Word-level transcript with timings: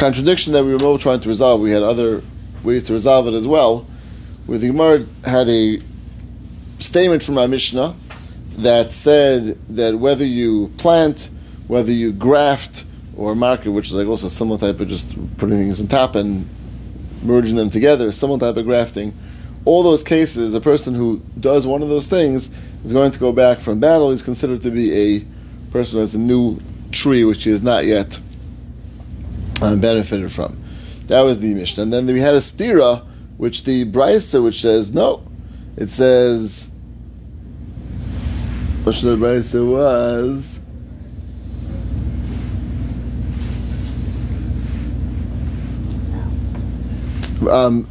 contradiction 0.00 0.54
that 0.54 0.64
we 0.64 0.72
were 0.72 0.78
both 0.78 1.02
trying 1.02 1.20
to 1.20 1.28
resolve. 1.28 1.60
We 1.60 1.72
had 1.72 1.82
other 1.82 2.22
ways 2.64 2.84
to 2.84 2.94
resolve 2.94 3.26
it 3.28 3.34
as 3.34 3.46
well. 3.46 3.86
Where 4.46 4.56
the 4.56 4.68
Gemara 4.68 5.04
had 5.26 5.46
a 5.50 5.78
statement 6.78 7.22
from 7.22 7.36
our 7.36 7.46
Mishnah 7.46 7.94
that 8.56 8.92
said 8.92 9.58
that 9.68 9.94
whether 9.98 10.24
you 10.24 10.68
plant, 10.78 11.28
whether 11.68 11.92
you 11.92 12.12
graft 12.12 12.84
or 13.14 13.34
market, 13.34 13.72
which 13.72 13.88
is 13.88 13.94
like 13.94 14.06
also 14.06 14.28
similar 14.28 14.58
type 14.58 14.80
of 14.80 14.88
just 14.88 15.10
putting 15.36 15.56
things 15.56 15.82
on 15.82 15.86
top 15.86 16.14
and 16.14 16.48
merging 17.22 17.56
them 17.56 17.68
together, 17.68 18.10
similar 18.10 18.40
type 18.40 18.56
of 18.56 18.64
grafting. 18.64 19.12
All 19.66 19.82
those 19.82 20.02
cases, 20.02 20.54
a 20.54 20.62
person 20.62 20.94
who 20.94 21.20
does 21.38 21.66
one 21.66 21.82
of 21.82 21.90
those 21.90 22.06
things 22.06 22.58
is 22.86 22.94
going 22.94 23.10
to 23.10 23.18
go 23.18 23.32
back 23.32 23.58
from 23.58 23.80
battle. 23.80 24.10
He's 24.10 24.22
considered 24.22 24.62
to 24.62 24.70
be 24.70 25.18
a 25.18 25.24
person 25.72 25.96
who 25.96 26.00
has 26.00 26.14
a 26.14 26.18
new 26.18 26.58
tree 26.90 27.22
which 27.24 27.44
he 27.44 27.50
has 27.50 27.62
not 27.62 27.84
yet 27.84 28.18
um, 29.62 29.80
benefited 29.80 30.30
from. 30.32 30.56
That 31.06 31.22
was 31.22 31.40
the 31.40 31.54
Mishnah. 31.54 31.82
And 31.84 31.92
then 31.92 32.06
we 32.06 32.20
had 32.20 32.34
a 32.34 32.38
stira, 32.38 33.04
which 33.36 33.64
the 33.64 33.84
Brisa, 33.84 34.42
which 34.42 34.60
says, 34.60 34.94
no, 34.94 35.22
it 35.76 35.90
says, 35.90 36.72
what 38.84 38.94
should 38.94 39.18
the 39.18 39.26
Brisa 39.26 39.68
was, 39.68 40.60
um, 47.48 47.86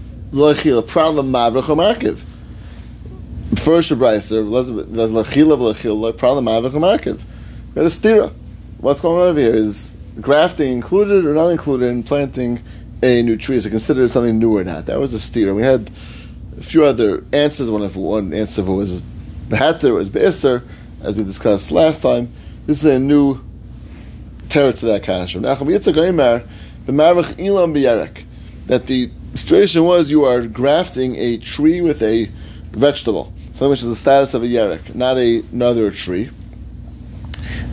problem 0.88 1.32
mavrach 1.32 1.63
markiv. 1.63 2.26
First 3.60 3.91
Brisa, 3.91 4.30
there's 4.91 5.12
lechila 5.12 5.58
v'lechila 5.58 6.18
problem 6.18 6.46
mavrach 6.46 6.72
markiv. 6.72 7.22
Got 7.76 7.82
a 7.82 7.88
stira. 7.88 8.34
What's 8.77 9.02
going 9.02 9.22
on 9.22 9.27
over 9.27 9.40
here 9.40 9.55
is 9.55 9.98
grafting 10.22 10.72
included 10.73 11.26
or 11.26 11.34
not 11.34 11.50
included 11.50 11.88
in 11.88 12.04
planting 12.04 12.62
a 13.02 13.22
new 13.22 13.38
tree? 13.38 13.55
Is 13.55 13.66
it 13.66 13.70
considered 13.72 14.10
something 14.12 14.40
new 14.40 14.58
or 14.58 14.64
not? 14.64 14.86
That 14.86 15.00
was 15.00 15.14
a 15.14 15.20
steer. 15.20 15.54
We 15.54 15.63
had 15.63 15.90
a 16.57 16.62
few 16.62 16.84
other 16.85 17.24
answers. 17.34 17.70
One 17.71 17.82
of 17.82 17.96
one 17.96 18.34
answer 18.34 18.63
was 18.63 19.02
behater, 19.02 19.93
was 19.93 20.10
beiser, 20.10 20.68
as 21.02 21.16
we 21.16 21.24
discussed 21.24 21.71
last 21.71 22.02
time. 22.02 22.32
This 22.66 22.84
is 22.84 22.85
a 22.85 22.99
new 22.99 23.41
terror 24.49 24.74
to 24.74 24.85
that 24.88 25.04
kasha. 25.04 25.40
That 28.68 28.86
the 28.86 29.10
situation 29.36 29.84
was 29.84 30.12
you 30.12 30.26
are 30.26 30.46
grafting 30.48 31.15
a 31.15 31.38
tree 31.38 31.82
with 31.82 32.04
a 32.04 32.26
vegetable, 32.71 33.34
something 33.52 33.70
which 33.70 33.82
is 33.82 33.90
the 33.90 33.96
status 33.96 34.34
of 34.34 34.43
a 34.43 34.48
yerek, 34.48 34.93
not 34.96 35.18
a, 35.18 35.41
another 35.52 35.91
tree. 35.91 36.30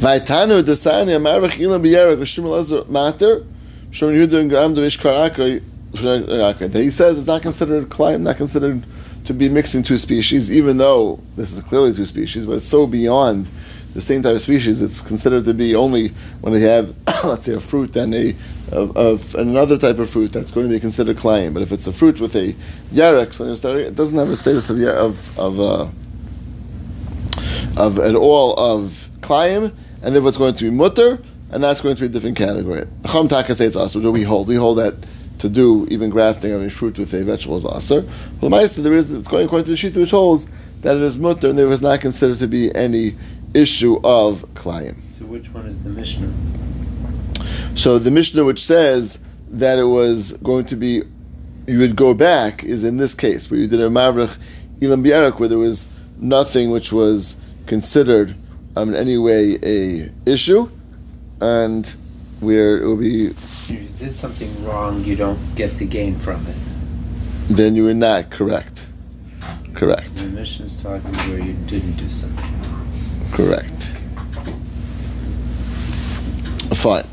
Vaitanu 0.00 0.62
desani 0.62 1.16
amarvach 1.16 1.58
ilam 1.58 1.82
b'yerek 1.82 2.18
v'shum 2.18 2.44
elazar 2.44 2.88
mater 2.88 3.40
shom 3.90 4.14
yudin 4.14 4.50
gam 4.50 4.74
devish 4.74 4.98
karakay 4.98 5.62
that 5.92 6.72
he 6.74 6.90
says 6.90 7.18
it's 7.18 7.26
not 7.26 7.42
considered 7.42 7.88
klayim, 7.88 8.20
not 8.22 8.36
considered 8.36 8.84
to 9.24 9.34
be 9.34 9.48
mixing 9.48 9.82
two 9.82 9.98
species, 9.98 10.50
even 10.50 10.76
though 10.76 11.20
this 11.36 11.52
is 11.52 11.60
clearly 11.62 11.94
two 11.94 12.04
species, 12.04 12.46
but 12.46 12.52
it's 12.52 12.66
so 12.66 12.86
beyond 12.86 13.48
the 13.94 14.00
same 14.00 14.22
type 14.22 14.36
of 14.36 14.42
species. 14.42 14.82
It's 14.82 15.00
considered 15.00 15.46
to 15.46 15.54
be 15.54 15.74
only 15.74 16.08
when 16.40 16.52
they 16.52 16.60
have, 16.60 16.94
let's 17.24 17.46
say, 17.46 17.54
a 17.54 17.60
fruit 17.60 17.96
and 17.96 18.14
a 18.14 18.36
of, 18.72 18.96
of 18.96 19.34
another 19.36 19.78
type 19.78 19.98
of 19.98 20.10
fruit 20.10 20.32
that's 20.32 20.50
going 20.50 20.68
to 20.68 20.72
be 20.72 20.80
considered 20.80 21.16
klayim. 21.16 21.54
But 21.54 21.62
if 21.62 21.72
it's 21.72 21.86
a 21.86 21.92
fruit 21.92 22.20
with 22.20 22.36
a 22.36 22.52
yarek, 22.92 23.86
it 23.86 23.94
doesn't 23.94 24.18
have 24.18 24.28
a 24.28 24.36
status 24.36 24.68
of 24.70 24.78
of 24.80 25.38
of, 25.38 25.60
uh, 25.60 25.88
of 27.80 27.98
at 27.98 28.14
all 28.14 28.54
of 28.56 29.08
klayim 29.20 29.72
and 30.06 30.14
therefore 30.14 30.28
it's 30.28 30.38
going 30.38 30.54
to 30.54 30.64
be 30.64 30.70
mutter, 30.70 31.18
and 31.50 31.62
that's 31.62 31.80
going 31.80 31.96
to 31.96 32.00
be 32.02 32.06
a 32.06 32.08
different 32.08 32.36
category. 32.36 32.86
Chum 33.10 33.26
taka 33.26 33.56
say 33.56 33.66
it's 33.66 33.74
also. 33.74 34.00
Do 34.00 34.12
we 34.12 34.22
hold? 34.22 34.46
We 34.46 34.54
hold 34.54 34.78
that 34.78 34.94
to 35.40 35.48
do 35.48 35.84
even 35.90 36.10
grafting 36.10 36.52
of 36.52 36.62
a 36.62 36.70
fruit 36.70 36.96
with 36.96 37.12
a 37.12 37.24
vegetable 37.24 37.56
is 37.56 37.66
aser. 37.66 38.08
Well, 38.40 38.50
the 38.50 38.82
there 38.82 38.94
is 38.94 39.12
it's 39.12 39.26
going 39.26 39.46
according 39.46 39.64
to 39.64 39.72
the 39.72 39.76
sheet 39.76 39.96
which 39.96 40.12
holds 40.12 40.46
that 40.82 40.96
it 40.96 41.02
is 41.02 41.18
mutter, 41.18 41.48
and 41.48 41.58
there 41.58 41.66
was 41.66 41.82
not 41.82 42.00
considered 42.00 42.38
to 42.38 42.46
be 42.46 42.72
any 42.72 43.16
issue 43.52 43.96
of 44.04 44.42
klayim. 44.54 44.96
So 45.18 45.24
which 45.24 45.52
one 45.52 45.66
is 45.66 45.82
the 45.82 45.90
Mishnah? 45.90 46.32
So 47.74 47.98
the 47.98 48.12
Mishnah 48.12 48.44
which 48.44 48.64
says 48.64 49.24
that 49.48 49.76
it 49.76 49.84
was 49.84 50.34
going 50.34 50.66
to 50.66 50.76
be, 50.76 51.02
you 51.66 51.78
would 51.78 51.96
go 51.96 52.14
back, 52.14 52.62
is 52.62 52.84
in 52.84 52.96
this 52.96 53.12
case 53.12 53.50
where 53.50 53.58
you 53.58 53.66
did 53.66 53.80
a 53.80 53.88
mavrich 53.88 54.38
ilam 54.78 55.36
where 55.40 55.48
there 55.48 55.58
was 55.58 55.88
nothing 56.16 56.70
which 56.70 56.92
was 56.92 57.40
considered 57.66 58.36
um, 58.76 58.90
in 58.90 58.94
any 58.94 59.18
way 59.18 59.58
a 59.62 60.10
issue, 60.26 60.68
and 61.40 61.96
where 62.40 62.78
it 62.78 62.86
will 62.86 62.96
be. 62.96 63.28
If 63.28 63.70
you 63.70 63.88
did 63.98 64.14
something 64.14 64.64
wrong, 64.64 65.02
you 65.04 65.16
don't 65.16 65.54
get 65.54 65.76
to 65.78 65.84
gain 65.84 66.18
from 66.18 66.46
it. 66.46 66.56
Then 67.48 67.74
you 67.74 67.88
are 67.88 67.94
not 67.94 68.30
correct. 68.30 68.86
Correct. 69.72 70.16
The 70.16 70.28
Mishnah 70.28 70.66
is 70.66 70.76
talking 70.76 71.12
where 71.28 71.40
you 71.40 71.54
didn't 71.66 71.96
do 71.96 72.08
something. 72.10 72.44
Correct. 73.32 73.92
Fine. 76.76 77.06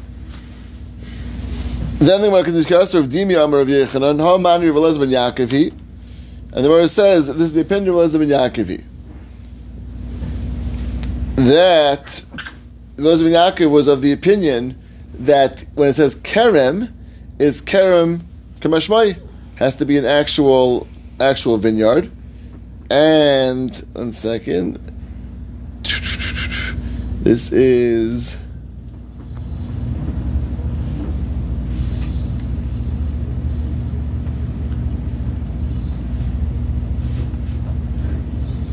Then 1.99 2.21
the 2.21 2.27
Gemara 2.27 2.43
can 2.43 2.53
discuss 2.53 2.93
of 2.93 3.07
Dimi 3.07 3.41
Amar 3.41 3.61
of 3.61 3.69
Yechanan, 3.69 4.19
how 4.19 4.37
many 4.37 4.67
of 4.67 4.75
Elizabeth 4.75 5.09
Yaakovi, 5.09 5.71
and 5.71 6.51
the 6.51 6.61
Gemara 6.63 6.87
says 6.87 7.27
this 7.27 7.39
is 7.39 7.53
the 7.53 7.61
opinion 7.61 7.89
of 7.89 7.95
Elizabeth 7.95 8.27
Yaakovi 8.27 8.83
that 11.47 12.23
Elazar 12.95 13.29
Yaakov 13.29 13.69
was 13.69 13.87
of 13.87 14.01
the 14.01 14.11
opinion 14.11 14.77
that 15.13 15.65
when 15.75 15.89
it 15.89 15.93
says 15.93 16.19
kerem, 16.21 16.91
is 17.39 17.61
kerem 17.61 18.21
kamashmai 18.59 19.19
has 19.55 19.75
to 19.75 19.85
be 19.85 19.97
an 19.97 20.05
actual 20.05 20.87
actual 21.19 21.57
vineyard. 21.57 22.09
And 22.89 23.75
one 23.93 24.13
second, 24.13 24.77
this 27.23 27.51
is. 27.51 28.37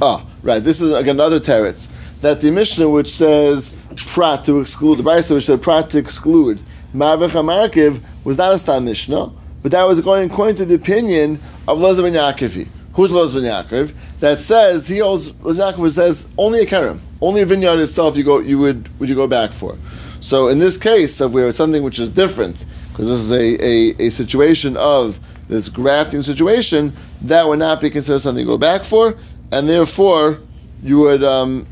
Ah, 0.02 0.25
right. 0.42 0.62
This 0.62 0.81
is 0.81 0.92
again 0.92 1.16
another 1.16 1.41
teretz 1.41 1.88
that 2.20 2.41
the 2.41 2.50
Mishnah 2.50 2.88
which 2.88 3.10
says 3.10 3.75
prat 4.06 4.44
to 4.44 4.60
exclude 4.60 4.98
the 4.98 5.03
Brisa 5.03 5.34
which 5.34 5.47
said 5.47 5.62
prat 5.62 5.91
to 5.91 5.98
exclude 5.98 6.60
Marvech 6.94 7.31
Amarkiv 7.31 8.00
was 8.25 8.36
not 8.36 8.53
a 8.53 8.58
stam 8.58 8.84
Mishnah, 8.84 9.32
but 9.62 9.72
that 9.72 9.84
was 9.84 10.00
going 10.00 10.31
according 10.31 10.56
to 10.56 10.64
the 10.64 10.75
opinion 10.75 11.41
of 11.69 11.78
Loza 11.78 12.03
ben 12.03 12.14
Yaakovi. 12.14 12.66
Who's 12.94 13.10
Loza 13.10 13.34
ben 13.34 13.44
Yaakov? 13.44 13.94
That 14.19 14.41
says 14.41 14.88
he 14.88 14.98
holds 14.98 15.32
Loza 15.32 15.72
Yaakov 15.72 15.91
says 15.91 16.28
only 16.36 16.60
a 16.60 16.66
kerem, 16.66 16.98
only 17.20 17.42
a 17.42 17.47
vineyard 17.47 17.78
itself 17.78 18.16
you 18.16 18.25
go 18.25 18.41
you 18.41 18.58
would 18.58 18.88
would 18.98 19.08
you 19.08 19.14
go 19.14 19.26
back 19.26 19.52
for. 19.52 19.76
So 20.20 20.48
in 20.48 20.58
this 20.58 20.76
case 20.76 21.20
of 21.20 21.32
where 21.32 21.48
it's 21.48 21.58
something 21.58 21.82
which 21.82 21.98
is 21.98 22.10
different, 22.10 22.64
because 22.91 23.08
this 23.08 23.19
is 23.19 23.31
a, 23.31 23.64
a, 23.64 24.06
a 24.06 24.10
situation 24.10 24.76
of 24.76 25.19
this 25.48 25.69
grafting 25.69 26.22
situation, 26.22 26.92
that 27.22 27.47
would 27.47 27.58
not 27.58 27.81
be 27.81 27.91
considered 27.91 28.20
something 28.20 28.44
to 28.44 28.50
go 28.50 28.58
back 28.58 28.84
for, 28.84 29.16
and 29.50 29.69
therefore 29.69 30.41
you 30.82 30.98
would 30.98 31.25
um, 31.25 31.66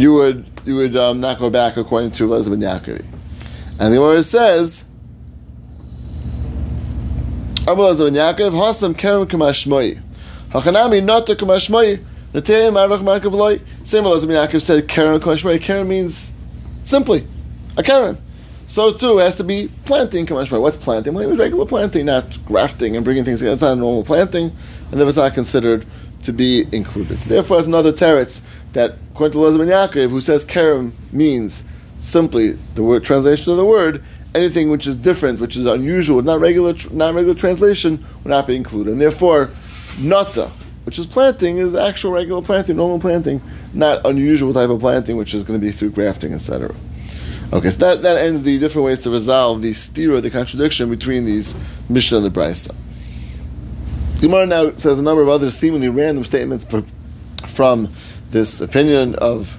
you 0.00 0.14
would 0.14 0.44
you 0.64 0.76
would 0.76 0.96
um, 0.96 1.20
not 1.20 1.38
go 1.38 1.50
back 1.50 1.76
according 1.76 2.10
to 2.12 2.24
Elizabeth 2.24 2.60
Yaakov. 2.60 3.04
And 3.80 3.94
the 3.94 4.00
word 4.00 4.22
says, 4.22 4.88
Abu 7.66 7.82
Elizabeth 7.82 8.14
Yaakov, 8.14 8.52
Hasam 8.52 8.94
Kerem 8.94 9.26
Kamashmoi. 9.26 10.00
Hachanami 10.50 11.04
Nata 11.04 11.34
Kamashmoi. 11.34 12.04
Natayim 12.32 12.72
Arach 12.72 13.00
Markav 13.00 13.32
Loi. 13.32 13.60
Same 13.84 14.04
Elizabeth 14.04 14.36
Yaakov 14.36 14.62
said 14.62 14.88
Kerem 14.88 15.20
Kamashmoi. 15.20 15.58
Kerem 15.58 15.86
means 15.86 16.34
simply 16.84 17.26
a 17.76 17.82
Karen. 17.82 18.18
So 18.68 18.92
too 18.92 19.18
it 19.18 19.22
has 19.22 19.36
to 19.36 19.44
be 19.44 19.70
planting 19.86 20.26
kamashmai. 20.26 20.60
What's 20.60 20.76
planting? 20.76 21.14
Well, 21.14 21.24
it 21.24 21.28
was 21.28 21.38
regular 21.38 21.64
planting, 21.64 22.04
not 22.04 22.24
grafting 22.44 22.96
and 22.96 23.04
bringing 23.04 23.24
things 23.24 23.38
together. 23.38 23.54
It's 23.54 23.62
not 23.62 23.78
normal 23.78 24.04
planting, 24.04 24.54
and 24.90 25.00
that 25.00 25.06
was 25.06 25.16
not 25.16 25.32
considered 25.32 25.86
to 26.22 26.32
be 26.32 26.66
included. 26.72 27.18
So 27.20 27.28
therefore, 27.28 27.58
it's 27.58 27.66
another 27.66 27.92
teretz 27.92 28.42
that, 28.72 28.96
according 29.12 29.32
to 29.32 29.38
Elazar 29.38 29.66
Yaakov, 29.66 30.10
who 30.10 30.20
says 30.20 30.44
kerem 30.44 30.92
means 31.12 31.68
simply 31.98 32.50
the 32.74 32.82
word 32.82 33.04
translation 33.04 33.50
of 33.50 33.56
the 33.56 33.64
word, 33.64 34.02
anything 34.34 34.70
which 34.70 34.86
is 34.86 34.96
different, 34.96 35.40
which 35.40 35.56
is 35.56 35.66
unusual, 35.66 36.22
not 36.22 36.40
regular, 36.40 36.74
not 36.92 37.14
regular 37.14 37.34
translation, 37.34 38.04
will 38.22 38.30
not 38.30 38.46
be 38.46 38.56
included. 38.56 38.92
And 38.92 39.00
therefore, 39.00 39.50
nata, 39.98 40.50
which 40.84 40.98
is 40.98 41.06
planting, 41.06 41.58
is 41.58 41.74
actual 41.74 42.12
regular 42.12 42.42
planting, 42.42 42.76
normal 42.76 43.00
planting, 43.00 43.42
not 43.72 44.04
unusual 44.04 44.52
type 44.52 44.70
of 44.70 44.80
planting, 44.80 45.16
which 45.16 45.34
is 45.34 45.42
going 45.42 45.58
to 45.58 45.64
be 45.64 45.72
through 45.72 45.90
grafting, 45.90 46.32
etc. 46.32 46.74
Okay, 47.52 47.70
so 47.70 47.78
that, 47.78 48.02
that 48.02 48.18
ends 48.18 48.42
the 48.42 48.58
different 48.58 48.84
ways 48.86 49.00
to 49.00 49.10
resolve 49.10 49.62
the 49.62 49.70
stira, 49.70 50.20
the 50.20 50.30
contradiction 50.30 50.90
between 50.90 51.24
these 51.24 51.56
Mishnah 51.88 52.18
and 52.18 52.26
the 52.26 52.30
Brisa. 52.30 52.74
Gemara 54.20 54.46
now 54.46 54.70
says 54.72 54.98
a 54.98 55.02
number 55.02 55.22
of 55.22 55.28
other 55.28 55.50
seemingly 55.52 55.88
random 55.88 56.24
statements 56.24 56.66
from 57.46 57.88
this 58.30 58.60
opinion 58.60 59.14
of 59.14 59.56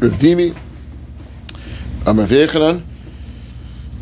Rav 0.00 0.12
Dimi. 0.12 0.56
Amar 2.06 2.26
Vechanan. 2.26 2.82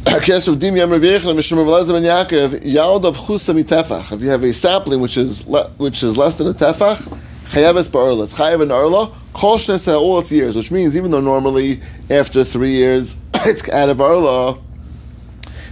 Kes 0.04 0.48
of 0.52 0.56
Dimi 0.56 0.84
Amar 0.84 0.98
Vechanan, 0.98 1.34
Mishmar 1.34 1.64
Velazar 1.64 1.94
ben 1.94 2.02
Yaakov, 2.02 2.60
Yald 2.62 3.06
of 3.06 3.16
Chusa 3.16 3.58
mitefach. 3.58 4.12
If 4.12 4.22
you 4.22 4.28
have 4.28 4.44
a 4.44 4.52
sapling 4.52 5.00
which 5.00 5.16
is 5.16 5.46
le- 5.46 5.70
which 5.78 6.02
is 6.02 6.18
less 6.18 6.34
than 6.34 6.48
a 6.48 6.52
tefach, 6.52 7.08
Chayav 7.48 7.74
ba'arla. 7.88 8.24
It's 8.24 8.38
Chayav 8.38 8.60
an 8.60 8.70
arla, 8.70 9.10
Kol 9.32 9.56
Shnes 9.56 9.88
all 9.98 10.18
its 10.18 10.30
years, 10.30 10.56
which 10.56 10.70
means 10.70 10.94
even 10.94 11.10
though 11.10 11.22
normally 11.22 11.80
after 12.10 12.44
three 12.44 12.72
years 12.72 13.16
it's 13.34 13.66
out 13.70 13.88
of 13.88 14.02
arla, 14.02 14.58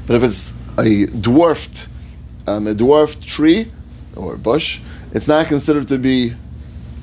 but 0.06 0.17
if 0.17 0.23
it's 0.23 0.55
a 0.78 1.05
dwarfed, 1.06 1.88
um, 2.46 2.66
a 2.66 2.75
dwarf 2.75 3.25
tree 3.25 3.70
or 4.16 4.37
bush, 4.37 4.81
it's 5.12 5.28
not 5.28 5.46
considered 5.46 5.88
to 5.88 5.98
be 5.98 6.34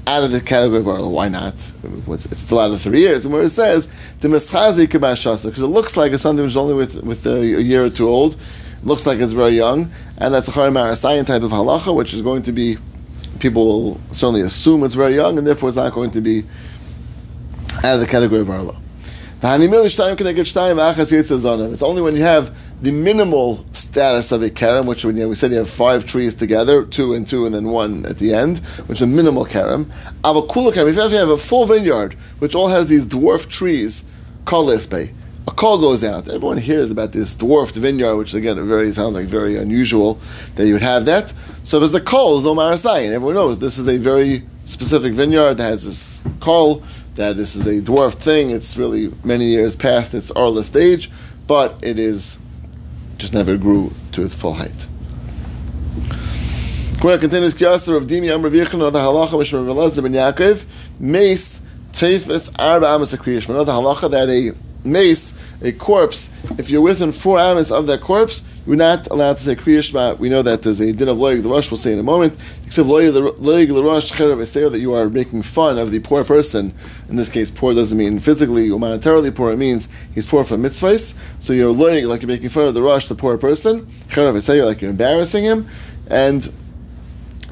out 0.07 0.23
of 0.23 0.31
the 0.31 0.41
category 0.41 0.79
of 0.79 0.87
arla. 0.87 1.09
Why 1.09 1.29
not? 1.29 1.53
It's 1.53 2.39
still 2.39 2.59
out 2.59 2.71
of 2.71 2.81
three 2.81 2.99
years. 2.99 3.25
And 3.25 3.33
where 3.33 3.43
it 3.43 3.49
says 3.49 3.87
the 4.19 4.27
meschazi 4.27 4.87
kabashasa, 4.87 5.45
because 5.45 5.61
it 5.61 5.67
looks 5.67 5.95
like 5.95 6.11
it's 6.11 6.23
something 6.23 6.43
which 6.43 6.51
is 6.51 6.57
only 6.57 6.73
with 6.73 7.01
with 7.03 7.25
a, 7.25 7.45
year 7.45 7.85
or 7.85 7.89
two 7.89 8.07
old. 8.07 8.35
It 8.35 8.85
looks 8.85 9.07
like 9.07 9.19
it's 9.19 9.31
very 9.31 9.53
young, 9.53 9.91
and 10.17 10.33
that's 10.33 10.49
a 10.49 10.51
charim 10.51 10.73
arasayan 10.73 11.25
type 11.25 11.43
of 11.43 11.51
halacha, 11.51 11.95
which 11.95 12.13
is 12.13 12.21
going 12.21 12.43
to 12.43 12.51
be 12.51 12.77
people 13.39 13.65
will 13.65 14.01
certainly 14.11 14.41
assume 14.41 14.83
it's 14.83 14.95
very 14.95 15.15
young, 15.15 15.37
and 15.37 15.47
therefore 15.47 15.69
it's 15.69 15.77
not 15.77 15.93
going 15.93 16.11
to 16.11 16.21
be 16.21 16.43
out 17.77 17.95
of 17.95 17.99
the 18.01 18.07
category 18.07 18.41
of 18.41 18.49
arla. 18.49 18.82
It's 19.43 19.59
only 21.83 22.01
when 22.01 22.15
you 22.15 22.21
have 22.21 22.81
the 22.81 22.91
minimal 22.93 23.65
status 23.73 24.31
of 24.31 24.41
a 24.41 24.49
karam, 24.49 24.85
which 24.85 25.03
when 25.03 25.17
you 25.17 25.27
we 25.27 25.35
said 25.35 25.51
you 25.51 25.57
have 25.57 25.69
five 25.69 26.05
trees 26.05 26.33
together, 26.33 26.85
two 26.85 27.13
and 27.13 27.27
two, 27.27 27.45
and 27.45 27.53
then 27.53 27.65
one 27.65 28.05
at 28.05 28.19
the 28.19 28.33
end, 28.33 28.59
which 28.87 28.99
is 28.99 29.01
a 29.01 29.07
minimal. 29.07 29.45
Avakula. 29.45 30.87
If 30.87 30.95
you 30.95 31.17
have 31.17 31.27
a 31.27 31.35
full 31.35 31.65
vineyard, 31.65 32.13
which 32.39 32.55
all 32.55 32.69
has 32.69 32.87
these 32.87 33.05
dwarf 33.05 33.49
trees, 33.49 34.05
call 34.45 34.65
lispe. 34.65 35.11
A 35.45 35.51
call 35.51 35.77
goes 35.77 36.05
out. 36.05 36.29
Everyone 36.29 36.57
hears 36.57 36.89
about 36.89 37.11
this 37.11 37.35
dwarfed 37.35 37.75
vineyard, 37.75 38.15
which 38.15 38.33
again 38.33 38.65
very 38.65 38.93
sounds 38.93 39.15
like 39.15 39.25
very 39.25 39.57
unusual 39.57 40.21
that 40.55 40.67
you 40.67 40.71
would 40.71 40.81
have 40.81 41.03
that. 41.07 41.33
So 41.63 41.75
if 41.75 41.81
there's 41.81 41.95
a 41.95 41.99
call, 41.99 42.37
and 42.37 42.59
everyone 43.13 43.35
knows 43.35 43.59
this 43.59 43.77
is 43.77 43.89
a 43.89 43.97
very 43.97 44.43
specific 44.63 45.11
vineyard 45.11 45.55
that 45.55 45.63
has 45.63 45.83
this 45.83 46.23
call 46.39 46.81
that 47.15 47.37
this 47.37 47.55
is 47.55 47.65
a 47.67 47.81
dwarfed 47.81 48.19
thing. 48.19 48.49
It's 48.49 48.77
really 48.77 49.11
many 49.23 49.45
years 49.45 49.75
past 49.75 50.13
its 50.13 50.31
Arla 50.31 50.63
stage, 50.63 51.09
but 51.47 51.79
it 51.83 51.99
is 51.99 52.39
just 53.17 53.33
never 53.33 53.57
grew 53.57 53.93
to 54.13 54.23
its 54.23 54.35
full 54.35 54.53
height. 54.53 54.87
Gemara 56.99 57.17
continues, 57.17 57.53
Kiyasar 57.53 57.97
of 57.97 58.07
Dimi 58.07 58.33
Amr 58.33 58.49
Vichon, 58.49 58.79
the 58.91 58.99
halacha 58.99 59.37
Yaakov, 60.33 60.65
mace. 60.99 61.61
Another 62.01 62.87
halacha 62.87 64.09
that 64.09 64.29
a 64.29 64.53
mace, 64.87 65.33
a 65.61 65.71
corpse, 65.73 66.31
if 66.57 66.71
you're 66.71 66.81
within 66.81 67.11
four 67.11 67.39
amas 67.39 67.71
of 67.71 67.85
that 67.87 68.01
corpse, 68.01 68.43
you're 68.65 68.75
not 68.75 69.07
allowed 69.07 69.37
to 69.37 69.43
say 69.43 69.55
kriyishma. 69.55 70.17
We 70.19 70.29
know 70.29 70.41
that 70.41 70.63
there's 70.63 70.79
a 70.79 70.93
din 70.93 71.09
of 71.09 71.17
loyig, 71.17 71.43
the 71.43 71.49
Rosh 71.49 71.69
will 71.69 71.77
say 71.77 71.93
in 71.93 71.99
a 71.99 72.03
moment, 72.03 72.37
except 72.65 72.87
Loy 72.87 73.11
the 73.11 73.33
loyig 73.33 73.69
l'rosh 73.69 74.11
cherev 74.11 74.71
that 74.71 74.79
you 74.79 74.93
are 74.93 75.09
making 75.09 75.41
fun 75.41 75.77
of 75.77 75.91
the 75.91 75.99
poor 75.99 76.23
person. 76.23 76.73
In 77.09 77.15
this 77.15 77.29
case, 77.29 77.51
poor 77.51 77.73
doesn't 77.73 77.97
mean 77.97 78.19
physically 78.19 78.69
or 78.69 78.79
monetarily 78.79 79.33
poor, 79.33 79.51
it 79.51 79.57
means 79.57 79.89
he's 80.13 80.25
poor 80.25 80.43
from 80.43 80.63
mitzvahs. 80.63 81.17
So 81.39 81.53
you're 81.53 81.73
loyig, 81.73 82.07
like 82.07 82.21
you're 82.21 82.27
making 82.27 82.49
fun 82.49 82.67
of 82.67 82.73
the 82.73 82.81
Rosh, 82.81 83.07
the 83.07 83.15
poor 83.15 83.37
person, 83.37 83.85
cherev 84.07 84.33
esayo, 84.35 84.65
like 84.65 84.81
you're 84.81 84.91
embarrassing 84.91 85.43
him, 85.43 85.67
and 86.07 86.51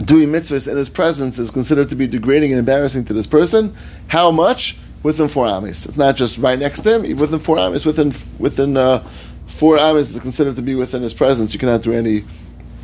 doing 0.06 0.30
mitzvahs 0.30 0.70
in 0.70 0.78
his 0.78 0.90
presence 0.90 1.38
is 1.40 1.52
considered 1.52 1.90
to 1.90 1.96
be 1.96 2.08
degrading 2.08 2.52
and 2.52 2.60
embarrassing 2.60 3.06
to 3.06 3.14
this 3.14 3.28
person. 3.28 3.76
How 4.08 4.32
much? 4.32 4.78
Within 5.04 5.30
four 5.30 5.48
amis. 5.48 5.88
It's 5.88 5.98
not 5.98 6.16
just 6.16 6.38
right 6.38 6.60
next 6.60 6.82
to 6.82 7.00
him. 7.00 7.18
Within 7.18 7.40
four 7.40 7.58
amis, 7.58 7.86
within 7.86 8.14
within 8.38 8.78
uh, 8.78 9.04
four 9.52 9.78
amis 9.78 10.14
is 10.16 10.20
considered 10.20 10.56
to 10.56 10.62
be 10.62 10.76
within 10.76 11.02
his 11.02 11.14
presence. 11.14 11.54
You 11.54 11.60
cannot 11.60 11.82
do 11.84 11.94
any 11.94 12.22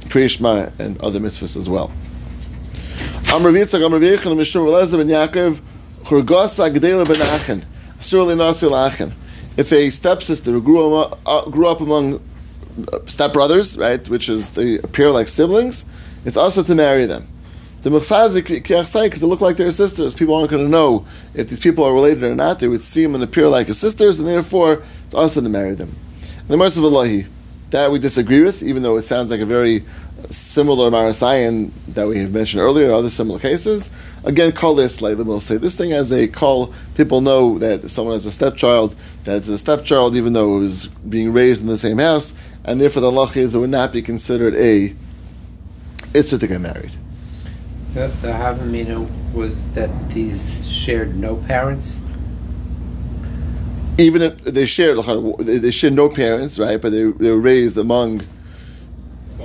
priyishma 0.05 0.77
and 0.79 0.99
other 1.01 1.19
mitzvahs 1.19 1.57
as 1.57 1.69
well. 1.69 1.91
If 9.57 9.71
a 9.71 9.89
stepsister 9.89 10.59
grew, 10.59 10.95
up, 10.95 11.19
uh, 11.25 11.49
grew 11.49 11.67
up 11.67 11.81
among 11.81 12.19
stepbrothers, 13.05 13.77
right, 13.77 14.07
which 14.07 14.29
is 14.29 14.51
they 14.51 14.77
appear 14.77 15.11
like 15.11 15.27
siblings, 15.27 15.85
it's 16.25 16.37
also 16.37 16.63
to 16.63 16.75
marry 16.75 17.05
them. 17.05 17.27
The 17.81 17.89
mechzazik 17.89 19.19
to 19.19 19.27
look 19.27 19.41
like 19.41 19.57
their 19.57 19.71
sisters. 19.71 20.13
People 20.13 20.35
aren't 20.35 20.49
going 20.49 20.63
to 20.63 20.69
know 20.69 21.05
if 21.33 21.47
these 21.47 21.59
people 21.59 21.83
are 21.83 21.93
related 21.93 22.23
or 22.23 22.35
not. 22.35 22.59
They 22.59 22.67
would 22.67 22.81
see 22.81 23.03
them 23.03 23.15
and 23.15 23.23
appear 23.23 23.47
like 23.47 23.67
his 23.67 23.79
sisters, 23.79 24.19
and 24.19 24.27
therefore 24.27 24.83
it's 25.05 25.13
also 25.13 25.41
to 25.41 25.49
marry 25.49 25.75
them. 25.75 25.95
The 26.47 26.55
mercy 26.55 26.79
of 26.79 26.85
Allah, 26.85 27.23
that 27.71 27.91
we 27.91 27.99
disagree 27.99 28.41
with, 28.41 28.63
even 28.63 28.81
though 28.81 28.95
it 28.97 29.03
sounds 29.03 29.31
like 29.31 29.41
a 29.41 29.45
very 29.45 29.83
similar 30.29 30.89
marasayan 30.89 31.71
that 31.89 32.07
we 32.07 32.19
have 32.19 32.33
mentioned 32.33 32.61
earlier, 32.61 32.91
other 32.91 33.09
similar 33.09 33.39
cases. 33.39 33.91
Again, 34.23 34.53
call 34.53 34.73
this 34.73 35.01
like 35.01 35.17
we'll 35.17 35.41
say 35.41 35.57
this 35.57 35.75
thing 35.75 35.91
as 35.91 36.11
a 36.11 36.27
call. 36.27 36.73
People 36.95 37.19
know 37.19 37.59
that 37.59 37.83
if 37.83 37.91
someone 37.91 38.15
has 38.15 38.25
a 38.25 38.31
stepchild, 38.31 38.95
that 39.25 39.37
it's 39.37 39.49
a 39.49 39.57
stepchild, 39.57 40.15
even 40.15 40.31
though 40.31 40.55
it 40.55 40.59
was 40.59 40.87
being 40.87 41.33
raised 41.33 41.61
in 41.61 41.67
the 41.67 41.77
same 41.77 41.97
house, 41.97 42.33
and 42.63 42.79
therefore 42.79 43.01
the 43.01 43.11
Allah 43.11 43.29
is 43.35 43.53
it 43.53 43.59
would 43.59 43.69
not 43.69 43.91
be 43.91 44.01
considered 44.01 44.55
a 44.55 44.95
it's 46.13 46.29
to 46.29 46.47
get 46.47 46.61
married. 46.61 46.91
The, 47.93 48.07
the 48.21 48.29
Havamina 48.29 49.33
was 49.33 49.69
that 49.71 50.09
these 50.09 50.69
shared 50.71 51.17
no 51.17 51.35
parents. 51.35 52.01
Even 53.97 54.21
if 54.21 54.37
they 54.43 54.65
shared, 54.65 54.97
they 55.39 55.71
shared 55.71 55.93
no 55.93 56.09
parents, 56.09 56.59
right? 56.59 56.81
But 56.81 56.91
they, 56.91 57.03
they 57.03 57.31
were 57.31 57.39
raised 57.39 57.77
among 57.77 58.21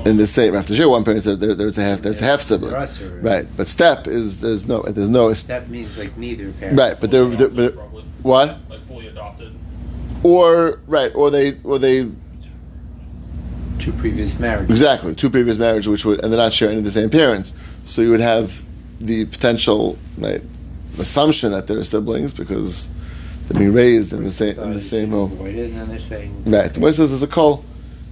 in 0.04 0.16
the 0.16 0.26
same. 0.26 0.54
After 0.54 0.74
share 0.74 0.88
one 0.88 1.04
parent, 1.04 1.24
there, 1.24 1.54
there's 1.54 1.78
a 1.78 1.82
half 1.82 2.02
there's 2.02 2.20
a 2.20 2.24
half 2.24 2.42
sibling, 2.42 2.74
right? 3.22 3.46
But 3.56 3.68
step 3.68 4.06
is 4.06 4.40
there's 4.40 4.66
no 4.66 4.82
there's 4.82 5.08
no 5.08 5.32
step 5.34 5.68
means 5.68 5.98
like 5.98 6.16
neither 6.16 6.52
parent, 6.52 6.78
right? 6.78 7.00
But 7.00 7.10
they're, 7.10 7.26
they're 7.26 7.70
but, 7.70 7.74
what 8.22 8.58
like 8.68 8.80
fully 8.80 9.08
adopted, 9.08 9.52
or 10.22 10.80
right 10.86 11.14
or 11.14 11.30
they 11.30 11.58
or 11.64 11.78
they 11.78 12.10
two 13.78 13.92
previous 13.92 14.38
marriages. 14.38 14.70
Exactly, 14.70 15.14
two 15.14 15.30
previous 15.30 15.58
marriages, 15.58 15.88
which 15.88 16.04
would, 16.04 16.22
and 16.22 16.32
they're 16.32 16.38
not 16.38 16.52
sharing 16.52 16.82
the 16.82 16.90
same 16.90 17.10
parents. 17.10 17.54
So 17.84 18.02
you 18.02 18.10
would 18.10 18.20
have 18.20 18.62
the 19.00 19.24
potential 19.26 19.98
right, 20.18 20.40
assumption 20.98 21.50
that 21.52 21.66
they're 21.66 21.82
siblings 21.82 22.32
because 22.32 22.90
they're 23.46 23.58
being 23.58 23.72
raised 23.72 24.12
in 24.12 24.24
the 24.24 24.30
same 24.30 24.58
in 24.58 24.72
the 24.72 24.80
same 24.80 25.10
home. 25.10 25.36
Right. 26.46 26.72
The 26.72 26.92
says 26.92 27.10
there's 27.10 27.22
a 27.22 27.26
call. 27.26 27.64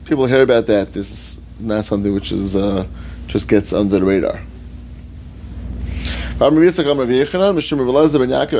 People 0.04 0.26
hear 0.26 0.42
about 0.42 0.66
that. 0.66 0.92
This 0.92 1.10
is 1.10 1.40
not 1.60 1.84
something 1.84 2.12
which 2.12 2.32
is 2.32 2.56
uh, 2.56 2.86
just 3.26 3.48
gets 3.48 3.72
under 3.72 3.98
the 3.98 4.04
radar. 4.04 4.42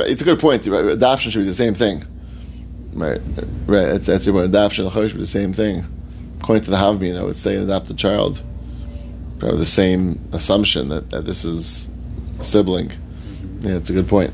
It's 0.07 0.21
a 0.21 0.25
good 0.25 0.39
point. 0.39 0.65
Right? 0.67 0.85
Adoption 0.85 1.31
should 1.31 1.39
be 1.39 1.45
the 1.45 1.53
same 1.53 1.73
thing. 1.73 2.03
Right. 2.93 3.19
Right. 3.65 3.85
That's, 3.85 4.05
that's 4.05 4.27
your 4.27 4.43
adoption. 4.43 4.89
should 4.89 5.13
be 5.13 5.19
the 5.19 5.25
same 5.25 5.53
thing 5.53 5.85
according 6.41 6.63
to 6.63 6.71
the 6.71 6.77
Havmin, 6.77 7.19
I 7.19 7.23
would 7.23 7.35
say 7.35 7.55
an 7.55 7.63
adopted 7.63 7.97
child, 7.97 8.41
probably 9.37 9.59
the 9.59 9.65
same 9.65 10.19
assumption 10.31 10.89
that, 10.89 11.11
that 11.11 11.23
this 11.23 11.45
is 11.45 11.91
a 12.39 12.43
sibling. 12.43 12.89
Mm-hmm. 12.89 13.67
Yeah, 13.67 13.75
it's 13.75 13.91
a 13.91 13.93
good 13.93 14.07
point. 14.07 14.33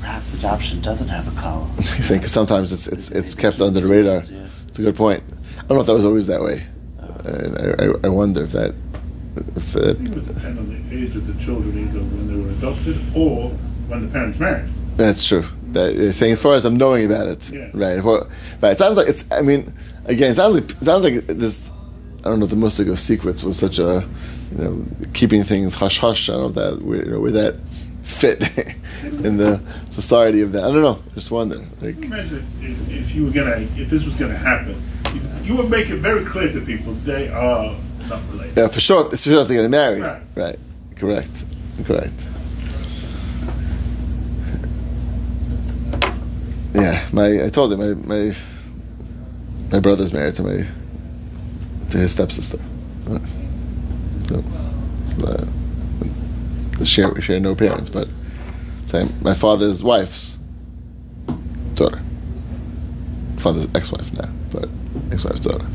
Perhaps 0.00 0.34
adoption 0.34 0.80
doesn't 0.80 1.08
have 1.08 1.26
a 1.26 1.40
call. 1.40 1.68
you 1.76 1.82
think 1.82 2.28
sometimes 2.28 2.72
it's 2.72 2.86
it's 2.86 3.10
it's 3.10 3.34
kept 3.34 3.60
under 3.60 3.80
the 3.80 3.88
radar. 3.88 4.22
Yeah. 4.22 4.46
It's 4.68 4.78
a 4.78 4.82
good 4.82 4.96
point. 4.96 5.22
I 5.58 5.60
don't 5.62 5.70
know 5.76 5.80
if 5.80 5.86
that 5.86 5.94
was 5.94 6.04
always 6.04 6.26
that 6.28 6.40
way. 6.40 6.66
Uh, 7.00 7.76
I, 7.80 7.84
I, 7.84 8.06
I, 8.06 8.08
wonder 8.08 8.44
if 8.44 8.52
that. 8.52 8.74
If 9.56 9.76
it, 9.76 10.00
it 10.00 10.08
would 10.08 10.26
depend 10.26 10.58
on 10.58 10.68
the 10.68 10.96
age 10.96 11.14
of 11.16 11.26
the 11.26 11.44
children, 11.44 11.78
either 11.78 11.98
when 11.98 12.28
they 12.28 12.42
were 12.42 12.50
adopted 12.50 12.96
or 13.14 13.50
when 13.88 14.06
the 14.06 14.12
parents 14.12 14.38
married. 14.38 14.70
That's 14.96 15.26
true. 15.26 15.44
That 15.72 15.94
you're 15.94 16.12
saying 16.12 16.32
as 16.32 16.42
far 16.42 16.54
as 16.54 16.64
I'm 16.64 16.76
knowing 16.76 17.06
about 17.06 17.26
it, 17.26 17.50
yeah. 17.50 17.70
right? 17.74 18.02
right. 18.02 18.72
It 18.72 18.78
sounds 18.78 18.96
like 18.96 19.08
it's. 19.08 19.24
I 19.30 19.42
mean, 19.42 19.74
again, 20.06 20.32
it 20.32 20.36
sounds 20.36 20.54
like 20.54 20.70
it 20.70 20.84
sounds 20.84 21.04
like 21.04 21.26
this. 21.26 21.70
I 22.20 22.30
don't 22.30 22.40
know 22.40 22.46
if 22.46 22.50
the 22.50 22.56
Musig 22.56 22.90
of 22.90 22.98
secrets 22.98 23.42
was 23.42 23.58
such 23.58 23.78
a, 23.78 24.06
you 24.52 24.58
know, 24.58 24.86
keeping 25.12 25.44
things 25.44 25.74
hush 25.74 25.98
hush. 25.98 26.28
I 26.28 26.32
don't 26.32 26.56
know 26.56 26.70
that 26.78 26.84
you 26.84 27.12
know 27.12 27.20
where 27.20 27.30
that 27.32 27.60
fit 28.08 28.42
in 29.02 29.36
the 29.36 29.60
society 29.90 30.40
of 30.40 30.52
that. 30.52 30.64
I 30.64 30.68
don't 30.68 30.82
know. 30.82 31.02
Just 31.14 31.30
wonder. 31.30 31.58
Like, 31.80 31.96
imagine 31.96 32.38
if, 32.38 32.90
if, 32.90 33.14
you 33.14 33.24
were 33.24 33.30
gonna, 33.30 33.56
if 33.76 33.90
this 33.90 34.04
was 34.04 34.14
gonna 34.14 34.36
happen, 34.36 34.80
you, 35.44 35.56
would 35.56 35.70
make 35.70 35.88
it 35.88 35.96
very 35.96 36.24
clear 36.24 36.50
to 36.52 36.60
people 36.60 36.92
they 37.04 37.28
are 37.28 37.74
not 38.08 38.20
related. 38.30 38.56
Yeah, 38.56 38.68
for 38.68 38.80
sure. 38.80 39.08
For 39.10 39.16
sure, 39.16 39.44
they're 39.44 39.56
getting 39.56 39.70
married. 39.70 40.02
Right. 40.02 40.22
Right. 40.34 40.58
Correct. 40.96 41.44
Correct. 41.84 42.26
Yeah, 46.74 47.06
my 47.12 47.44
I 47.44 47.48
told 47.48 47.72
him 47.72 47.80
my 47.80 47.94
my 48.06 48.36
my 49.72 49.80
brother's 49.80 50.12
married 50.12 50.34
to 50.36 50.42
my 50.42 50.66
to 51.90 51.98
his 51.98 52.12
stepsister. 52.12 52.58
So, 54.26 54.42
so 55.04 55.16
the 55.16 55.57
share 56.84 57.20
share 57.20 57.40
no 57.40 57.54
parents, 57.54 57.88
but 57.88 58.08
same 58.86 59.08
my 59.22 59.34
father's 59.34 59.82
wife's 59.82 60.38
daughter. 61.74 62.00
father's 63.36 63.68
ex-wife 63.74 64.12
now, 64.14 64.28
but 64.52 64.68
ex-wife's 65.12 65.40
daughter. 65.40 65.66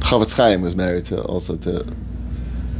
Chafetz 0.00 0.36
Chaim 0.36 0.62
was 0.62 0.74
married 0.74 1.04
to 1.06 1.22
also 1.22 1.56
to 1.56 1.84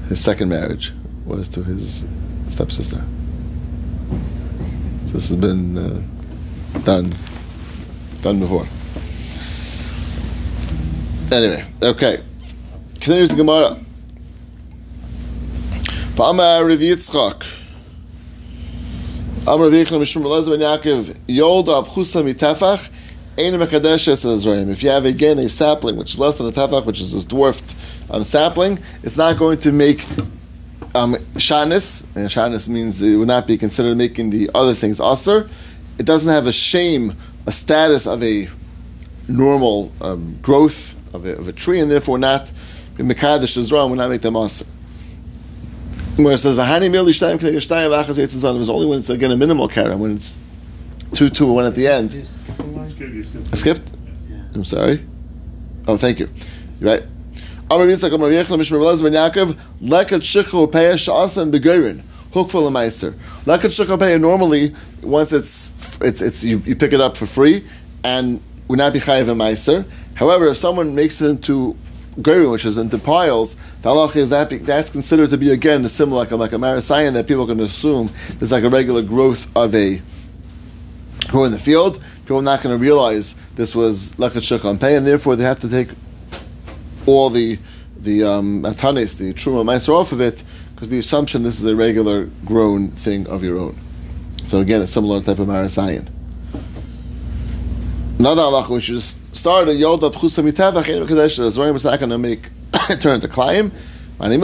his 0.09 0.23
second 0.23 0.49
marriage 0.49 0.93
was 1.27 1.49
to 1.51 1.63
his 1.63 2.09
stepsister. 2.49 3.05
So 5.05 5.15
this 5.15 5.29
has 5.29 5.37
been 5.37 5.77
uh, 5.77 6.03
done 6.85 7.13
done 8.23 8.41
before. 8.41 8.67
Anyway, 11.31 11.65
okay. 11.83 12.23
Continues 12.95 13.29
the 13.31 13.37
Gemara. 13.37 13.79
V'amar 16.19 16.67
Rav 16.69 16.81
Yitzchak. 16.81 17.47
Amar 19.47 19.67
Rav 19.67 19.73
Yitzchak 19.73 20.01
Mishum 20.01 20.25
Elazar 20.25 20.51
ben 20.51 20.59
Yaakov 20.59 21.17
Yolda 21.29 21.85
Abchusa 21.85 22.25
Mitefach 22.25 22.91
Ein 23.39 23.53
Mekadesh 23.53 24.09
Es 24.09 24.25
Azraim. 24.25 24.69
If 24.69 24.83
you 24.83 24.89
have 24.89 25.05
again 25.05 25.39
a 25.39 25.49
sapling 25.49 25.97
which 25.97 26.15
is 26.15 26.19
less 26.19 26.37
than 26.39 26.49
a 26.49 26.51
tefach, 26.51 26.85
which 26.87 27.01
is 27.01 27.15
a 27.15 27.25
dwarfed 27.25 27.73
um, 28.11 28.25
sapling, 28.25 28.81
it's 29.05 29.17
not 29.17 29.39
going 29.39 29.59
to 29.59 29.71
make 29.71 30.03
um, 30.97 31.15
shanis, 31.37 32.05
and 32.17 32.29
shanis 32.29 32.69
means 32.69 33.01
it 33.01 33.15
would 33.15 33.29
not 33.29 33.47
be 33.47 33.57
considered 33.57 33.97
making 33.97 34.31
the 34.31 34.51
other 34.57 34.75
things 34.75 35.01
aser. 35.01 35.49
It 36.01 36.05
doesn't 36.05 36.33
have 36.33 36.49
a 36.49 36.53
shame, 36.53 37.15
a 37.47 37.53
status 37.53 38.09
of 38.09 38.25
a 38.25 38.49
normal 39.29 39.93
um, 40.01 40.37
growth 40.43 40.97
of 41.15 41.27
a, 41.27 41.37
of 41.39 41.47
a 41.47 41.53
tree, 41.53 41.79
and 41.79 41.89
therefore 41.89 42.19
not 42.19 42.51
mekadesh 42.97 43.57
Azraim 43.57 43.91
would 43.91 43.99
not 43.99 44.11
make 44.11 44.23
them 44.23 44.35
aser. 44.35 44.67
Where 46.19 46.35
it 46.35 46.39
says 46.39 46.57
v'hani 46.57 46.91
mil 46.91 47.07
ishtayim 47.07 47.39
k'nei 47.39 47.55
ishtayim 47.55 47.91
v'achas 47.91 48.19
yitzazan, 48.19 48.61
it's 48.61 48.69
only 48.69 48.87
when 48.87 48.99
it's 48.99 49.09
again 49.09 49.31
a 49.31 49.37
minimal 49.37 49.69
karen, 49.69 50.01
when 50.01 50.17
it's 50.17 50.37
two 51.13 51.29
two 51.29 51.47
one 51.47 51.65
at 51.65 51.77
the 51.77 51.87
end. 51.87 52.11
Just 52.11 52.33
skip 52.43 52.57
the 52.57 52.65
line. 52.65 52.89
Skip, 52.89 53.13
you 53.15 53.23
skip. 53.23 53.43
I 53.53 53.57
skipped? 53.57 53.97
I'm 54.57 54.65
sorry. 54.65 55.07
Oh, 55.87 55.97
thank 55.97 56.19
you. 56.19 56.29
You're 56.81 56.91
right. 56.91 57.03
Amar 57.71 57.87
Yitzchak 57.87 58.13
Amar 58.13 58.31
Yechon 58.31 58.59
Mishmar 58.59 58.81
Velez 58.81 59.01
Ben 59.01 59.13
Yaakov 59.13 59.57
Lekat 59.81 60.23
Shichu 60.23 60.69
Peah 60.73 60.99
Sha'asan 60.99 61.53
Begorin 61.53 62.03
Hook 62.33 62.49
full. 62.49 62.69
Lekat 62.69 63.15
Shichu 63.47 63.97
Peah 63.97 64.21
normally 64.21 64.75
once 65.03 65.33
it's 65.33 66.01
it's 66.01 66.21
it's 66.21 66.43
you, 66.43 66.59
you 66.67 66.75
pick 66.75 66.93
it 66.93 67.01
up 67.01 67.17
for 67.17 67.27
free 67.27 67.65
and 68.03 68.43
would 68.67 68.79
not 68.79 68.93
be 68.93 68.99
chayiv 68.99 69.29
a 69.29 69.35
meister. 69.37 69.85
However, 70.15 70.49
if 70.49 70.57
someone 70.57 70.97
makes 70.97 71.23
it 71.23 71.29
into 71.29 71.77
gorin, 72.21 72.51
which 72.51 72.65
is 72.65 72.79
into 72.79 72.99
piles, 72.99 73.57
the 73.83 74.13
is 74.15 74.31
that 74.31 74.51
that's 74.51 74.91
considered 74.91 75.31
to 75.31 75.39
be 75.39 75.51
again 75.51 75.83
the 75.83 75.89
similar 75.89 76.19
like 76.19 76.31
a, 76.31 76.37
like 76.37 76.53
a 76.53 76.57
marasayan 76.57 77.15
that 77.15 77.27
people 77.27 77.47
can 77.47 77.61
assume 77.61 78.11
there's 78.39 78.53
like 78.53 78.65
a 78.65 78.69
regular 78.69 79.03
growth 79.03 79.55
of 79.57 79.75
a 79.75 80.01
who 81.31 81.45
in 81.45 81.53
the 81.53 81.59
field, 81.59 82.03
people 82.23 82.39
are 82.39 82.43
not 82.43 82.63
going 82.63 82.77
to 82.77 82.81
realize 82.81 83.35
this 83.55 83.75
was 83.75 84.15
lekat 84.15 84.43
shecham 84.43 84.81
pay, 84.81 84.97
and 84.97 85.07
therefore 85.07 85.37
they 85.37 85.45
have 85.45 85.61
to 85.61 85.69
take 85.69 85.89
all 87.07 87.31
the 87.31 87.59
the 87.99 88.23
um, 88.23 88.63
atanis, 88.63 89.19
the 89.19 89.35
truma 89.35 89.65
meiser 89.65 89.91
off 89.91 90.13
of 90.13 90.21
it, 90.21 90.43
because 90.75 90.89
the 90.89 90.99
assumption 90.99 91.43
this 91.43 91.59
is 91.59 91.67
a 91.67 91.75
regular 91.75 92.29
grown 92.45 92.89
thing 92.89 93.27
of 93.27 93.43
your 93.43 93.59
own. 93.59 93.77
So 94.47 94.61
again, 94.61 94.81
a 94.81 94.87
similar 94.87 95.21
type 95.21 95.39
of 95.39 95.49
marasayan. 95.49 96.09
Another 98.19 98.43
halacha 98.43 98.71
which 98.71 98.91
is 98.91 99.17
started 99.33 99.75
yod 99.75 100.03
at 100.03 100.11
chusa 100.11 100.43
mitavach 100.43 100.89
in 100.89 101.07
kadesh 101.07 101.37
the 101.37 101.45
zorim 101.45 101.77
is 101.77 101.85
not 101.85 102.01
going 102.01 102.11
to 102.11 102.19
make 102.19 102.51
turn 102.99 103.15
into 103.15 103.29
klayim. 103.29 103.73
Again, 104.21 104.41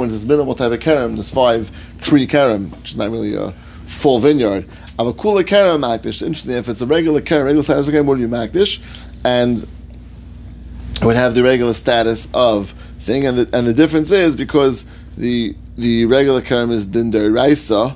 when 0.00 0.10
it's 0.10 0.24
minimal 0.24 0.54
type 0.54 0.72
of 0.72 0.80
kerem, 0.80 1.14
there's 1.16 1.30
five 1.30 1.70
tree 2.00 2.26
kerem, 2.26 2.74
which 2.78 2.92
is 2.92 2.96
not 2.96 3.10
really 3.10 3.34
a 3.34 3.50
full 3.52 4.18
vineyard. 4.18 4.66
Of 4.98 5.08
a 5.08 5.12
cooler 5.12 5.42
kerem 5.42 5.80
makdish. 5.80 6.22
Interesting, 6.22 6.52
if 6.52 6.70
it's 6.70 6.80
a 6.80 6.86
regular 6.86 7.20
kerem, 7.20 7.44
regular 7.44 7.62
status 7.62 7.86
kerem, 7.88 8.06
what 8.06 8.14
do 8.14 8.22
you 8.22 8.28
makdish? 8.28 8.82
And 9.22 9.58
it 9.58 11.04
would 11.04 11.16
have 11.16 11.34
the 11.34 11.42
regular 11.42 11.74
status 11.74 12.26
of 12.32 12.70
thing, 13.00 13.26
and 13.26 13.36
the, 13.36 13.54
and 13.54 13.66
the 13.66 13.74
difference 13.74 14.10
is 14.10 14.34
because 14.34 14.86
the 15.18 15.54
the 15.76 16.06
regular 16.06 16.40
kerem 16.40 16.70
is 16.70 16.86
dinder 16.86 17.30
raisa, 17.30 17.94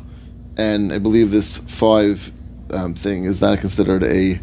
and 0.59 0.93
I 0.93 0.99
believe 0.99 1.31
this 1.31 1.57
five 1.57 2.31
um, 2.73 2.95
thing 2.95 3.25
is 3.25 3.41
not 3.41 3.59
considered 3.59 4.03
a 4.03 4.39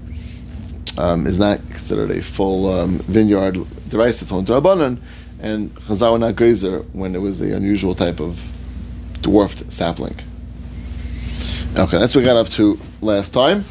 um, 0.98 1.28
is 1.28 1.40
not 1.40 1.60
considered 1.70 2.12
a 2.12 2.22
full 2.22 2.70
um, 2.70 2.98
vineyard 3.00 3.56
deraisa 3.90 4.24
it's 4.24 4.32
on 4.32 4.46
drabanan, 4.46 5.00
and 5.40 5.74
chazal 5.76 6.20
were 6.64 6.80
when 6.94 7.16
it 7.16 7.20
was 7.20 7.40
the 7.40 7.56
unusual 7.56 7.96
type 7.96 8.20
of 8.20 8.52
dwarfed 9.22 9.72
sapling. 9.72 10.16
Okay, 11.78 11.98
that's 11.98 12.16
what 12.16 12.22
we 12.22 12.26
got 12.26 12.38
up 12.38 12.48
to 12.48 12.80
last 13.02 13.34
time. 13.34 13.64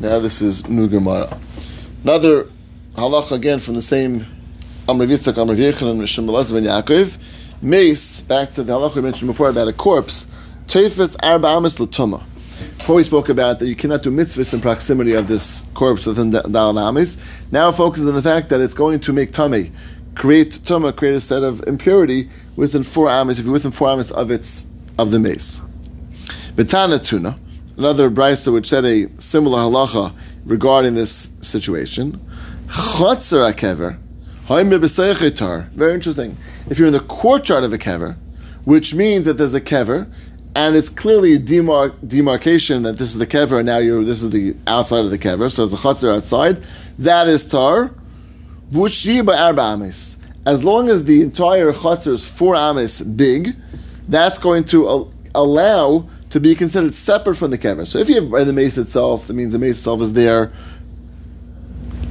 Now 0.00 0.18
this 0.18 0.42
is 0.42 0.68
New 0.68 0.88
Gemara. 0.88 1.38
Another 2.02 2.44
halacha 2.94 3.32
again 3.32 3.58
from 3.58 3.74
the 3.74 3.82
same 3.82 4.26
Amr 4.86 5.06
Yitzchak, 5.06 5.38
Amr 5.38 5.54
Yechon, 5.54 5.90
and. 5.90 7.18
Mace, 7.62 8.20
back 8.20 8.52
to 8.52 8.62
the 8.62 8.74
halacha 8.74 8.96
we 8.96 9.02
mentioned 9.02 9.28
before 9.28 9.48
about 9.48 9.68
a 9.68 9.72
corpse. 9.72 10.30
Teifas 10.66 11.16
arba 11.22 11.48
amis 11.48 11.76
latuma. 11.76 12.22
Before 12.84 12.96
we 12.96 13.02
spoke 13.02 13.30
about 13.30 13.60
that 13.60 13.66
you 13.66 13.74
cannot 13.74 14.02
do 14.02 14.10
mitzvahs 14.10 14.52
in 14.52 14.60
proximity 14.60 15.14
of 15.14 15.26
this 15.26 15.64
corpse 15.72 16.04
within 16.04 16.28
the 16.28 16.42
Dal 16.42 16.78
Amis. 16.78 17.18
Now 17.50 17.68
it 17.70 17.76
focuses 17.76 18.06
on 18.06 18.14
the 18.14 18.20
fact 18.20 18.50
that 18.50 18.60
it's 18.60 18.74
going 18.74 19.00
to 19.00 19.12
make 19.14 19.32
tummy, 19.32 19.72
create 20.14 20.50
tuma, 20.50 20.94
create 20.94 21.14
a 21.14 21.20
state 21.20 21.42
of 21.42 21.66
impurity 21.66 22.28
within 22.56 22.82
four 22.82 23.08
amis, 23.08 23.38
if 23.38 23.46
you're 23.46 23.54
within 23.54 23.70
four 23.70 23.88
amis 23.88 24.10
of 24.10 24.30
its 24.30 24.66
of 24.98 25.12
the 25.12 25.18
mace. 25.18 25.60
Betana 26.56 27.02
tuna, 27.02 27.38
another 27.78 28.10
brisa 28.10 28.52
which 28.52 28.68
said 28.68 28.84
a 28.84 29.08
similar 29.18 29.60
halacha 29.60 30.14
regarding 30.44 30.94
this 30.94 31.32
situation. 31.40 32.20
Chotzer 32.66 33.50
akever, 33.50 33.98
very 35.72 35.94
interesting. 35.94 36.36
If 36.68 36.78
you're 36.78 36.88
in 36.88 36.92
the 36.92 37.00
courtyard 37.00 37.64
of 37.64 37.72
a 37.72 37.78
kever, 37.78 38.18
which 38.64 38.94
means 38.94 39.24
that 39.24 39.38
there's 39.38 39.54
a 39.54 39.60
kever, 39.60 40.10
and 40.54 40.76
it's 40.76 40.88
clearly 40.88 41.34
a 41.34 41.38
demar- 41.38 41.94
demarcation 42.06 42.82
that 42.84 42.96
this 42.96 43.10
is 43.10 43.18
the 43.18 43.26
kever, 43.26 43.58
and 43.58 43.66
now 43.66 43.78
you're 43.78 44.04
this 44.04 44.22
is 44.22 44.30
the 44.30 44.54
outside 44.66 45.04
of 45.04 45.10
the 45.10 45.18
kever, 45.18 45.50
so 45.50 45.66
there's 45.66 45.72
a 45.72 45.82
chutzner 45.82 46.14
outside. 46.14 46.62
That 46.98 47.28
is 47.28 47.46
tar. 47.46 47.94
Arba 48.74 49.62
amis. 49.62 50.16
As 50.46 50.64
long 50.64 50.88
as 50.88 51.04
the 51.04 51.22
entire 51.22 51.72
chutzner 51.72 52.12
is 52.12 52.26
four 52.26 52.54
amis 52.54 53.00
big, 53.00 53.56
that's 54.08 54.38
going 54.38 54.64
to 54.64 54.88
al- 54.88 55.12
allow 55.34 56.08
to 56.30 56.40
be 56.40 56.54
considered 56.54 56.94
separate 56.94 57.36
from 57.36 57.50
the 57.50 57.58
kever. 57.58 57.86
So 57.86 57.98
if 57.98 58.08
you 58.08 58.16
have 58.16 58.46
the 58.46 58.52
mace 58.52 58.78
itself, 58.78 59.26
that 59.26 59.34
means 59.34 59.52
the 59.52 59.58
mace 59.58 59.78
itself 59.78 60.00
is 60.00 60.12
there, 60.12 60.52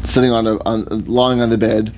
sitting 0.04 0.32
on 0.32 0.48
a 0.48 0.64
on, 0.64 1.06
lying 1.06 1.42
on 1.42 1.50
the 1.50 1.58
bed 1.58 1.94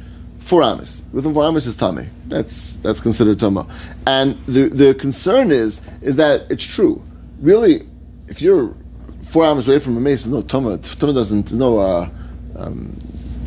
four 0.46 0.62
amis. 0.62 1.04
Within 1.12 1.34
four 1.34 1.44
amis 1.44 1.66
is 1.66 1.76
tame. 1.76 2.08
That's 2.28 2.76
that's 2.78 3.02
considered 3.02 3.40
tama. 3.40 3.68
And 4.06 4.34
the 4.46 4.70
the 4.70 4.94
concern 4.94 5.52
is 5.52 5.82
is 6.02 6.16
that 6.18 6.46
it's 6.52 6.64
true. 6.64 7.04
Really, 7.42 7.88
if 8.28 8.42
you're 8.42 8.74
four 9.22 9.44
amis 9.46 9.68
away 9.68 9.80
from 9.80 9.98
a 9.98 10.00
mace, 10.00 10.28
no 10.28 10.42
tama. 10.42 10.78
Tama 10.78 11.14
doesn't. 11.14 11.52
No 11.52 11.80
uh, 11.80 12.10
um, 12.58 12.96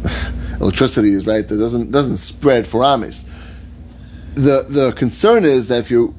electricity 0.60 1.10
is 1.10 1.26
right. 1.26 1.44
It 1.44 1.56
doesn't 1.56 1.92
doesn't 1.92 2.16
spread 2.16 2.66
four 2.66 2.84
amis. 2.84 3.22
The 4.34 4.66
the 4.68 4.92
concern 4.96 5.44
is 5.44 5.68
that 5.68 5.78
if 5.78 5.90
you're 5.92 6.12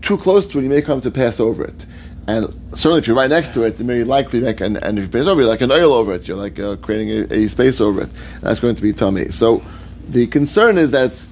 too 0.00 0.16
close 0.16 0.46
to 0.46 0.60
it, 0.60 0.62
you 0.62 0.68
may 0.68 0.80
come 0.80 1.00
to 1.00 1.10
pass 1.10 1.40
over 1.40 1.64
it. 1.64 1.86
And 2.28 2.46
certainly, 2.70 3.00
if 3.00 3.08
you're 3.08 3.16
right 3.16 3.30
next 3.30 3.52
to 3.54 3.64
it, 3.64 3.80
it 3.80 3.84
may 3.84 4.04
likely 4.04 4.40
make 4.40 4.60
and, 4.60 4.76
and 4.76 4.96
if 4.96 5.04
you 5.04 5.10
pass 5.10 5.26
over, 5.26 5.40
you're 5.40 5.50
like 5.50 5.60
an 5.60 5.72
oil 5.72 5.92
over 5.92 6.14
it. 6.14 6.28
You're 6.28 6.36
like 6.36 6.60
uh, 6.60 6.76
creating 6.76 7.08
a, 7.10 7.34
a 7.34 7.46
space 7.48 7.80
over 7.80 8.02
it. 8.02 8.10
That's 8.42 8.60
going 8.60 8.76
to 8.76 8.82
be 8.82 8.92
tummy. 8.92 9.24
So 9.30 9.62
the 10.10 10.26
concern 10.26 10.76
is 10.78 10.90
that 10.90 11.24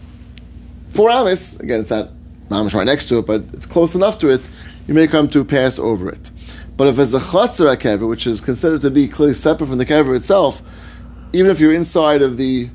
four 0.92 1.10
amis, 1.10 1.58
again, 1.60 1.80
it's 1.80 1.90
not 1.90 2.10
mamish 2.48 2.74
right 2.74 2.86
next 2.86 3.08
to 3.08 3.18
it, 3.18 3.26
but 3.26 3.42
it's 3.52 3.66
close 3.66 3.94
enough 3.94 4.18
to 4.20 4.28
it, 4.30 4.40
you 4.86 4.94
may 4.94 5.06
come 5.06 5.28
to 5.28 5.44
pass 5.44 5.78
over 5.78 6.08
it. 6.08 6.30
But 6.76 6.86
if 6.88 6.98
it's 6.98 7.12
a 7.12 7.18
chatzar 7.18 7.76
kever, 7.76 8.08
which 8.08 8.26
is 8.26 8.40
considered 8.40 8.80
to 8.82 8.90
be 8.90 9.08
clearly 9.08 9.34
separate 9.34 9.66
from 9.66 9.78
the 9.78 9.86
kever 9.86 10.14
itself, 10.14 10.62
even 11.32 11.50
if 11.50 11.60
you're 11.60 11.74
inside 11.74 12.22
of 12.22 12.36
the 12.36 12.68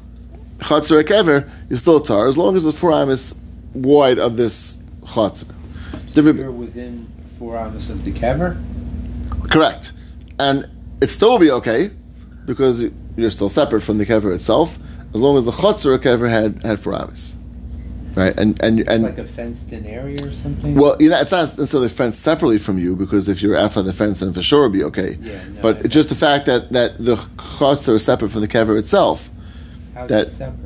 chatzar 0.60 1.04
kever, 1.04 1.50
you're 1.70 1.78
still 1.80 2.02
tar, 2.02 2.28
as 2.28 2.38
long 2.38 2.56
as 2.56 2.66
it's 2.66 2.78
four 2.78 2.92
amis 2.92 3.34
wide 3.74 4.20
of 4.20 4.36
this 4.36 4.80
chatzar. 5.04 5.56
Different- 6.14 6.40
You're 6.40 6.52
within 6.52 7.08
four 7.40 7.58
hours 7.58 7.90
of 7.90 8.04
the 8.04 8.12
kever. 8.12 8.62
Correct. 9.50 9.94
And 10.40 10.68
it 11.02 11.08
still 11.08 11.32
will 11.32 11.40
be 11.40 11.52
okay, 11.52 11.92
because 12.46 12.84
you're 13.16 13.32
still 13.32 13.50
separate 13.50 13.82
from 13.82 13.98
the 13.98 14.06
kever 14.06 14.34
itself, 14.34 14.78
as 15.14 15.22
long 15.22 15.38
as 15.38 15.46
the 15.46 15.52
chatzar 15.52 15.98
kever 16.00 16.30
had, 16.30 16.62
had 16.64 16.80
four 16.80 16.94
amis. 16.96 17.38
Right? 18.16 18.38
And, 18.40 18.62
and, 18.62 18.80
It's 18.80 18.90
and 18.90 19.04
like 19.04 19.18
a 19.18 19.24
fenced-in 19.24 19.88
area 19.88 20.18
or 20.24 20.32
something. 20.32 20.76
Well, 20.76 20.96
you 21.00 21.10
know, 21.10 21.20
it's 21.20 21.32
not 21.32 21.48
necessarily 21.58 21.90
fenced 21.90 22.22
separately 22.22 22.60
from 22.60 22.78
you 22.78 22.96
because 22.96 23.28
if 23.28 23.42
you're 23.42 23.58
outside 23.58 23.84
the 23.86 23.94
fence, 23.94 24.20
then 24.20 24.34
for 24.34 24.44
sure 24.44 24.66
it'll 24.66 24.72
be 24.74 24.84
okay. 24.84 25.18
Yeah, 25.20 25.44
no, 25.56 25.62
but 25.64 25.90
just 25.90 26.10
the 26.10 26.16
fact 26.16 26.46
that, 26.46 26.70
that 26.72 27.00
the 27.00 27.16
chutzner 27.16 27.96
is 27.96 28.06
separate 28.06 28.30
from 28.30 28.42
the 28.42 28.48
kever 28.48 28.78
itself, 28.78 29.32
How's 29.96 30.10
that- 30.10 30.28
it 30.28 30.30
separate? 30.30 30.63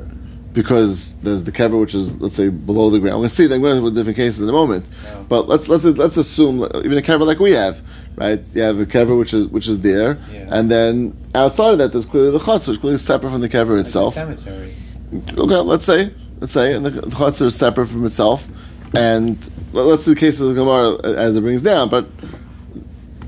Because 0.62 1.14
there's 1.22 1.44
the 1.44 1.52
kever 1.52 1.78
which 1.80 1.94
is 1.94 2.20
let's 2.20 2.34
say 2.34 2.48
below 2.48 2.90
the 2.90 2.98
ground. 2.98 3.14
We're 3.16 3.20
going 3.20 3.28
to 3.28 3.34
see 3.36 3.46
that. 3.46 3.54
I'm 3.54 3.60
going 3.60 3.76
to 3.76 3.82
with 3.82 3.94
different 3.94 4.16
cases 4.16 4.42
in 4.42 4.48
a 4.48 4.52
moment. 4.52 4.90
Yeah. 5.04 5.22
But 5.28 5.46
let's 5.48 5.68
let's 5.68 5.84
let's 5.84 6.16
assume 6.16 6.56
even 6.84 6.98
a 6.98 7.02
kever 7.02 7.24
like 7.24 7.38
we 7.38 7.52
have, 7.52 7.80
right? 8.16 8.40
You 8.54 8.62
have 8.62 8.80
a 8.80 8.86
kever 8.86 9.16
which 9.16 9.32
is 9.32 9.46
which 9.46 9.68
is 9.68 9.80
there, 9.82 10.18
Yeah. 10.32 10.48
and 10.50 10.68
then 10.70 11.16
outside 11.34 11.72
of 11.72 11.78
that 11.78 11.92
there's 11.92 12.06
clearly 12.06 12.32
the 12.32 12.38
chutz, 12.38 12.66
which 12.66 12.76
is 12.76 12.80
clearly 12.80 12.98
separate 12.98 13.30
from 13.30 13.40
the 13.40 13.48
kever 13.48 13.76
Like 13.76 13.86
itself. 13.86 14.14
cemetery. 14.14 14.74
Okay, 15.14 15.56
let's 15.58 15.84
say, 15.86 16.12
let's 16.40 16.52
say, 16.52 16.74
and 16.74 16.84
the, 16.84 16.90
the 16.90 17.06
chutzner 17.16 17.46
is 17.46 17.54
separate 17.54 17.86
from 17.86 18.04
itself, 18.04 18.48
and 18.96 19.38
let- 19.72 19.86
let's 19.86 20.02
see 20.04 20.14
the 20.14 20.20
case 20.20 20.40
of 20.40 20.48
the 20.48 20.54
Gemara 20.54 20.98
as 21.06 21.36
it 21.36 21.40
brings 21.40 21.62
down, 21.62 21.88
but 21.88 22.06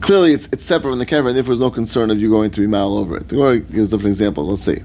clearly 0.01 0.33
it's, 0.33 0.47
it's 0.53 0.65
separate 0.65 0.91
from 0.91 0.99
the 0.99 1.07
kever, 1.07 1.29
and 1.29 1.37
therefore 1.37 1.55
there's 1.55 1.61
no 1.61 1.71
concern 1.71 2.11
of 2.11 2.21
you 2.21 2.29
going 2.29 2.51
to 2.51 2.61
be 2.61 2.67
mile 2.67 2.99
over 2.99 3.17
it. 3.17 3.29
The 3.29 3.37
Gemara 3.37 3.59
gives 3.61 3.91
different 3.91 4.09
examples. 4.13 4.49
Let's 4.49 4.63
see. 4.63 4.85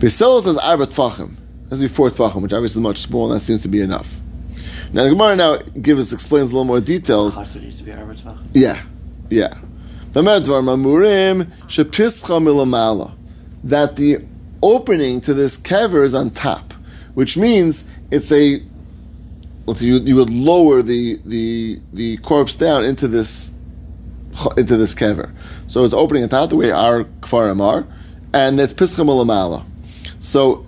Beisel 0.00 0.42
says 0.42 0.56
arba 0.56 0.86
tvachim. 0.86 1.36
That's 1.68 1.82
before 1.82 2.08
tvachim, 2.08 2.40
which 2.40 2.54
obviously 2.54 2.80
is 2.80 2.82
much 2.82 2.98
smaller, 3.00 3.34
and 3.34 3.40
that 3.40 3.44
seems 3.44 3.60
to 3.62 3.68
be 3.68 3.82
enough. 3.82 4.22
Now 4.94 5.04
the 5.04 5.10
Gemara 5.10 5.36
now 5.36 5.56
gives 5.58 6.14
explains 6.14 6.50
a 6.50 6.54
little 6.54 6.64
more 6.64 6.80
details. 6.80 7.34
Chaser 7.34 7.60
needs 7.60 7.78
to 7.80 7.84
be 7.84 7.92
arbor 7.92 8.14
tvachim. 8.14 8.46
Yeah, 8.54 8.82
yeah. 9.28 9.52
B'medvar 10.12 10.64
mamurim 10.64 11.44
shepischa 11.66 12.40
milamala. 12.42 13.14
That 13.62 13.96
the 13.96 14.24
opening 14.62 15.20
to 15.20 15.34
this 15.34 15.58
kever 15.58 16.02
is 16.02 16.14
on 16.14 16.30
top, 16.30 16.72
which 17.12 17.36
means 17.36 17.86
it's 18.10 18.32
a. 18.32 18.62
You, 19.76 19.98
you 19.98 20.16
would 20.16 20.30
lower 20.30 20.80
the 20.80 21.20
the 21.26 21.78
the 21.92 22.16
corpse 22.16 22.56
down 22.56 22.84
into 22.84 23.06
this 23.06 23.52
into 24.56 24.78
this 24.78 24.94
kever. 24.94 25.34
So 25.66 25.84
it's 25.84 25.92
opening 25.92 26.22
on 26.22 26.30
top 26.30 26.48
the 26.48 26.56
way 26.56 26.72
our 26.72 27.04
kfarim 27.04 27.60
are, 27.60 27.86
and 28.32 28.58
it's 28.58 28.72
pischa 28.72 29.04
milamala. 29.04 29.66
So 30.20 30.66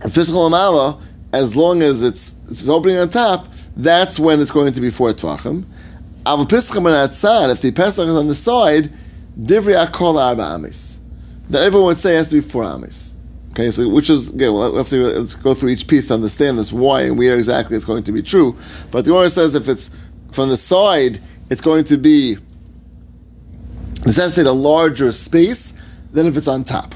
pischa 0.00 0.32
milamala, 0.32 1.00
as 1.32 1.54
long 1.54 1.82
as 1.82 2.02
it's, 2.02 2.38
it's 2.48 2.68
opening 2.68 2.98
on 2.98 3.10
top, 3.10 3.48
that's 3.76 4.18
when 4.18 4.40
it's 4.40 4.50
going 4.50 4.72
to 4.72 4.80
be 4.80 4.90
four 4.90 5.12
tvachim. 5.12 5.64
Av 6.24 6.40
on 6.40 6.86
outside, 6.88 7.50
if 7.50 7.62
the 7.62 7.70
Pesach 7.70 8.08
is 8.08 8.16
on 8.16 8.26
the 8.26 8.34
side, 8.34 8.92
Divrei 9.38 9.86
Akol 9.86 10.20
Arba 10.20 10.42
Amis. 10.42 10.98
That 11.50 11.62
everyone 11.62 11.88
would 11.88 11.98
say 11.98 12.16
has 12.16 12.28
to 12.30 12.34
be 12.34 12.40
four 12.40 12.64
Amis. 12.64 13.16
Okay, 13.52 13.70
so 13.70 13.88
which 13.88 14.10
is 14.10 14.30
okay. 14.30 14.48
Well, 14.48 14.70
let's, 14.70 14.90
see, 14.90 14.98
let's 14.98 15.34
go 15.34 15.54
through 15.54 15.70
each 15.70 15.86
piece 15.86 16.08
to 16.08 16.14
understand 16.14 16.58
this 16.58 16.72
why 16.72 17.02
and 17.02 17.16
where 17.16 17.36
exactly 17.36 17.76
it's 17.76 17.86
going 17.86 18.02
to 18.04 18.12
be 18.12 18.22
true. 18.22 18.58
But 18.90 19.04
the 19.04 19.12
Gemara 19.12 19.30
says 19.30 19.54
if 19.54 19.68
it's 19.68 19.90
from 20.32 20.48
the 20.48 20.56
side, 20.56 21.20
it's 21.48 21.60
going 21.60 21.84
to 21.84 21.96
be 21.96 22.38
necessitate 24.04 24.46
a 24.46 24.52
larger 24.52 25.12
space 25.12 25.74
than 26.12 26.26
if 26.26 26.36
it's 26.36 26.48
on 26.48 26.64
top. 26.64 26.94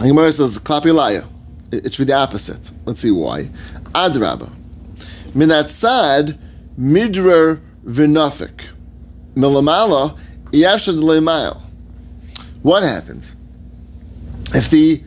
And 0.00 0.08
Gemara 0.08 0.32
says 0.32 0.58
Klapilaya. 0.58 1.28
It, 1.70 1.84
it 1.84 1.92
should 1.92 2.06
be 2.06 2.12
the 2.12 2.18
opposite. 2.18 2.70
Let's 2.86 3.02
see 3.02 3.10
why. 3.10 3.50
Adraba. 3.92 4.50
Minatzad 5.34 6.38
midrer 6.78 7.60
v'nafik. 7.84 8.68
Milamala 9.34 10.18
yashad 10.52 11.02
le'mail. 11.02 11.60
What 12.62 12.82
happens 12.82 13.36
if 14.54 14.70
the 14.70 15.02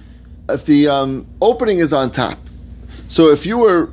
if 0.49 0.65
the 0.65 0.87
um, 0.87 1.27
opening 1.41 1.79
is 1.79 1.91
on 1.91 2.11
top? 2.11 2.37
So 3.07 3.29
if 3.29 3.47
you 3.47 3.57
were 3.57 3.89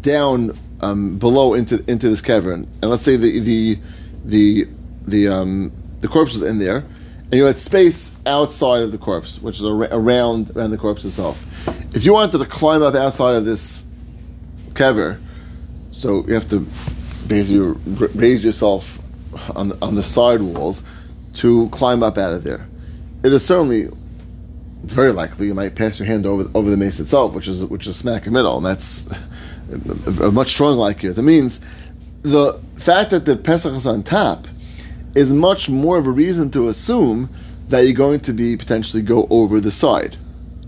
down 0.00 0.52
um, 0.82 1.18
below 1.18 1.54
into 1.54 1.82
into 1.90 2.10
this 2.10 2.20
cavern, 2.20 2.68
and 2.82 2.90
let's 2.90 3.04
say 3.04 3.16
the 3.16 3.40
the 3.40 3.78
the 4.24 4.68
the 5.06 5.28
um, 5.28 5.72
the 6.02 6.08
corpse 6.08 6.34
was 6.34 6.42
in 6.42 6.58
there, 6.58 6.84
and 7.30 7.38
you 7.38 7.44
had 7.44 7.58
space 7.58 8.14
outside 8.26 8.82
of 8.82 8.90
the 8.90 8.98
corpse, 8.98 9.40
which 9.40 9.58
is 9.58 9.64
ar- 9.64 9.88
around 9.92 10.50
around 10.56 10.70
the 10.70 10.78
corpse 10.78 11.04
itself. 11.04 11.46
If 11.94 12.04
you 12.04 12.12
wanted 12.12 12.38
to 12.38 12.44
climb 12.44 12.82
up 12.82 12.94
outside 12.94 13.36
of 13.36 13.44
this 13.44 13.86
cavern, 14.74 15.24
so 15.92 16.26
you 16.26 16.34
have 16.34 16.48
to 16.48 16.66
basically 17.28 17.58
raise 18.14 18.44
yourself 18.44 18.98
on 19.54 19.68
the, 19.68 19.78
on 19.80 19.94
the 19.94 20.02
side 20.02 20.42
walls 20.42 20.82
to 21.34 21.68
climb 21.68 22.02
up 22.02 22.18
out 22.18 22.32
of 22.32 22.42
there. 22.42 22.68
It 23.22 23.32
is 23.32 23.44
certainly 23.44 23.88
very 24.82 25.12
likely 25.12 25.46
you 25.46 25.54
might 25.54 25.76
pass 25.76 25.98
your 25.98 26.06
hand 26.06 26.26
over 26.26 26.50
over 26.54 26.68
the 26.68 26.76
mace 26.76 26.98
itself, 26.98 27.34
which 27.34 27.46
is 27.46 27.64
which 27.66 27.86
is 27.86 27.96
smack 27.96 28.26
in 28.26 28.32
the 28.32 28.38
middle, 28.38 28.56
and 28.56 28.66
that's 28.66 29.08
a, 30.20 30.32
much 30.32 30.48
stronger 30.48 30.78
likelihood. 30.78 31.16
That 31.16 31.22
means 31.22 31.60
the 32.22 32.60
fact 32.74 33.10
that 33.10 33.24
the 33.24 33.36
Pesach 33.36 33.74
is 33.74 33.86
on 33.86 34.02
top 34.02 34.48
is 35.14 35.32
much 35.32 35.68
more 35.68 35.98
of 35.98 36.06
a 36.06 36.10
reason 36.10 36.50
to 36.50 36.68
assume 36.68 37.28
that 37.68 37.80
you're 37.80 37.92
going 37.92 38.20
to 38.20 38.32
be 38.32 38.56
potentially 38.56 39.02
go 39.02 39.26
over 39.30 39.60
the 39.60 39.70
side. 39.70 40.16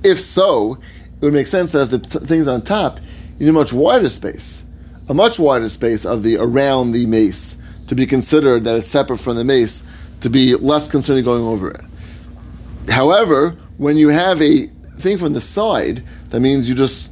If 0.05 0.21
so, 0.21 0.75
it 0.75 1.25
would 1.25 1.33
make 1.33 1.47
sense 1.47 1.73
that 1.73 1.83
if 1.83 1.91
the 1.91 2.21
t- 2.21 2.27
thing's 2.27 2.49
on 2.49 2.63
top, 2.63 2.99
you 3.39 3.47
need 3.47 3.51
a 3.51 3.53
much 3.53 3.73
wider 3.73 4.09
space, 4.09 4.67
a 5.09 5.15
much 5.15 5.39
wider 5.39 5.69
space 5.69 6.05
of 6.05 6.23
the 6.23 6.37
around 6.37 6.93
the 6.93 7.07
mace 7.07 7.61
to 7.89 7.95
be 7.95 8.07
considered 8.07 8.65
that 8.65 8.77
it's 8.77 8.91
separate 8.91 9.19
from 9.19 9.37
the 9.37 9.45
mace 9.45 9.85
to 10.21 10.31
be 10.31 10.55
less 10.55 10.89
concerned 10.89 11.25
going 11.25 11.43
over 11.43 11.71
it. 11.71 11.81
However, 12.89 13.57
when 13.77 13.97
you 13.97 14.09
have 14.09 14.41
a 14.41 14.67
thing 14.97 15.19
from 15.19 15.33
the 15.33 15.41
side, 15.41 16.03
that 16.29 16.41
means 16.41 16.69
you 16.69 16.75
just 16.75 17.11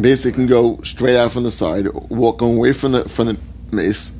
basically 0.00 0.32
can 0.32 0.46
go 0.46 0.80
straight 0.82 1.16
out 1.16 1.32
from 1.32 1.42
the 1.42 1.50
side, 1.50 1.88
walk 2.08 2.42
away 2.42 2.72
from 2.72 2.92
the 2.92 3.08
from 3.08 3.26
the 3.26 3.38
mace. 3.72 4.16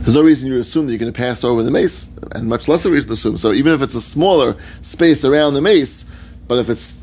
There's 0.00 0.14
no 0.14 0.22
reason 0.22 0.48
you 0.48 0.58
assume 0.58 0.86
that 0.86 0.92
you're 0.92 0.98
going 0.98 1.12
to 1.12 1.16
pass 1.16 1.44
over 1.44 1.62
the 1.62 1.70
mace, 1.70 2.08
and 2.32 2.48
much 2.48 2.68
less 2.68 2.86
a 2.86 2.90
reason 2.90 3.08
to 3.08 3.12
assume. 3.12 3.36
So 3.36 3.52
even 3.52 3.72
if 3.72 3.82
it's 3.82 3.94
a 3.94 4.00
smaller 4.00 4.56
space 4.80 5.24
around 5.24 5.54
the 5.54 5.60
mace, 5.60 6.06
but 6.46 6.58
if 6.58 6.70
it's 6.70 7.02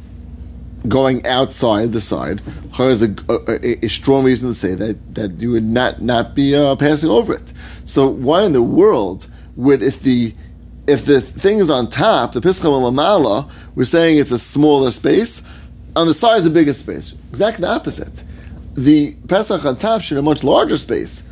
going 0.88 1.26
outside 1.28 1.92
the 1.92 2.02
side, 2.02 2.40
there's 2.78 3.02
a, 3.02 3.16
a, 3.30 3.86
a 3.86 3.90
strong 3.90 4.24
reason 4.24 4.50
to 4.50 4.54
say 4.54 4.76
that, 4.76 5.16
that 5.16 5.32
you 5.40 5.52
would 5.52 5.64
not 5.64 6.02
not 6.02 6.36
be 6.36 6.56
uh, 6.56 6.76
passing 6.76 7.10
over 7.10 7.34
it. 7.34 7.54
So 7.86 8.08
why 8.08 8.44
in 8.44 8.54
the 8.54 8.64
world 8.64 9.28
would 9.56 9.82
if 9.82 10.02
the 10.02 10.34
if 10.88 11.06
the 11.06 11.22
thing 11.22 11.60
is 11.60 11.70
on 11.70 11.90
top, 11.90 12.34
the 12.34 12.42
Pischam 12.42 12.72
Lamala, 12.72 13.50
we're 13.76 13.86
saying 13.86 14.20
it's 14.20 14.32
a 14.32 14.40
smaller 14.40 14.92
space, 14.92 15.42
on 15.96 16.08
the 16.08 16.14
side 16.14 16.42
is 16.42 16.46
a 16.46 16.52
bigger 16.52 16.74
space. 16.74 17.16
Exactly 17.32 17.64
the 17.64 17.70
opposite. 17.70 18.24
The 18.76 19.16
Pesach 19.28 19.66
on 19.66 19.78
top 19.78 20.02
should 20.02 20.18
a 20.18 20.22
much 20.22 20.44
larger 20.44 20.78
space. 20.78 21.24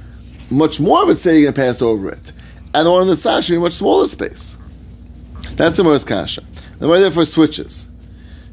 Much 0.53 0.79
more 0.79 1.03
of 1.03 1.09
it 1.09 1.17
say 1.17 1.39
you're 1.39 1.51
pass 1.51 1.81
over 1.81 2.09
it. 2.09 2.31
And 2.75 2.85
the 2.85 2.91
one 2.91 3.01
on 3.01 3.07
the 3.07 3.15
side 3.15 3.43
should 3.43 3.53
be 3.53 3.59
much 3.59 3.73
smaller 3.73 4.05
space. 4.07 4.55
That's 5.55 5.77
the 5.77 5.83
Morris 5.83 6.03
Kasha. 6.03 6.43
The 6.77 6.87
way 6.87 7.01
therefore 7.01 7.25
switches. 7.25 7.89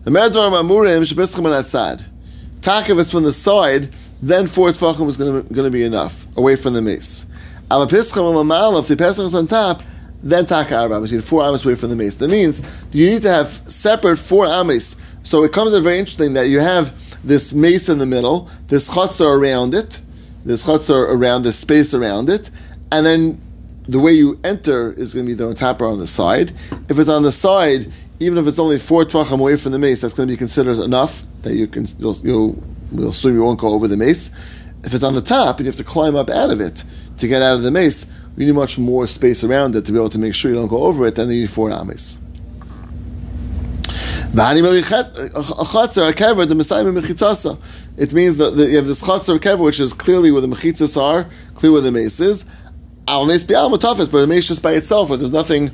The 0.04 0.10
Shabischam 0.10 1.44
on 1.44 1.50
that 1.50 1.66
side. 1.66 2.04
Tak 2.62 2.88
if 2.88 2.98
it's 2.98 3.12
from 3.12 3.24
the 3.24 3.32
side, 3.34 3.94
then 4.22 4.46
four 4.46 4.70
Tvachim 4.70 5.08
is 5.08 5.16
going 5.18 5.46
to 5.46 5.70
be 5.70 5.82
enough, 5.82 6.26
away 6.36 6.56
from 6.56 6.72
the 6.72 6.82
mace. 6.82 7.26
Al 7.70 7.86
Pischam 7.86 8.34
Mamal, 8.34 8.80
if 8.80 8.88
the 8.88 8.96
Pesach 8.96 9.26
is 9.26 9.34
on 9.34 9.46
top, 9.46 9.82
then 10.22 10.46
taka. 10.46 10.88
You 10.88 11.16
need 11.16 11.24
four 11.24 11.42
amis 11.42 11.64
away 11.64 11.74
from 11.74 11.90
the 11.90 11.96
mace. 11.96 12.14
That 12.16 12.30
means 12.30 12.62
you 12.92 13.10
need 13.10 13.22
to 13.22 13.28
have 13.28 13.48
separate 13.70 14.18
four 14.18 14.46
amis. 14.46 14.96
So 15.22 15.44
it 15.44 15.52
comes 15.52 15.74
out 15.74 15.82
very 15.82 15.98
interesting 15.98 16.32
that 16.32 16.48
you 16.48 16.60
have 16.60 16.94
this 17.26 17.52
mace 17.52 17.88
in 17.90 17.98
the 17.98 18.06
middle, 18.06 18.48
this 18.68 18.88
chutzah 18.88 19.26
around 19.26 19.74
it, 19.74 20.00
this 20.44 20.66
chutzah 20.66 20.94
around 20.94 21.42
this 21.42 21.58
space 21.58 21.94
around 21.94 22.28
it, 22.28 22.50
and 22.92 23.04
then 23.04 23.40
the 23.88 23.98
way 23.98 24.12
you 24.12 24.38
enter 24.44 24.92
is 24.92 25.14
going 25.14 25.26
to 25.26 25.30
be 25.30 25.34
the 25.34 25.54
top 25.54 25.82
on 25.82 25.98
the 25.98 26.06
side. 26.06 26.52
If 26.88 26.98
it's 26.98 27.08
on 27.08 27.22
the 27.22 27.32
side, 27.32 27.92
even 28.20 28.38
if 28.38 28.46
it's 28.46 28.58
only 28.58 28.78
four 28.78 29.04
tracham 29.04 29.40
away 29.40 29.56
from 29.56 29.72
the 29.72 29.78
mace, 29.78 30.00
that's 30.00 30.14
going 30.14 30.28
to 30.28 30.32
be 30.32 30.36
considered 30.36 30.78
enough 30.78 31.24
that 31.42 31.54
you 31.54 31.66
can 31.66 31.86
you'll, 31.98 32.16
you'll 32.18 32.62
we'll 32.92 33.10
assume 33.10 33.34
you 33.34 33.42
won't 33.42 33.58
go 33.58 33.68
over 33.68 33.88
the 33.88 33.96
mace. 33.96 34.30
If 34.84 34.94
it's 34.94 35.04
on 35.04 35.14
the 35.14 35.20
top 35.20 35.58
and 35.58 35.66
you 35.66 35.70
have 35.70 35.76
to 35.76 35.84
climb 35.84 36.16
up 36.16 36.30
out 36.30 36.50
of 36.50 36.60
it 36.60 36.84
to 37.18 37.28
get 37.28 37.42
out 37.42 37.56
of 37.56 37.62
the 37.62 37.70
mace, 37.70 38.10
you 38.36 38.46
need 38.46 38.54
much 38.54 38.78
more 38.78 39.06
space 39.06 39.44
around 39.44 39.74
it 39.76 39.84
to 39.86 39.92
be 39.92 39.98
able 39.98 40.10
to 40.10 40.18
make 40.18 40.34
sure 40.34 40.50
you 40.50 40.56
don't 40.56 40.68
go 40.68 40.84
over 40.84 41.06
it, 41.06 41.16
then 41.16 41.28
you 41.28 41.40
need 41.40 41.50
four 41.50 41.70
amis. 41.70 42.18
It 48.00 48.14
means 48.14 48.38
that 48.38 48.56
you 48.56 48.76
have 48.76 48.86
this 48.86 49.02
chatzar 49.02 49.38
kever, 49.38 49.58
which 49.58 49.78
is 49.78 49.92
clearly 49.92 50.32
where 50.32 50.40
the 50.40 50.46
mechitzas 50.46 50.96
are, 50.96 51.28
clear 51.52 51.70
where 51.70 51.82
the 51.82 51.92
mace 51.92 52.18
is. 52.18 52.46
Al 53.06 53.26
mace 53.26 53.42
be 53.42 53.54
al 53.54 53.68
but 53.68 53.82
the 53.82 54.26
mace 54.26 54.48
just 54.48 54.62
by 54.62 54.72
itself, 54.72 55.10
where 55.10 55.18
there's 55.18 55.32
nothing 55.32 55.70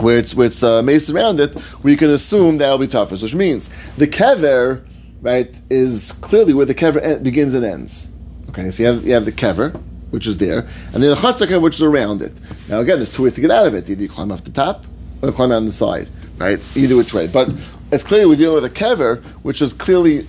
where 0.00 0.18
it's 0.18 0.34
where 0.34 0.48
it's 0.48 0.60
uh, 0.60 0.82
mace 0.82 1.08
around 1.08 1.38
it, 1.38 1.56
we 1.84 1.96
can 1.96 2.10
assume 2.10 2.58
that 2.58 2.64
it'll 2.64 2.78
be 2.78 2.88
toughest, 2.88 3.22
which 3.22 3.36
means 3.36 3.70
the 3.96 4.08
kever, 4.08 4.84
right, 5.20 5.56
is 5.70 6.10
clearly 6.20 6.52
where 6.52 6.66
the 6.66 6.74
kever 6.74 7.00
en- 7.00 7.22
begins 7.22 7.54
and 7.54 7.64
ends. 7.64 8.10
Okay, 8.48 8.72
so 8.72 8.82
you 8.82 8.88
have 8.88 9.04
you 9.04 9.12
have 9.12 9.24
the 9.24 9.30
kever, 9.30 9.72
which 10.10 10.26
is 10.26 10.38
there, 10.38 10.66
and 10.92 10.94
then 10.94 11.10
the 11.10 11.14
chatzar 11.14 11.46
kever, 11.46 11.62
which 11.62 11.76
is 11.76 11.82
around 11.82 12.22
it. 12.22 12.32
Now 12.68 12.80
again, 12.80 12.96
there's 12.96 13.14
two 13.14 13.22
ways 13.22 13.34
to 13.34 13.40
get 13.40 13.52
out 13.52 13.68
of 13.68 13.74
it: 13.76 13.88
either 13.88 14.02
you 14.02 14.08
climb 14.08 14.32
off 14.32 14.42
the 14.42 14.50
top 14.50 14.84
or 15.22 15.30
climb 15.30 15.52
on 15.52 15.64
the 15.64 15.70
side, 15.70 16.08
right? 16.38 16.58
Either 16.76 16.96
which 16.96 17.14
way, 17.14 17.28
but 17.28 17.48
it's 17.92 18.02
clearly 18.02 18.26
we're 18.26 18.34
dealing 18.34 18.60
with 18.60 18.64
a 18.64 18.74
kever, 18.74 19.22
which 19.44 19.62
is 19.62 19.72
clearly 19.72 20.26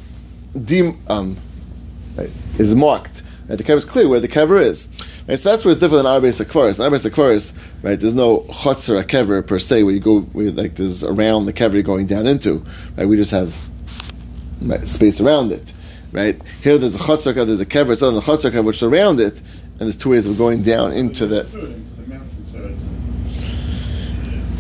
de- 0.63 0.95
um, 1.07 1.37
right, 2.15 2.29
is 2.57 2.73
marked. 2.75 3.23
Right? 3.47 3.57
The 3.57 3.63
kever 3.63 3.77
is 3.77 3.85
clear 3.85 4.07
where 4.07 4.19
the 4.19 4.27
kever 4.27 4.61
is. 4.61 4.89
Right? 5.27 5.37
So 5.37 5.49
that's 5.49 5.65
where 5.65 5.71
it's 5.71 5.79
different 5.79 6.03
than 6.03 6.21
Arbes 6.21 6.43
Akvaris. 6.43 6.79
In 6.79 7.11
Akvaris, 7.11 7.57
right, 7.83 7.99
there's 7.99 8.15
no 8.15 8.41
chotzer 8.49 9.01
kever 9.03 9.45
per 9.45 9.59
se 9.59 9.83
where 9.83 9.93
you 9.93 9.99
go, 9.99 10.21
where 10.21 10.51
like 10.51 10.75
there's 10.75 11.03
around 11.03 11.45
the 11.45 11.53
kever 11.53 11.73
you're 11.73 11.83
going 11.83 12.07
down 12.07 12.27
into. 12.27 12.63
Right? 12.97 13.07
We 13.07 13.15
just 13.15 13.31
have 13.31 13.69
right, 14.61 14.85
space 14.85 15.19
around 15.19 15.51
it. 15.51 15.73
Right 16.11 16.41
here, 16.63 16.77
there's 16.77 16.95
a 16.95 16.99
chutzar, 16.99 17.33
there's 17.33 17.59
a 17.59 17.65
kever, 17.65 17.91
it's 17.91 18.01
on 18.01 18.13
the 18.15 18.21
chutzar 18.21 18.63
which 18.63 18.77
surround 18.77 19.19
it, 19.19 19.41
and 19.41 19.81
there's 19.81 19.97
two 19.97 20.11
ways 20.11 20.25
of 20.25 20.37
going 20.37 20.61
down 20.61 20.93
into 20.93 21.27
the 21.27 21.45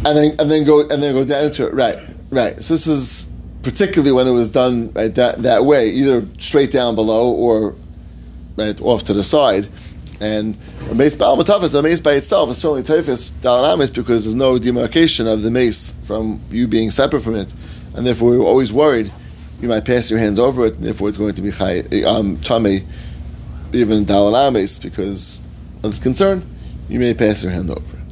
and 0.05 0.15
then 0.15 0.35
and 0.39 0.51
then 0.51 0.63
go 0.63 0.81
and 0.81 1.01
then 1.01 1.13
go 1.13 1.25
down 1.25 1.45
into 1.45 1.67
it. 1.67 1.73
Right, 1.73 1.97
right. 2.29 2.61
So 2.61 2.75
this 2.75 2.87
is 2.87 3.31
particularly 3.65 4.11
when 4.13 4.27
it 4.27 4.31
was 4.31 4.49
done 4.49 4.91
right 4.93 5.13
that 5.15 5.39
that 5.39 5.65
way, 5.65 5.89
either 5.89 6.25
straight 6.37 6.71
down 6.71 6.95
below 6.95 7.31
or 7.31 7.75
right 8.55 8.79
off 8.81 9.03
to 9.03 9.13
the 9.13 9.23
side. 9.23 9.67
And 10.21 10.55
a 10.89 10.95
mace 10.95 11.15
matafis, 11.15 11.77
a 11.77 11.81
mace 11.81 11.99
by 11.99 12.13
itself 12.13 12.49
is 12.49 12.57
certainly 12.57 12.83
tofis 12.83 13.33
dalanamis 13.41 13.93
because 13.93 14.23
there's 14.23 14.35
no 14.35 14.57
demarcation 14.57 15.27
of 15.27 15.41
the 15.41 15.51
mace 15.51 15.93
from 16.03 16.39
you 16.49 16.67
being 16.67 16.89
separate 16.91 17.21
from 17.21 17.35
it, 17.35 17.53
and 17.95 18.05
therefore 18.05 18.29
we 18.29 18.37
were 18.37 18.45
always 18.45 18.71
worried 18.71 19.11
you 19.61 19.69
might 19.69 19.85
pass 19.85 20.09
your 20.11 20.19
hands 20.19 20.37
over 20.37 20.65
it, 20.65 20.75
and 20.75 20.83
therefore 20.83 21.09
it's 21.09 21.17
going 21.17 21.33
to 21.33 21.41
be 21.41 21.51
chai, 21.51 21.79
um, 22.05 22.37
tummy, 22.41 22.83
even 23.73 24.05
dalanamis 24.05 24.81
because 24.81 25.41
of 25.83 25.91
this 25.91 25.99
concern, 25.99 26.47
you 26.89 26.99
may 26.99 27.13
pass 27.13 27.41
your 27.41 27.51
hand 27.51 27.69
over 27.69 27.97
it. 27.97 28.04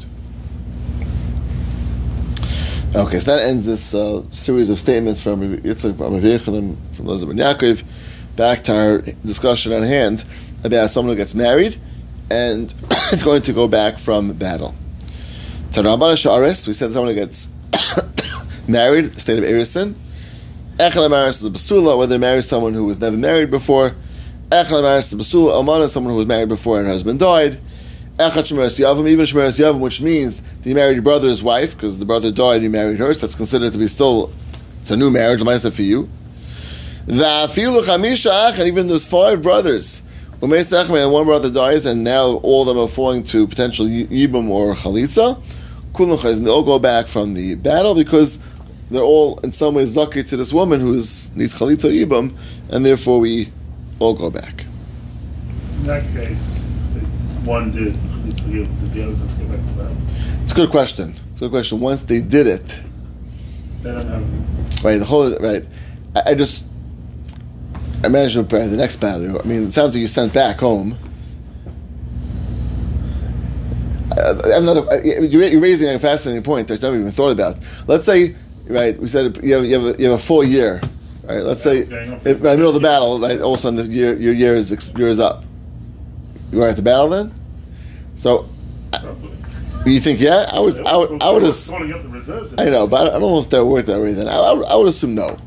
Okay, 2.96 3.18
so 3.18 3.36
that 3.36 3.48
ends 3.50 3.66
this 3.66 3.96
uh, 3.96 4.22
series 4.30 4.70
of 4.70 4.78
statements 4.78 5.20
from 5.20 5.42
Yitzchak 5.42 5.94
Yechanan 5.94 6.78
from 6.96 7.06
Lozer 7.08 7.26
Ben 7.26 7.38
Yaakov. 7.38 7.84
Back 8.36 8.64
to 8.66 8.76
our 8.76 8.98
discussion 9.26 9.72
at 9.72 9.82
hand 9.82 10.24
about 10.64 10.92
someone 10.92 11.16
who 11.16 11.18
gets 11.18 11.34
married 11.34 11.76
and 12.30 12.72
is 13.12 13.24
going 13.24 13.42
to 13.42 13.54
go 13.54 13.68
back 13.68 13.98
from 13.98 14.34
battle. 14.34 14.76
Tarabana 15.72 16.14
Sha'aris, 16.14 16.68
we 16.68 16.74
said 16.74 16.94
someone 16.94 17.16
who 17.16 17.20
gets 17.20 17.50
married, 18.68 19.18
state 19.18 19.40
of 19.40 19.44
Erison. 19.44 19.96
Echel 20.78 21.10
Amaris 21.10 21.42
is 21.42 21.46
a 21.46 21.50
basula, 21.50 21.98
whether 21.98 22.20
married 22.20 22.44
someone 22.44 22.76
who 22.76 22.86
was 22.86 23.00
never 23.00 23.18
married 23.18 23.50
before. 23.50 23.96
Echel 24.52 24.84
Amaris 24.84 25.12
is 25.12 25.14
a 25.14 25.16
basula, 25.16 25.54
Almana, 25.54 25.90
someone 25.90 26.14
who 26.14 26.20
was 26.20 26.28
married 26.28 26.50
before 26.50 26.78
and 26.78 26.86
her 26.86 26.94
husband 26.94 27.20
died. 27.20 27.60
Echad 28.18 28.44
Shemeres 28.44 28.80
Yavam, 28.80 29.08
even 29.10 29.26
Shemeres 29.26 29.60
Yavam, 29.60 29.80
which 29.80 30.02
means 30.02 30.40
that 30.40 30.70
you 30.70 30.76
married 30.76 30.94
your 30.94 31.02
brother's 31.02 31.42
wife, 31.42 31.76
because 31.76 31.98
the 31.98 32.06
brother 32.06 32.32
died 32.32 32.56
and 32.56 32.64
you 32.64 32.70
married 32.70 33.00
her, 33.00 33.14
so 33.14 33.22
that's 33.22 33.34
considered 33.36 33.74
to 33.74 33.80
be 33.80 33.88
still, 33.88 34.32
it's 34.82 34.92
a 34.92 34.98
new 34.98 35.10
marriage, 35.10 35.40
Lamaisa 35.42 35.74
for 35.74 35.82
you. 35.82 36.08
Va'afilu 37.08 37.82
Chamisha 37.84 38.52
Ach, 38.52 38.60
and 38.60 38.68
even 38.68 38.88
those 38.88 39.06
five 39.06 39.42
brothers. 39.42 40.04
And 40.42 40.52
one 40.52 41.26
brother 41.26 41.50
dies, 41.50 41.86
and 41.86 42.04
now 42.04 42.34
all 42.44 42.62
of 42.62 42.68
them 42.68 42.78
are 42.78 42.88
falling 42.88 43.24
to 43.24 43.48
potential 43.48 43.86
Yibam 43.86 44.50
or 44.50 44.76
Chalitza. 44.76 45.42
And 45.98 46.46
they 46.46 46.52
all 46.52 46.64
go 46.64 46.80
back 46.80 47.08
from 47.08 47.34
the 47.34 47.56
battle, 47.56 47.96
because 47.96 48.40
they're 48.92 49.02
all 49.02 49.40
in 49.40 49.54
some 49.54 49.74
ways 49.74 49.90
zaki 49.90 50.22
to 50.24 50.38
this 50.38 50.52
woman 50.54 50.82
who 50.82 50.94
is 50.94 51.36
needs 51.36 51.58
Chalitza 51.58 51.90
Yibam, 51.92 52.36
and 52.70 52.86
therefore 52.86 53.20
we 53.20 53.52
all 54.00 54.14
go 54.14 54.30
back. 54.30 54.66
In 55.78 55.88
that 55.88 56.04
case, 56.14 56.53
one 57.46 57.72
did, 57.72 57.94
the 57.96 58.64
the 58.94 59.04
others 59.04 59.20
have 59.20 59.38
to 59.40 59.44
go 59.46 59.56
back 59.56 59.60
to 59.66 59.74
that. 59.84 59.92
It's 60.44 60.52
a 60.52 60.56
good 60.56 60.70
question. 60.70 61.10
It's 61.32 61.38
a 61.42 61.46
good 61.46 61.52
question. 61.52 61.80
Once 61.80 62.02
they 62.04 62.22
did 62.22 62.48
it, 62.48 62.82
They 63.82 63.92
don't 63.92 64.08
have. 64.08 64.84
right? 64.84 64.98
The 64.98 65.06
whole 65.06 65.36
right. 65.38 65.64
I, 66.16 66.32
I 66.32 66.36
just 66.36 66.64
imagine 68.06 68.42
uh, 68.46 68.48
the 68.48 68.78
next 68.78 68.98
battle. 68.98 69.40
I 69.42 69.44
mean, 69.46 69.64
it 69.68 69.74
sounds 69.74 69.94
like 69.96 70.02
you 70.02 70.08
sent 70.08 70.34
back 70.34 70.58
home. 70.60 70.98
Uh, 74.12 74.42
another, 74.46 74.82
uh, 74.92 75.02
you're 75.04 75.48
you're 75.48 75.60
raising 75.62 75.90
a 75.90 75.98
fascinating 76.00 76.44
point 76.44 76.68
that 76.68 76.76
I've 76.76 76.82
never 76.84 76.98
even 76.98 77.12
thought 77.12 77.32
about. 77.32 77.58
Let's 77.88 78.06
say, 78.06 78.36
right? 78.68 78.98
We 79.00 79.08
said 79.08 79.38
you 79.44 79.54
have 79.56 79.66
you 79.66 79.74
have 79.80 79.96
a, 79.96 80.02
you 80.02 80.10
have 80.12 80.20
a 80.20 80.24
full 80.24 80.44
year, 80.44 80.82
right? 81.24 81.42
Let's 81.42 81.64
say 81.64 81.84
Okay, 81.84 82.04
in 82.32 82.40
the 82.40 82.50
middle 82.52 82.68
of 82.70 82.76
the 82.76 82.80
battle, 82.80 83.20
right? 83.20 83.42
All 83.42 83.54
of 83.56 83.60
a 83.60 83.62
sudden, 83.62 83.78
the 83.78 83.92
year, 83.92 84.14
your 84.16 84.34
year 84.34 84.56
is 84.56 84.72
ex- 84.72 84.94
year 84.96 85.08
is 85.08 85.20
up. 85.20 85.44
You 86.54 86.62
are 86.64 86.70
at 86.70 86.76
the 86.76 86.82
battle 86.84 87.10
then. 87.10 87.34
So, 88.16 88.48
Probably. 88.92 89.32
you 89.88 90.00
think, 90.00 90.22
yeah? 90.22 90.46
I 90.52 90.60
would, 90.60 90.78
I 90.86 90.96
would, 90.98 91.22
I 91.24 91.32
would. 91.32 91.44
ass- 91.44 91.68
Calling 91.70 91.92
up. 91.92 92.60
I 92.60 92.66
know, 92.70 92.86
but 92.88 93.08
I 93.08 93.20
don't 93.20 93.22
know 93.22 93.40
if 93.40 93.50
they're 93.50 93.66
worth 93.66 93.88
that 93.88 93.98
or 93.98 94.06
anything. 94.06 94.28
I, 94.28 94.38
I, 94.38 94.54
would, 94.54 94.66
I 94.68 94.76
would 94.76 94.88
assume 94.88 95.16
no. 95.16 95.38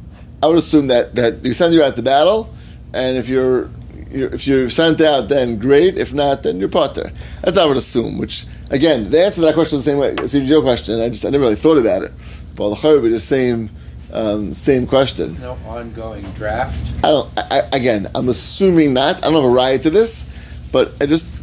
I 0.43 0.47
would 0.47 0.59
assume 0.59 0.89
that, 0.89 1.15
that 1.15 1.45
you 1.45 1.53
send 1.53 1.75
you 1.75 1.83
out 1.83 1.95
to 1.97 2.03
battle, 2.03 2.53
and 2.93 3.17
if 3.17 3.29
you're, 3.29 3.71
you're 4.11 4.35
if 4.35 4.47
you're 4.49 4.69
sent 4.69 5.01
out, 5.01 5.29
then 5.29 5.59
great. 5.59 5.97
If 5.97 6.13
not, 6.13 6.43
then 6.43 6.59
you're 6.59 6.69
potter. 6.69 7.11
That's 7.43 7.57
what 7.57 7.63
I 7.63 7.67
would 7.67 7.77
assume. 7.77 8.19
Which 8.19 8.45
again, 8.71 9.09
the 9.11 9.25
answer 9.25 9.37
to 9.41 9.47
that 9.47 9.55
question 9.55 9.79
is 9.79 9.85
the 9.85 9.91
same 9.93 9.99
way. 9.99 10.15
It's 10.19 10.35
your 10.35 10.61
question. 10.63 11.01
I 11.01 11.09
just 11.09 11.25
I 11.25 11.31
never 11.31 11.45
really 11.45 11.55
thought 11.57 11.79
about 11.79 12.03
it. 12.03 12.13
But 12.55 12.75
the 12.75 12.89
would 12.89 13.03
be 13.03 13.09
the 13.11 13.21
same 13.21 13.71
um, 14.13 14.53
same 14.55 14.87
question. 14.87 15.41
No 15.41 15.57
ongoing 15.67 16.23
draft. 16.33 16.79
I 17.05 17.09
don't. 17.09 17.31
I, 17.39 17.61
I- 17.61 17.77
again, 17.77 18.09
I'm 18.15 18.29
assuming 18.29 18.93
not. 18.95 19.17
I 19.19 19.21
don't 19.23 19.35
have 19.35 19.45
a 19.45 19.49
right 19.49 19.81
to 19.83 19.91
this, 19.91 20.29
but 20.73 20.93
I 21.01 21.07
just. 21.07 21.35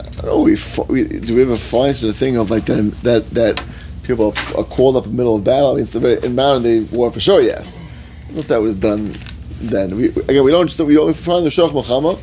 I 0.00 0.22
don't 0.22 0.24
know. 0.24 0.44
We, 0.44 0.56
we 0.88 1.20
do 1.20 1.34
we 1.34 1.42
ever 1.42 1.56
find 1.56 1.94
such 1.94 2.10
a 2.10 2.12
thing 2.12 2.36
of 2.36 2.50
like 2.50 2.66
that 2.66 2.82
that 3.02 3.30
that 3.30 3.62
people 4.02 4.34
are 4.56 4.64
called 4.64 4.96
up 4.96 5.04
in 5.04 5.12
the 5.12 5.16
middle 5.16 5.36
of 5.36 5.44
battle? 5.44 5.70
I 5.70 5.74
mean, 5.74 5.82
it's 5.82 5.92
the 5.92 6.00
very, 6.00 6.22
in 6.22 6.34
modern 6.34 6.62
day 6.62 6.80
war 6.92 7.10
for 7.10 7.20
sure. 7.20 7.40
Yes, 7.40 7.80
I 7.80 8.26
don't 8.26 8.34
know 8.34 8.40
if 8.40 8.48
that 8.48 8.60
was 8.60 8.74
done 8.74 9.12
then. 9.60 9.96
We, 9.96 10.08
again, 10.08 10.44
we 10.44 10.50
don't 10.50 10.66
just 10.66 10.80
we 10.80 10.94
don't 10.94 11.14
find 11.14 11.44
the 11.46 11.50
Shach 11.50 11.72
Muhammad 11.72 12.18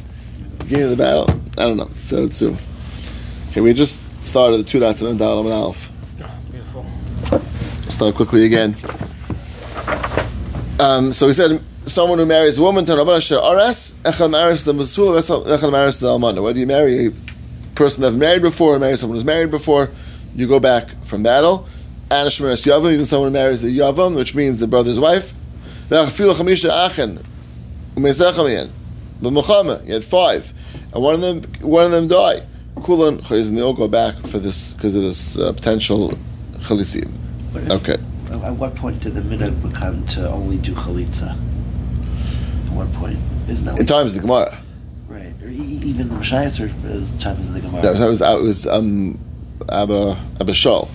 beginning 0.59 0.91
of 0.91 0.97
the 0.97 1.03
battle. 1.03 1.29
I 1.57 1.63
don't 1.67 1.77
know. 1.77 1.89
So 2.01 2.25
it's 2.25 2.37
so. 2.37 2.55
Okay, 3.49 3.61
we 3.61 3.73
just 3.73 4.03
started 4.23 4.57
the 4.57 4.63
two 4.63 4.79
dots 4.79 5.01
of 5.01 5.17
Dalam 5.17 5.45
and 5.45 5.53
Aleph. 5.53 5.91
Beautiful. 6.51 6.85
Start 7.89 8.15
quickly 8.15 8.45
again. 8.45 8.75
Um, 10.79 11.11
so 11.11 11.27
he 11.27 11.33
said, 11.33 11.61
someone 11.89 12.19
who 12.19 12.25
marries 12.25 12.57
a 12.57 12.61
woman 12.61 12.85
to 12.85 12.93
Rabban 12.93 13.17
Asher 13.17 13.39
Aras, 13.39 13.99
Echel 14.03 14.29
Maris 14.29 14.63
the 14.63 14.73
Masul, 14.73 15.19
Echel 15.19 15.71
Maris 15.71 15.99
the 15.99 16.07
Almana. 16.07 16.41
Whether 16.43 16.59
you 16.59 16.67
marry 16.67 17.07
a 17.07 17.11
person 17.75 18.01
that's 18.01 18.15
married 18.15 18.41
before 18.41 18.75
or 18.75 18.79
marry 18.79 18.97
someone 18.97 19.17
who's 19.17 19.25
married 19.25 19.51
before, 19.51 19.89
you 20.35 20.47
go 20.47 20.59
back 20.59 20.89
from 21.03 21.23
battle. 21.23 21.67
And 22.11 22.27
a 22.27 22.31
Shemaris 22.31 22.65
Yavam, 22.65 22.93
even 22.93 23.05
someone 23.05 23.29
who 23.29 23.33
marries 23.33 23.63
a 23.63 23.67
Yavam, 23.67 24.15
which 24.15 24.33
means 24.33 24.59
the 24.59 24.67
brother's 24.67 24.99
wife. 24.99 25.33
Ve'achafilu 25.89 26.33
Chamisha 26.35 26.69
Achen, 26.69 27.19
Umezechamian, 27.95 28.69
B'Muchama, 29.21 29.85
you 29.85 29.93
had 29.93 30.03
five. 30.03 30.53
And 30.93 31.03
one 31.03 31.15
of 31.15 31.21
them, 31.21 31.43
one 31.61 31.85
of 31.85 31.91
them 31.91 32.07
die. 32.07 32.41
Kulan 32.83 33.19
and 33.29 33.57
they 33.57 33.61
all 33.61 33.73
go 33.73 33.87
back 33.87 34.15
for 34.25 34.39
this, 34.39 34.73
because 34.73 34.95
of 34.95 35.03
this 35.03 35.37
uh, 35.37 35.51
potential 35.51 36.09
Chalisim. 36.59 37.11
Okay. 37.69 37.97
At 38.31 38.53
what 38.53 38.75
point 38.75 39.01
did 39.01 39.15
the 39.15 39.21
minhag 39.21 39.61
become 39.61 40.05
to 40.07 40.29
only 40.29 40.57
do 40.57 40.73
chalitza? 40.73 41.37
At 42.81 42.87
what 42.87 42.93
point? 42.95 43.17
Isn't 43.47 43.65
that 43.65 43.79
In 43.79 43.85
times 43.85 44.15
of 44.15 44.21
the 44.21 44.27
Gemara. 44.27 44.59
right? 45.07 45.33
Or 45.43 45.49
even 45.49 46.07
the 46.09 46.15
Mashayas 46.15 46.59
or 46.61 46.87
is 46.87 47.11
times 47.23 47.47
of 47.49 47.53
the 47.55 47.61
Gemara? 47.61 47.83
No, 47.83 47.93
that 47.93 48.07
was 48.07 48.19
that 48.19 48.39
was 48.39 48.67
um, 48.67 49.19
Abba 49.69 50.17
Abba 50.39 50.51
Shol. 50.51 50.89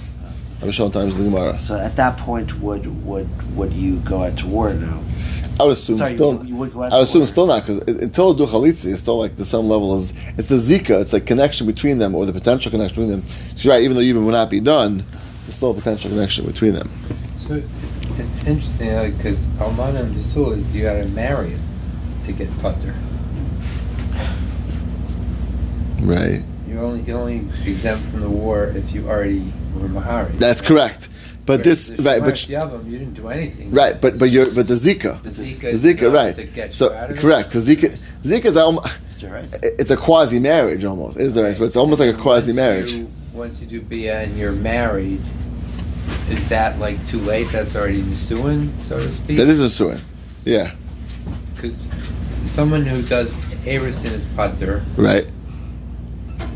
Abba 0.63 0.71
Shol 0.73 0.93
times 0.93 1.17
of 1.17 1.23
the 1.25 1.31
Gemara. 1.31 1.59
So 1.61 1.77
at 1.79 1.97
that 1.97 2.17
point, 2.19 2.59
would 2.61 3.05
would 3.05 3.29
would 3.57 3.73
you 3.73 3.97
go 3.99 4.23
out 4.25 4.37
to 4.39 4.47
war 4.47 4.73
now? 4.73 5.01
I 5.61 5.65
would 5.65 5.75
assume 5.75 5.99
Sorry, 5.99 6.15
still. 6.15 6.43
you- 6.43 6.49
you 6.49 6.57
would 6.57 6.73
go 6.73 6.83
out 6.83 6.93
I 6.93 6.97
would 6.97 7.03
assume 7.05 7.21
war. 7.21 7.27
still 7.29 7.47
not 7.47 7.65
because 7.67 7.79
until 8.01 8.35
do 8.35 8.45
chalitzi, 8.47 8.87
it's 8.93 9.01
still 9.01 9.19
like 9.19 9.37
to 9.37 9.45
some 9.45 9.69
level 9.69 9.95
is 9.97 10.13
it's 10.39 10.49
the 10.49 10.57
zika. 10.57 11.01
It's 11.01 11.13
like 11.13 11.27
connection 11.27 11.67
between 11.67 11.99
them 11.99 12.15
or 12.15 12.25
the 12.27 12.33
potential 12.33 12.71
connection 12.71 13.03
between 13.03 13.21
them. 13.21 13.29
So 13.57 13.65
you're 13.69 13.75
right. 13.75 13.83
Even 13.85 13.97
though 13.97 14.03
even 14.03 14.25
would 14.25 14.33
not 14.33 14.51
be 14.51 14.61
done, 14.61 15.05
there's 15.45 15.55
still 15.57 15.73
a 15.73 15.75
potential 15.75 16.11
connection 16.11 16.47
between 16.47 16.75
them. 16.75 16.89
So 17.39 17.55
it's, 17.55 18.19
it's 18.19 18.47
interesting 18.47 19.13
because 19.17 19.47
Almana 19.59 20.01
and 20.01 20.15
Basul 20.17 20.57
is 20.57 20.75
you 20.75 20.83
got 20.83 20.95
to 20.95 21.07
marry 21.09 21.51
him 21.51 21.61
to 22.25 22.33
get 22.33 22.49
putter. 22.61 22.95
Right. 26.03 26.43
You're 26.69 26.83
only 26.83 27.01
you're 27.03 27.19
only 27.19 27.49
exempt 27.65 28.05
from 28.07 28.21
the 28.21 28.29
war 28.29 28.67
if 28.67 28.93
you 28.93 29.09
already 29.09 29.53
were 29.75 29.89
Mahari. 29.89 30.33
That's 30.35 30.61
correct. 30.61 31.09
But 31.47 31.63
this 31.63 31.91
right, 32.01 32.21
but 32.21 32.35
Yavam, 32.35 32.91
you 32.91 32.99
didn't 32.99 33.15
do 33.15 33.29
anything. 33.29 33.71
right, 33.71 34.01
but 34.01 34.19
but 34.19 34.31
you're 34.31 34.47
but 34.47 34.67
the 34.67 34.75
zika, 34.75 35.23
The 35.23 35.31
Zika, 35.31 35.61
the 35.61 35.95
Zika, 35.95 36.13
right? 36.13 36.71
So 36.71 36.91
you 36.91 36.97
out 36.97 37.11
of 37.11 37.19
correct, 37.19 37.51
because 37.51 37.69
Zika 37.69 37.91
Zika 38.23 38.47
is 38.47 38.57
almost. 38.57 38.99
It's 39.63 39.91
a 39.91 39.97
quasi 39.97 40.39
marriage 40.39 40.85
almost. 40.85 41.19
Is 41.19 41.35
the 41.35 41.43
right, 41.43 41.57
but 41.59 41.67
it's 41.67 41.77
almost 41.77 42.01
like 42.01 42.15
a 42.15 42.19
quasi 42.19 42.53
marriage. 42.53 43.07
Once 43.33 43.61
you 43.61 43.67
do 43.67 43.83
Bia 43.83 44.23
and 44.23 44.39
you're 44.39 44.53
married, 44.53 45.21
is 46.31 46.49
that 46.49 46.79
like 46.79 47.05
too 47.07 47.21
late? 47.21 47.49
That's 47.49 47.77
already 47.77 48.01
Nisuin, 48.01 48.71
so 48.81 48.99
to 48.99 49.11
speak? 49.11 49.37
That 49.37 49.49
is 49.49 49.61
a 49.61 49.69
suin. 49.69 50.01
Yeah. 50.45 50.75
Because 51.55 51.79
someone 52.47 52.85
who 52.87 53.03
does 53.03 53.37
Arison 53.65 54.13
is 54.13 54.25
putter. 54.37 54.83
Right. 54.97 55.27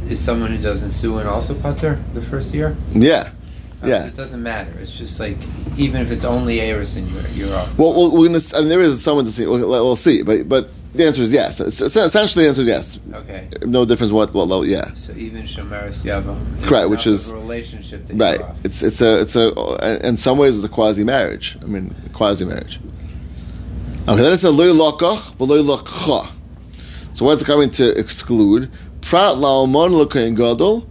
Is 0.09 0.21
someone 0.21 0.51
who 0.55 0.63
does 0.63 0.83
Nisuin 0.83 1.27
also 1.27 1.55
putter 1.55 1.99
the 2.15 2.23
first 2.23 2.55
year? 2.55 2.77
Yeah. 2.93 3.31
Uh, 3.83 3.87
Yeah. 3.87 4.07
It 4.07 4.17
doesn't 4.17 4.43
matter. 4.43 4.73
It's 4.81 4.91
just 4.97 5.21
like, 5.21 5.37
even 5.77 6.01
if 6.01 6.11
it's 6.11 6.25
only 6.25 6.59
Arison, 6.59 7.13
you're, 7.13 7.47
you're 7.47 7.57
off. 7.57 7.79
Well, 7.79 7.93
well, 7.95 8.11
we're 8.11 8.27
gonna. 8.27 8.41
I 8.57 8.61
mean, 8.61 8.69
there 8.69 8.81
is 8.81 9.03
someone 9.03 9.25
to 9.27 9.31
see. 9.31 9.47
We'll, 9.47 9.69
we'll 9.69 9.97
see, 9.97 10.23
but 10.23 10.49
but 10.49 10.71
the 10.95 11.07
answer 11.07 11.23
is 11.23 11.31
yes. 11.33 11.61
It's, 11.61 11.81
it's 11.81 11.95
essentially, 11.95 12.45
the 12.45 12.49
answer 12.49 12.63
is 12.63 12.67
yes. 12.69 12.99
Okay. 13.13 13.49
No 13.63 13.85
difference 13.85 14.11
what 14.13 14.33
what 14.35 14.49
level. 14.49 14.67
Yeah. 14.67 14.93
So 14.95 15.13
even 15.13 15.43
Shomeris 15.45 16.03
Yavam. 16.05 16.39
Correct, 16.65 16.89
which 16.89 17.07
is- 17.07 17.31
a 17.31 17.37
relationship 17.37 18.07
that 18.07 18.17
Right. 18.17 18.41
you're 18.41 18.49
off. 18.49 18.65
It's 18.65 18.83
it's 18.83 19.01
a 19.03 19.21
it's 19.21 19.37
a 19.37 20.07
in 20.09 20.17
some 20.17 20.39
ways 20.39 20.57
it's 20.57 20.65
a 20.65 20.69
quasi 20.69 21.05
marriage. 21.05 21.57
I 21.63 21.67
mean, 21.67 21.95
quasi 22.15 22.47
marriage. 22.47 22.81
Okay, 24.09 24.23
then 24.23 24.33
it 24.33 24.39
says 24.39 24.55
loy 24.55 24.69
lakach, 24.69 25.35
v'loy 25.37 25.63
lakcha. 25.63 26.27
So 27.13 27.27
what's 27.27 27.43
it 27.43 27.45
coming 27.45 27.69
to 27.73 27.91
exclude? 27.91 28.71
Prat 29.03 29.37
la'almon 29.37 29.91
l'koyin 29.91 30.35
gadol, 30.35 30.89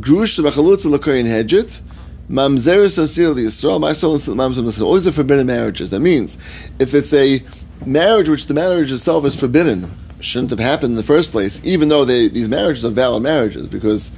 grush 0.00 0.42
v'chalutza 0.42 0.86
l'koyin 0.90 1.26
hedget, 1.26 1.82
mamzerus 2.30 2.96
and 2.96 3.36
the 3.36 3.42
Yisrael, 3.42 3.78
ma'asol 3.78 4.28
and 4.28 4.40
mamzer 4.40 4.60
and 4.60 4.82
All 4.82 4.94
these 4.94 5.06
are 5.06 5.12
forbidden 5.12 5.48
marriages. 5.48 5.90
That 5.90 6.00
means, 6.00 6.38
if 6.78 6.94
it's 6.94 7.12
a 7.12 7.42
marriage 7.84 8.30
which 8.30 8.46
the 8.46 8.54
marriage 8.54 8.90
itself 8.90 9.26
is 9.26 9.38
forbidden, 9.38 9.90
shouldn't 10.20 10.48
have 10.48 10.58
happened 10.58 10.92
in 10.92 10.96
the 10.96 11.02
first 11.02 11.32
place, 11.32 11.62
even 11.66 11.90
though 11.90 12.06
they, 12.06 12.28
these 12.28 12.48
marriages 12.48 12.82
are 12.86 12.88
valid 12.88 13.22
marriages, 13.22 13.68
because 13.68 14.10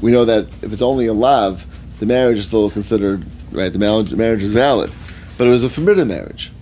we 0.00 0.12
know 0.12 0.24
that 0.24 0.46
if 0.62 0.72
it's 0.72 0.80
only 0.80 1.06
a 1.06 1.12
lav, 1.12 1.66
the 1.98 2.06
marriage 2.06 2.38
is 2.38 2.46
still 2.46 2.70
considered, 2.70 3.24
right, 3.50 3.72
the 3.72 3.80
marriage, 3.80 4.12
marriage 4.14 4.44
is 4.44 4.52
valid. 4.52 4.92
But 5.36 5.48
it 5.48 5.50
was 5.50 5.64
a 5.64 5.68
forbidden 5.68 6.06
marriage. 6.06 6.52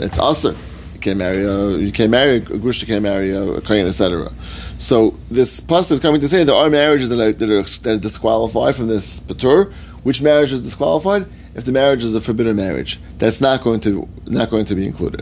It's, 0.00 0.18
also 0.18 0.54
you 0.94 1.00
can't 1.00 1.18
marry 1.18 1.44
a 1.44 1.76
you 1.78 1.92
can't 1.92 2.10
marry 2.10 2.36
a 2.36 2.40
grush, 2.40 2.80
you 2.80 2.86
can't 2.86 3.02
marry 3.02 3.30
a, 3.30 3.42
a 3.42 3.60
kohen, 3.60 3.86
etc. 3.86 4.30
So 4.78 5.18
this 5.30 5.60
pasuk 5.60 5.92
is 5.92 6.00
coming 6.00 6.20
to 6.20 6.28
say 6.28 6.44
there 6.44 6.54
are 6.54 6.68
marriages 6.70 7.08
that 7.08 7.20
are, 7.20 7.32
that 7.32 7.50
are, 7.50 7.62
that 7.62 7.86
are 7.86 7.98
disqualified 7.98 8.74
from 8.74 8.88
this 8.88 9.20
patur. 9.20 9.72
Which 10.02 10.22
marriage 10.22 10.52
is 10.52 10.60
disqualified? 10.60 11.26
If 11.54 11.64
the 11.64 11.72
marriage 11.72 12.04
is 12.04 12.14
a 12.14 12.20
forbidden 12.20 12.56
marriage, 12.56 12.98
that's 13.18 13.40
not 13.40 13.62
going 13.62 13.80
to 13.80 14.08
not 14.26 14.50
going 14.50 14.64
to 14.66 14.74
be 14.74 14.86
included. 14.86 15.20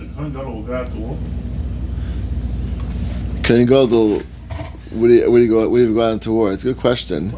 Can 3.42 3.60
will 3.60 3.66
go 3.66 3.86
to. 3.88 4.24
What 4.90 5.08
do 5.08 5.14
you, 5.14 5.30
what 5.30 5.38
do 5.38 5.42
you 5.44 5.50
go? 5.50 5.68
What 5.68 5.78
do 5.78 5.84
you 5.84 5.94
go 5.94 6.12
out 6.12 6.22
to 6.22 6.32
war? 6.32 6.52
It's 6.52 6.64
a 6.64 6.68
good 6.68 6.78
question. 6.78 7.30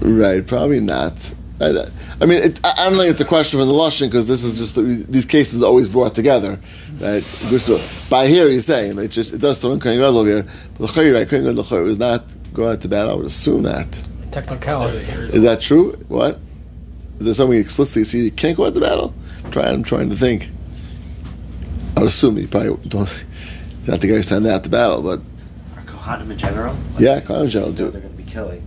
Right, 0.00 0.46
probably 0.46 0.80
not. 0.80 1.32
I, 1.60 1.88
I 2.20 2.26
mean, 2.26 2.42
it, 2.42 2.60
I 2.64 2.72
I 2.78 2.88
don't 2.88 2.98
think 2.98 3.10
it's 3.10 3.20
a 3.20 3.24
question 3.24 3.60
from 3.60 3.68
the 3.68 3.74
Lashon 3.74 4.06
because 4.06 4.26
this 4.26 4.44
is 4.44 4.56
just 4.58 4.76
these 5.12 5.26
cases 5.26 5.62
are 5.62 5.66
always 5.66 5.88
brought 5.88 6.14
together, 6.14 6.58
right? 7.00 7.22
By 8.08 8.26
here 8.26 8.48
he's 8.48 8.64
saying 8.64 8.98
it 8.98 9.08
just 9.08 9.34
it 9.34 9.38
does 9.38 9.58
throw 9.58 9.72
in 9.72 9.80
Kohen 9.80 9.98
Gadol 9.98 10.24
here, 10.24 10.44
but 10.78 10.86
the 10.86 10.86
Chayir, 10.86 11.14
right? 11.14 11.28
Kohen 11.28 11.44
Gadol 11.44 11.64
Chayir 11.64 11.84
was 11.84 11.98
not 11.98 12.24
going 12.54 12.72
out 12.72 12.80
to 12.80 12.88
battle. 12.88 13.12
I 13.12 13.14
would 13.16 13.26
assume 13.26 13.64
that. 13.64 14.02
Technicality 14.30 15.00
here. 15.04 15.24
Is 15.24 15.42
that 15.42 15.60
true? 15.60 15.92
What? 16.08 16.40
Is 17.18 17.26
there 17.26 17.34
something 17.34 17.58
explicitly 17.58 18.04
see 18.04 18.24
you 18.24 18.30
can't 18.30 18.56
go 18.56 18.64
out 18.64 18.72
to 18.72 18.80
battle? 18.80 19.14
I'm 19.44 19.50
trying, 19.50 19.74
I'm 19.74 19.82
trying 19.82 20.08
to 20.08 20.16
think. 20.16 20.48
I 21.96 22.00
would 22.00 22.08
assume 22.08 22.36
he 22.36 22.46
probably 22.46 22.76
don't. 22.88 23.24
Not 23.86 24.00
the 24.00 24.08
guy 24.08 24.14
who's 24.14 24.28
sending 24.28 24.50
out 24.50 24.62
the 24.62 24.68
battle, 24.70 25.02
but 25.02 25.20
Or 25.76 25.82
Kohanim 25.82 26.30
in 26.30 26.38
general? 26.38 26.76
Yeah, 26.98 27.20
Kohanim 27.20 27.44
in 27.44 27.50
general 27.50 27.72
do. 27.72 27.90
They're 27.90 28.00
going 28.00 28.16
to 28.16 28.22
be 28.22 28.30
killing. 28.30 28.66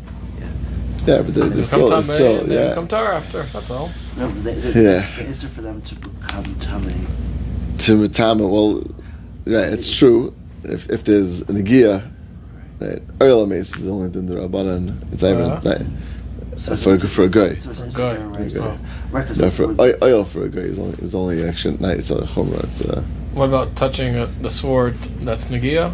Yeah, 1.05 1.21
but 1.21 1.27
they're, 1.33 1.49
they're 1.49 1.63
still, 1.63 1.89
come 1.89 2.03
they're 2.03 2.17
still, 2.17 2.39
and 2.41 2.51
then 2.51 2.69
yeah. 2.69 2.75
come 2.75 2.87
Tar 2.87 3.11
after. 3.13 3.43
That's 3.43 3.69
all. 3.71 3.89
No, 4.17 4.27
the, 4.29 4.51
the, 4.51 4.81
Yeah. 4.81 4.97
It's 4.97 5.43
is 5.43 5.43
for 5.43 5.61
them 5.61 5.81
to 5.83 5.95
become 5.95 6.43
tummy. 6.59 6.93
to 7.79 7.97
Matama, 7.97 8.47
well, 8.49 8.77
right, 9.45 9.71
it's 9.73 9.97
true. 9.97 10.33
If 10.63 10.89
if 10.89 11.03
there's 11.03 11.41
an 11.41 11.57
Agia, 11.57 12.09
right, 12.79 13.01
Oil 13.21 13.45
Mace 13.45 13.75
is 13.77 13.87
only 13.89 14.17
in 14.17 14.25
the 14.27 14.35
Rabbanan. 14.35 15.11
It's 15.11 15.21
not 15.23 15.31
even, 15.33 15.41
Uh-huh. 15.51 15.69
right, 15.69 15.85
So 16.57 16.75
For- 16.75 16.93
it's- 16.93 17.11
for 17.13 17.23
a 17.23 17.29
guy. 17.29 17.55
So 17.57 17.71
it's, 17.71 17.79
it's 17.81 17.97
a 17.97 17.99
guy, 17.99 18.17
right? 18.23 18.35
For 18.37 18.43
a 18.43 18.51
So, 18.51 18.77
guy. 19.11 19.23
no, 19.37 19.49
for 19.49 19.67
with- 19.67 19.79
oil, 19.79 19.95
oil 20.03 20.23
for 20.23 20.43
a 20.45 20.49
guy 20.49 20.61
is 20.61 20.77
only 20.79 20.95
is 21.01 21.13
only 21.15 21.43
actually 21.43 21.77
not 21.79 21.91
it's 21.97 22.09
not 22.11 22.19
a 22.21 22.25
chumrah. 22.25 22.63
It's 22.65 22.81
a 22.81 23.01
What 23.33 23.45
about 23.45 23.75
touching 23.75 24.15
uh, 24.15 24.29
the 24.41 24.49
sword 24.51 24.93
that's 25.25 25.47
Nagia? 25.47 25.93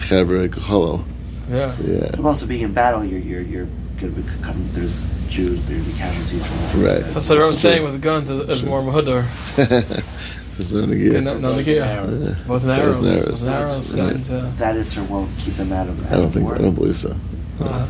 chever 0.00 0.48
kachalel. 0.48 1.04
Yeah. 1.50 1.66
So, 1.66 1.84
yeah, 1.84 2.08
But 2.16 2.24
also 2.24 2.46
being 2.46 2.62
in 2.62 2.72
battle, 2.72 3.04
you're 3.04 3.20
you're 3.20 3.42
you're 3.42 3.68
going 4.02 4.14
to 4.14 4.20
become. 4.22 4.68
There's 4.72 5.06
Jews. 5.28 5.62
There're 5.66 5.78
going 5.78 5.86
to 5.88 5.92
be 5.92 5.98
casualties. 5.98 6.46
From 6.46 6.82
Right. 6.82 7.04
So 7.06 7.14
that's 7.14 7.30
what 7.30 7.38
I 7.40 7.46
was 7.46 7.60
saying 7.60 7.84
with 7.84 8.02
guns 8.02 8.30
is, 8.30 8.48
is 8.48 8.62
more 8.62 8.82
mahudar. 8.82 9.24
this 9.56 10.58
is 10.58 10.74
an 10.74 10.90
Agia. 10.90 11.22
No, 11.22 11.38
no 11.38 11.54
Nagia. 11.54 11.86
Arrows. 11.86 12.34
Bows 12.46 12.64
and 12.64 12.76
Bows 12.76 12.98
arrows. 12.98 12.98
and 12.98 13.06
arrows. 13.06 13.24
Bows 13.26 13.46
and 13.46 13.54
arrows. 13.54 13.92
Right. 13.92 14.12
Guns. 14.12 14.30
Yeah. 14.30 14.52
That 14.58 14.76
is 14.76 14.98
or 14.98 15.04
won't 15.04 15.30
keep 15.38 15.54
them 15.54 15.72
out 15.72 15.88
of. 15.88 16.12
I 16.12 16.16
don't 16.16 16.30
think 16.30 16.46
war. 16.46 16.56
I 16.56 16.58
don't 16.58 16.74
believe 16.74 16.96
so. 16.96 17.14
Uh, 17.60 17.88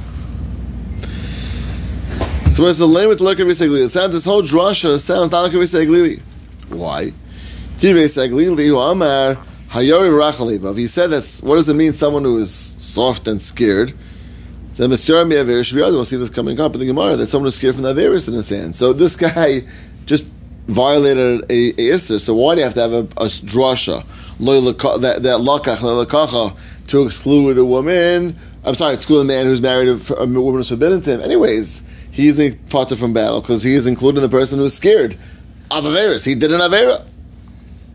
So 2.52 2.64
what's 2.64 2.78
the 2.78 2.86
lane 2.86 3.08
with 3.08 3.22
look 3.22 3.40
at 3.40 3.46
It 3.46 3.54
sounds 3.90 4.12
this 4.12 4.26
whole 4.26 4.42
drasha 4.42 5.00
sounds 5.00 5.30
not 5.30 5.40
like 5.40 5.52
Visaglili. 5.52 6.20
Why? 6.68 7.12
Tirei 7.78 8.04
Saglili 8.04 8.66
who 8.66 8.78
Amar 8.78 9.36
Hayori 9.70 10.10
Rachalivav. 10.12 10.76
He 10.76 10.86
said 10.86 11.06
that's 11.06 11.42
what 11.42 11.54
does 11.54 11.66
it 11.70 11.74
mean? 11.74 11.94
Someone 11.94 12.24
who 12.24 12.36
is 12.38 12.52
soft 12.52 13.26
and 13.26 13.40
scared. 13.40 13.94
So 14.72 14.88
Mr. 14.88 15.28
Be 15.28 15.76
We'll 15.80 16.04
see 16.04 16.16
this 16.16 16.30
coming 16.30 16.58
up 16.58 16.72
in 16.74 16.80
the 16.80 16.86
Gemara 16.86 17.16
that 17.16 17.26
someone 17.26 17.48
is 17.48 17.54
scared 17.56 17.74
from 17.74 17.82
the 17.82 17.92
Averis 17.92 18.26
in 18.26 18.34
the 18.34 18.42
sand. 18.42 18.74
So 18.74 18.92
this 18.92 19.16
guy 19.16 19.62
just 20.06 20.24
violated 20.66 21.44
a, 21.50 21.52
a 21.52 21.72
Isser. 21.92 22.18
So 22.18 22.34
why 22.34 22.54
do 22.54 22.60
you 22.60 22.64
have 22.64 22.74
to 22.74 22.80
have 22.80 22.92
a, 22.92 23.00
a 23.00 23.26
drasha 23.26 24.04
that 24.38 25.22
that 25.22 25.40
lakach 25.40 26.56
to 26.88 27.02
exclude 27.02 27.58
a 27.58 27.64
woman? 27.64 28.36
I'm 28.64 28.74
sorry, 28.74 28.94
exclude 28.94 29.20
a 29.20 29.24
man 29.24 29.46
who's 29.46 29.60
married 29.60 29.88
a, 29.88 30.14
a 30.14 30.26
woman 30.26 30.54
who's 30.54 30.70
forbidden 30.70 31.02
to 31.02 31.10
him. 31.10 31.20
Anyways, 31.20 31.86
he's 32.10 32.40
a 32.40 32.54
potter 32.70 32.96
from 32.96 33.12
battle 33.12 33.40
because 33.40 33.62
he 33.62 33.74
is 33.74 33.86
including 33.86 34.22
the 34.22 34.28
person 34.28 34.58
who's 34.58 34.74
scared 34.74 35.18
of 35.70 35.84
Averis. 35.84 36.24
He 36.24 36.34
did 36.34 36.52
an 36.52 36.60
Avera. 36.60 37.04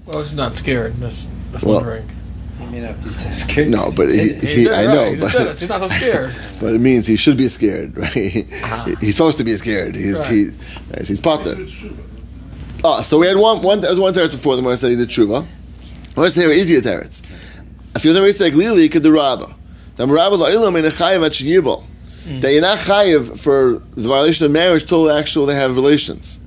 well, 0.05 0.19
he's 0.19 0.35
not 0.35 0.55
scared. 0.55 0.97
Just, 0.99 1.29
just 1.51 1.63
Well, 1.63 1.75
wondering. 1.75 2.09
I 2.77 2.81
mean, 2.81 2.89
if 2.89 3.03
he's 3.03 3.23
so 3.23 3.29
scared. 3.31 3.69
No, 3.69 3.91
but 3.95 4.09
he, 4.09 4.33
He 4.33 4.33
he, 4.33 4.63
did, 4.65 4.73
I 4.73 4.85
right, 4.85 4.93
know, 4.93 5.11
he 5.13 5.19
but 5.19 5.31
did 5.31 5.47
it. 5.47 5.59
He's 5.59 5.69
not 5.69 5.79
so 5.81 5.87
scared. 5.87 6.33
but 6.61 6.73
it 6.75 6.79
means 6.81 7.07
he 7.07 7.15
should 7.15 7.37
be 7.37 7.47
scared, 7.47 7.97
right? 8.05 8.45
Uh-huh. 8.63 8.95
He's 8.99 9.15
supposed 9.15 9.37
to 9.39 9.43
be 9.43 9.55
scared. 9.57 9.95
He's 9.95 10.15
Right. 10.17 10.31
he, 10.31 10.49
yes, 10.95 11.07
he's 11.07 11.21
potter. 11.21 11.55
it's 11.59 11.71
true. 11.71 11.95
Oh, 12.83 13.01
so 13.01 13.17
we 13.17 13.27
had 13.27 13.37
one, 13.37 13.61
one, 13.63 13.81
there 13.81 13.89
was 13.89 13.99
one 13.99 14.13
teretz 14.13 14.31
before 14.31 14.55
the 14.55 14.61
Gemara 14.61 14.77
said 14.77 14.91
he 14.91 14.95
did 14.95 15.09
tshuva. 15.09 15.45
Let's 16.15 16.35
say 16.35 16.51
easier 16.55 16.81
teretz. 16.81 17.23
If 17.95 18.05
you're 18.05 18.13
going 18.13 18.25
to 18.27 18.33
say 18.33 18.51
glili, 18.51 18.91
could 18.91 19.01
the 19.03 19.11
rabba. 19.11 19.53
The 19.95 20.05
rabba 20.05 20.37
la'ilam 20.37 20.77
in 20.77 20.85
a 20.85 20.89
chayiv 20.89 21.25
at 21.25 21.31
sheyibal. 21.31 21.83
That 22.41 22.51
you're 22.51 22.61
not 22.61 22.77
chayiv 22.77 23.39
for 23.39 23.81
the 23.95 24.07
violation 24.09 24.45
of 24.45 24.51
marriage 24.51 24.85
till 24.85 25.09
actually 25.09 25.53
they 25.53 25.55
have 25.59 25.75
relations. 25.75 26.39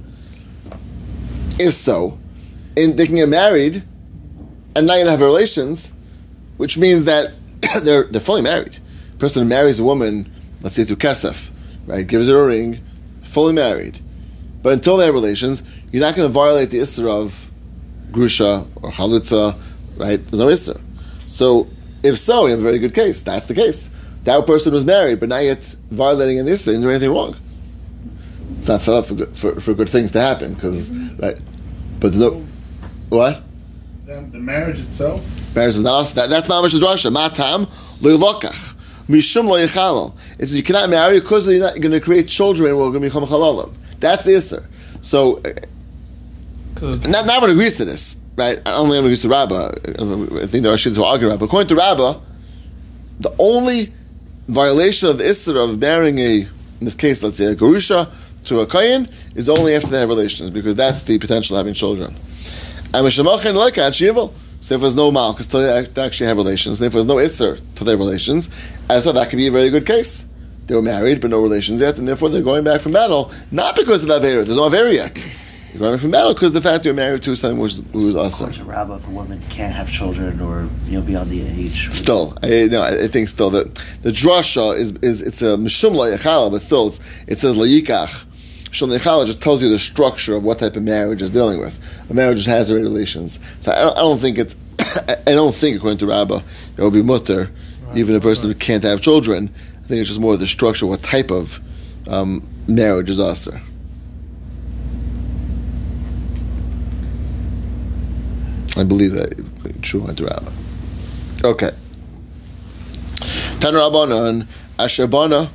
If 1.59 1.73
so, 1.75 2.19
in, 2.77 2.97
they 2.97 3.07
can 3.07 3.17
get 3.17 3.29
married 3.29 3.83
and 4.77 4.87
not 4.87 4.97
even 4.99 5.09
have 5.09 5.21
relations, 5.21 5.93
which 6.61 6.77
means 6.77 7.07
that 7.07 7.33
they're, 7.83 8.05
they're 8.05 8.21
fully 8.21 8.43
married. 8.43 8.79
A 9.15 9.17
person 9.17 9.43
who 9.43 9.49
marries 9.49 9.81
a 9.81 9.85
woman, 9.85 10.31
let's 10.61 10.77
say 10.77 10.85
through 10.85 10.97
kesef, 10.97 11.51
right, 11.87 12.07
gives 12.07 12.29
her 12.29 12.39
a 12.39 12.47
ring, 12.47 12.85
fully 13.23 13.55
married. 13.55 13.99
But 14.63 14.75
until 14.75 14.99
they 14.99 15.07
have 15.07 15.15
relations, 15.15 15.63
you're 15.91 16.03
not 16.03 16.17
going 16.17 16.29
to 16.29 16.33
violate 16.33 16.69
the 16.69 16.81
Isser 16.81 17.09
of 17.09 17.51
Grusha 18.11 18.69
or 18.83 18.91
Chalutza, 18.91 19.59
right? 19.97 20.23
There's 20.23 20.39
no 20.39 20.49
Isser. 20.49 20.79
So, 21.27 21.67
if 22.03 22.19
so, 22.19 22.45
you 22.45 22.51
have 22.51 22.59
a 22.59 22.63
very 22.63 22.79
good 22.79 22.95
case. 22.95 23.23
That's 23.23 23.47
the 23.47 23.55
case. 23.55 23.89
That 24.25 24.47
person 24.47 24.75
was 24.75 24.85
married, 24.85 25.19
but 25.19 25.31
not 25.31 25.43
yet 25.43 25.65
violating 25.91 26.41
an 26.41 26.47
Isser, 26.47 26.67
didn't 26.67 26.83
do 26.83 26.91
anything 26.91 27.11
wrong. 27.11 27.39
It's 28.59 28.69
not 28.69 28.83
set 28.83 28.95
up 28.95 29.07
for 29.07 29.15
good, 29.15 29.35
for, 29.35 29.59
for 29.63 29.73
good 29.73 29.89
things 29.89 30.11
to 30.11 30.21
happen, 30.21 30.53
because, 30.53 30.91
mm-hmm. 30.91 31.23
right? 31.23 31.39
But 32.01 32.13
no, 32.13 32.45
what? 33.09 33.45
The, 34.11 34.21
the 34.23 34.41
marriage 34.41 34.81
itself, 34.81 35.55
Marriage 35.55 35.77
is 35.77 35.85
not 35.85 35.93
also, 35.93 36.15
that, 36.17 36.31
that's 36.31 36.49
Mamash 36.49 36.77
Drasha. 36.81 37.13
Matam, 37.13 37.67
lo'ilokach. 38.01 38.75
Mishum 39.09 39.45
lo 39.45 39.57
yichalal. 39.57 40.17
It's 40.37 40.51
you 40.51 40.65
cannot 40.65 40.91
marry 40.91 41.21
because 41.21 41.47
you're 41.47 41.61
not 41.61 41.79
going 41.81 41.93
to 41.93 42.01
create 42.01 42.27
children 42.27 42.71
who 42.71 42.81
are 42.81 42.91
going 42.91 43.05
to 43.05 43.09
become 43.09 43.23
halalim. 43.23 43.73
That's 44.01 44.25
the 44.25 44.33
Isser. 44.33 44.67
So, 45.01 45.37
uh, 45.37 45.53
'Cause 46.75 47.03
not, 47.03 47.25
not 47.25 47.37
everyone 47.37 47.51
agrees 47.51 47.77
to 47.77 47.85
this, 47.85 48.17
right? 48.35 48.59
I 48.59 48.71
don't 48.73 48.89
think 48.89 48.97
everyone 48.97 49.05
agrees 49.05 49.23
to 49.23 49.29
Rabbah. 49.29 49.69
I 50.43 50.47
think 50.47 50.65
there 50.65 50.73
are 50.73 50.77
shits 50.77 50.97
who 50.97 51.05
argue 51.05 51.29
Rabbah. 51.29 51.45
According 51.45 51.69
to 51.69 51.77
Rabbah, 51.77 52.19
the 53.21 53.33
only 53.39 53.93
violation 54.49 55.09
of 55.09 55.19
the 55.19 55.25
Isser 55.25 55.55
of 55.55 55.79
marrying 55.79 56.19
a, 56.19 56.41
in 56.41 56.49
this 56.81 56.97
case, 56.97 57.23
let's 57.23 57.37
say 57.37 57.45
a 57.45 57.55
Garusha 57.55 58.11
to 58.47 58.59
a 58.59 58.67
Kayan, 58.67 59.09
is 59.37 59.49
only 59.49 59.77
after 59.77 59.91
they 59.91 60.01
have 60.01 60.09
relations, 60.09 60.51
because 60.51 60.75
that's 60.75 61.05
the 61.05 61.17
potential 61.17 61.55
of 61.55 61.61
having 61.61 61.75
children. 61.75 62.13
And 62.93 63.07
Mishamachin 63.07 63.55
like 63.55 63.75
Shivil. 63.75 64.33
So 64.61 64.75
if 64.75 64.81
there's 64.81 64.97
no 64.97 65.11
Malchus 65.11 65.55
act- 65.55 65.97
actually 65.97 66.27
have 66.27 66.37
relations, 66.37 66.81
and 66.81 66.87
if 66.89 66.93
there's 66.93 67.07
no 67.07 67.17
Isser 67.17 67.61
to 67.77 67.85
their 67.85 67.97
relations, 67.97 68.51
and 68.91 69.03
so 69.03 69.13
that 69.13 69.31
could 69.31 69.37
be 69.37 69.47
a 69.47 69.51
very 69.51 69.71
good 69.71 69.87
case. 69.87 70.27
They 70.67 70.75
were 70.75 70.83
married, 70.83 71.21
but 71.21 71.31
no 71.31 71.41
relations 71.41 71.81
yet, 71.81 71.99
and 71.99 72.07
therefore 72.07 72.29
they're 72.29 72.43
going 72.43 72.63
back 72.65 72.81
from 72.81 72.93
battle, 72.93 73.33
not 73.51 73.75
because 73.75 74.03
of 74.03 74.09
the 74.09 74.19
Avera. 74.19 74.45
There's 74.45 74.57
no 74.57 74.69
Avera 74.69 74.93
yet. 74.93 75.15
They're 75.15 75.79
going 75.79 75.95
back 75.95 76.01
from 76.01 76.11
battle 76.11 76.35
because 76.35 76.55
of 76.55 76.63
the 76.63 76.69
fact 76.69 76.85
they 76.85 76.91
were 76.91 76.97
married 76.97 77.23
to 77.23 77.35
someone 77.37 77.57
who 77.57 77.63
was, 77.63 77.79
who 77.93 78.07
was 78.13 78.35
According 78.39 78.57
Asr. 78.57 78.59
to 78.59 78.65
Rabbah, 78.65 78.97
if 78.97 79.07
a 79.07 79.11
woman 79.11 79.41
can't 79.51 79.73
have 79.73 79.91
children 79.91 80.41
or 80.41 80.69
you 80.87 80.99
know 80.99 81.01
beyond 81.01 81.31
the 81.31 81.43
age, 81.47 81.91
Still, 81.93 82.37
I, 82.43 82.69
no, 82.71 82.83
I 82.83 83.07
think 83.07 83.29
still 83.29 83.51
that 83.51 83.75
the 84.03 84.11
drasha 84.11 84.77
is, 84.77 84.91
is 84.97 85.23
it's 85.23 85.43
a 85.43 85.57
mishum 85.57 85.93
layachala, 85.93 86.51
but 86.51 86.61
still 86.61 86.89
it's, 86.89 87.01
it 87.29 87.39
says 87.39 87.57
layikach. 87.57 88.27
Mishum 88.71 88.89
layachala 88.89 89.27
just 89.27 89.43
tells 89.43 89.63
you 89.63 89.69
the 89.69 89.79
structure 89.79 90.37
of 90.37 90.45
what 90.45 90.61
type 90.61 90.77
of 90.77 90.83
marriage 90.83 91.23
is 91.23 91.31
dealing 91.31 91.59
with. 91.59 91.79
A 92.09 92.15
marriage 92.15 92.37
just 92.37 92.49
has 92.49 92.71
already 92.71 92.85
relations. 92.85 93.41
So 93.61 93.73
I 93.73 93.77
don't, 93.77 93.99
I 93.99 94.01
don't 94.01 94.19
think 94.19 94.39
it's, 94.39 94.55
I 95.27 95.33
don't 95.33 95.55
think 95.55 95.77
according 95.77 95.99
to 95.99 96.07
Rabbah 96.07 96.41
it 96.77 96.83
would 96.83 96.93
be 96.93 97.03
mutter, 97.03 97.51
even 97.95 98.15
a 98.15 98.21
person 98.21 98.49
who 98.49 98.55
can't 98.55 98.85
have 98.85 99.01
children. 99.01 99.51
I 99.79 99.87
think 99.89 100.01
it's 100.01 100.09
just 100.09 100.21
more 100.21 100.37
the 100.37 100.47
structure, 100.47 100.87
what 100.87 101.03
type 101.03 101.33
of 101.33 101.59
um, 102.09 102.47
marriage 102.69 103.11
is 103.11 103.19
asr. 103.19 103.61
I 108.77 108.85
believe 108.85 109.13
that 109.13 109.83
true 109.83 110.05
went 110.05 110.21
around. 110.21 110.49
Okay. 111.45 111.71
Tan 113.61 113.75
Rabbanon, 113.75 114.47
Asher 114.79 115.07
Bana, 115.09 115.51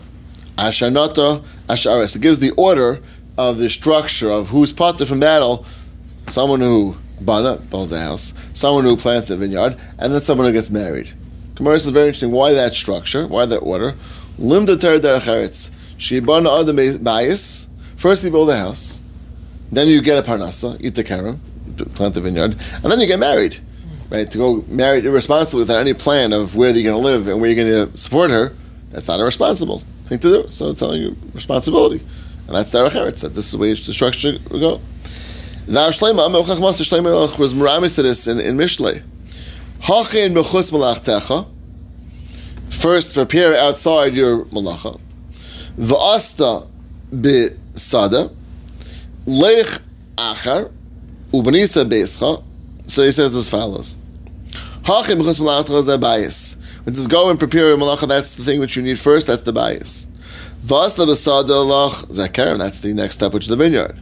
Nata, 1.67 2.01
It 2.01 2.21
gives 2.21 2.39
the 2.39 2.51
order 2.51 2.99
of 3.38 3.58
the 3.58 3.69
structure 3.69 4.30
of 4.30 4.49
who's 4.49 4.71
parted 4.71 5.08
from 5.08 5.19
battle. 5.19 5.65
Someone 6.28 6.60
who 6.60 6.95
Bana, 7.21 7.58
builds 7.58 7.91
a 7.91 7.99
house, 7.99 8.34
someone 8.54 8.84
who 8.84 8.97
plants 8.97 9.30
a 9.30 9.38
vineyard, 9.38 9.78
and 9.97 10.12
then 10.12 10.19
someone 10.19 10.47
who 10.47 10.54
gets 10.54 10.69
married. 10.69 11.13
Gemara 11.56 11.75
is 11.75 11.88
very 11.88 12.08
interesting. 12.08 12.32
Why 12.32 12.54
that 12.54 12.73
structure? 12.73 13.25
Why 13.28 13.45
that 13.45 13.60
order? 13.60 13.95
Limda 14.38 14.80
ter 14.80 14.99
derecheretz. 14.99 15.69
Shibana 15.97 16.62
adam 16.62 16.75
bayis. 16.75 17.67
First 17.95 18.23
you 18.23 18.32
build 18.32 18.49
a 18.49 18.58
house, 18.58 19.01
then 19.71 19.88
you 19.88 20.01
get 20.01 20.17
a 20.17 20.30
parnasa, 20.30 20.78
eat 20.82 20.95
the 20.95 21.04
karam, 21.04 21.39
plant 21.93 22.13
the 22.13 22.21
vineyard, 22.21 22.58
and 22.84 22.91
then 22.91 22.99
you 22.99 23.08
get 23.08 23.19
married. 23.19 23.60
Right? 24.10 24.30
To 24.30 24.38
go 24.38 24.65
married 24.67 25.06
irresponsibly 25.06 25.60
without 25.60 25.80
any 25.80 25.93
plan 25.93 26.34
of 26.34 26.56
where 26.56 26.69
you're 26.69 26.84
going 26.84 27.01
to 27.01 27.04
live 27.04 27.28
and 27.28 27.39
where 27.39 27.49
you're 27.49 27.65
going 27.65 27.91
to 27.91 27.97
support 27.97 28.30
her, 28.30 28.54
that's 28.91 29.08
not 29.08 29.19
a 29.19 29.23
responsible 29.23 29.82
thing 30.06 30.20
to 30.20 30.44
do. 30.44 30.50
So 30.50 30.70
it's 30.70 30.80
telling 30.80 31.02
you 31.02 31.15
responsibility. 31.34 32.04
And 32.48 32.56
that's 32.56 32.72
derecheretz, 32.72 33.22
that 33.22 33.34
this 33.34 33.46
is 33.46 33.52
the 33.52 33.58
way 33.58 33.74
the 33.74 33.94
structure 33.94 34.38
will 34.50 34.60
go. 34.60 34.82
Now 35.68 35.88
Master 35.88 36.84
was 37.39 37.54
meramis 37.54 37.96
to 37.96 38.04
this 38.04 38.28
in, 38.28 38.39
in 38.39 38.56
b'chutz 40.36 40.72
malachtecha. 40.72 41.48
First, 42.70 43.13
prepare 43.13 43.56
outside 43.58 44.13
your 44.13 44.46
malacha. 44.46 45.00
V'asta 45.78 46.68
b'sada. 47.12 48.32
Lech 49.26 49.82
achar. 50.18 50.72
Ubenisa 51.32 51.84
beischa. 51.89 52.44
So 52.88 53.04
he 53.04 53.12
says 53.12 53.36
as 53.36 53.50
follows. 53.50 53.96
Bias. 56.00 56.58
It 56.86 56.95
says 56.95 57.08
go 57.08 57.30
and 57.30 57.39
prepare 57.39 57.69
your 57.69 57.78
malacha, 57.78 58.08
that's 58.08 58.36
the 58.36 58.43
thing 58.43 58.60
which 58.60 58.76
you 58.76 58.84
need 58.84 59.00
first, 59.00 59.28
that's 59.28 59.43
the 59.43 59.54
bias. 59.54 60.08
V'asta 60.63 61.06
b'sada 61.06 61.65
lach 61.65 62.06
zakar, 62.08 62.58
that's 62.58 62.80
the 62.80 62.93
next 62.93 63.15
step, 63.15 63.34
which 63.34 63.43
is 63.43 63.50
the 63.50 63.56
vineyard. 63.56 64.00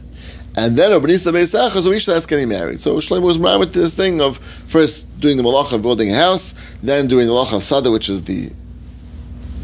And 0.56 0.76
then 0.76 0.92
Obenisa 0.92 1.32
Beisach 1.32 1.74
is 1.74 1.84
Oisha 1.84 2.06
that's 2.06 2.26
getting 2.26 2.48
married. 2.48 2.78
So 2.78 2.96
Shlomo 2.98 3.22
was 3.22 3.38
married 3.38 3.58
with 3.58 3.74
this 3.74 3.92
thing 3.92 4.20
of 4.20 4.38
first 4.68 5.18
doing 5.18 5.36
the 5.36 5.42
malacha 5.42 5.72
of 5.72 5.82
building 5.82 6.12
a 6.12 6.14
house, 6.14 6.54
then 6.80 7.08
doing 7.08 7.26
the 7.26 7.32
malacha 7.32 7.56
of 7.56 7.62
Sada, 7.64 7.90
which 7.90 8.08
is 8.08 8.22
the 8.22 8.50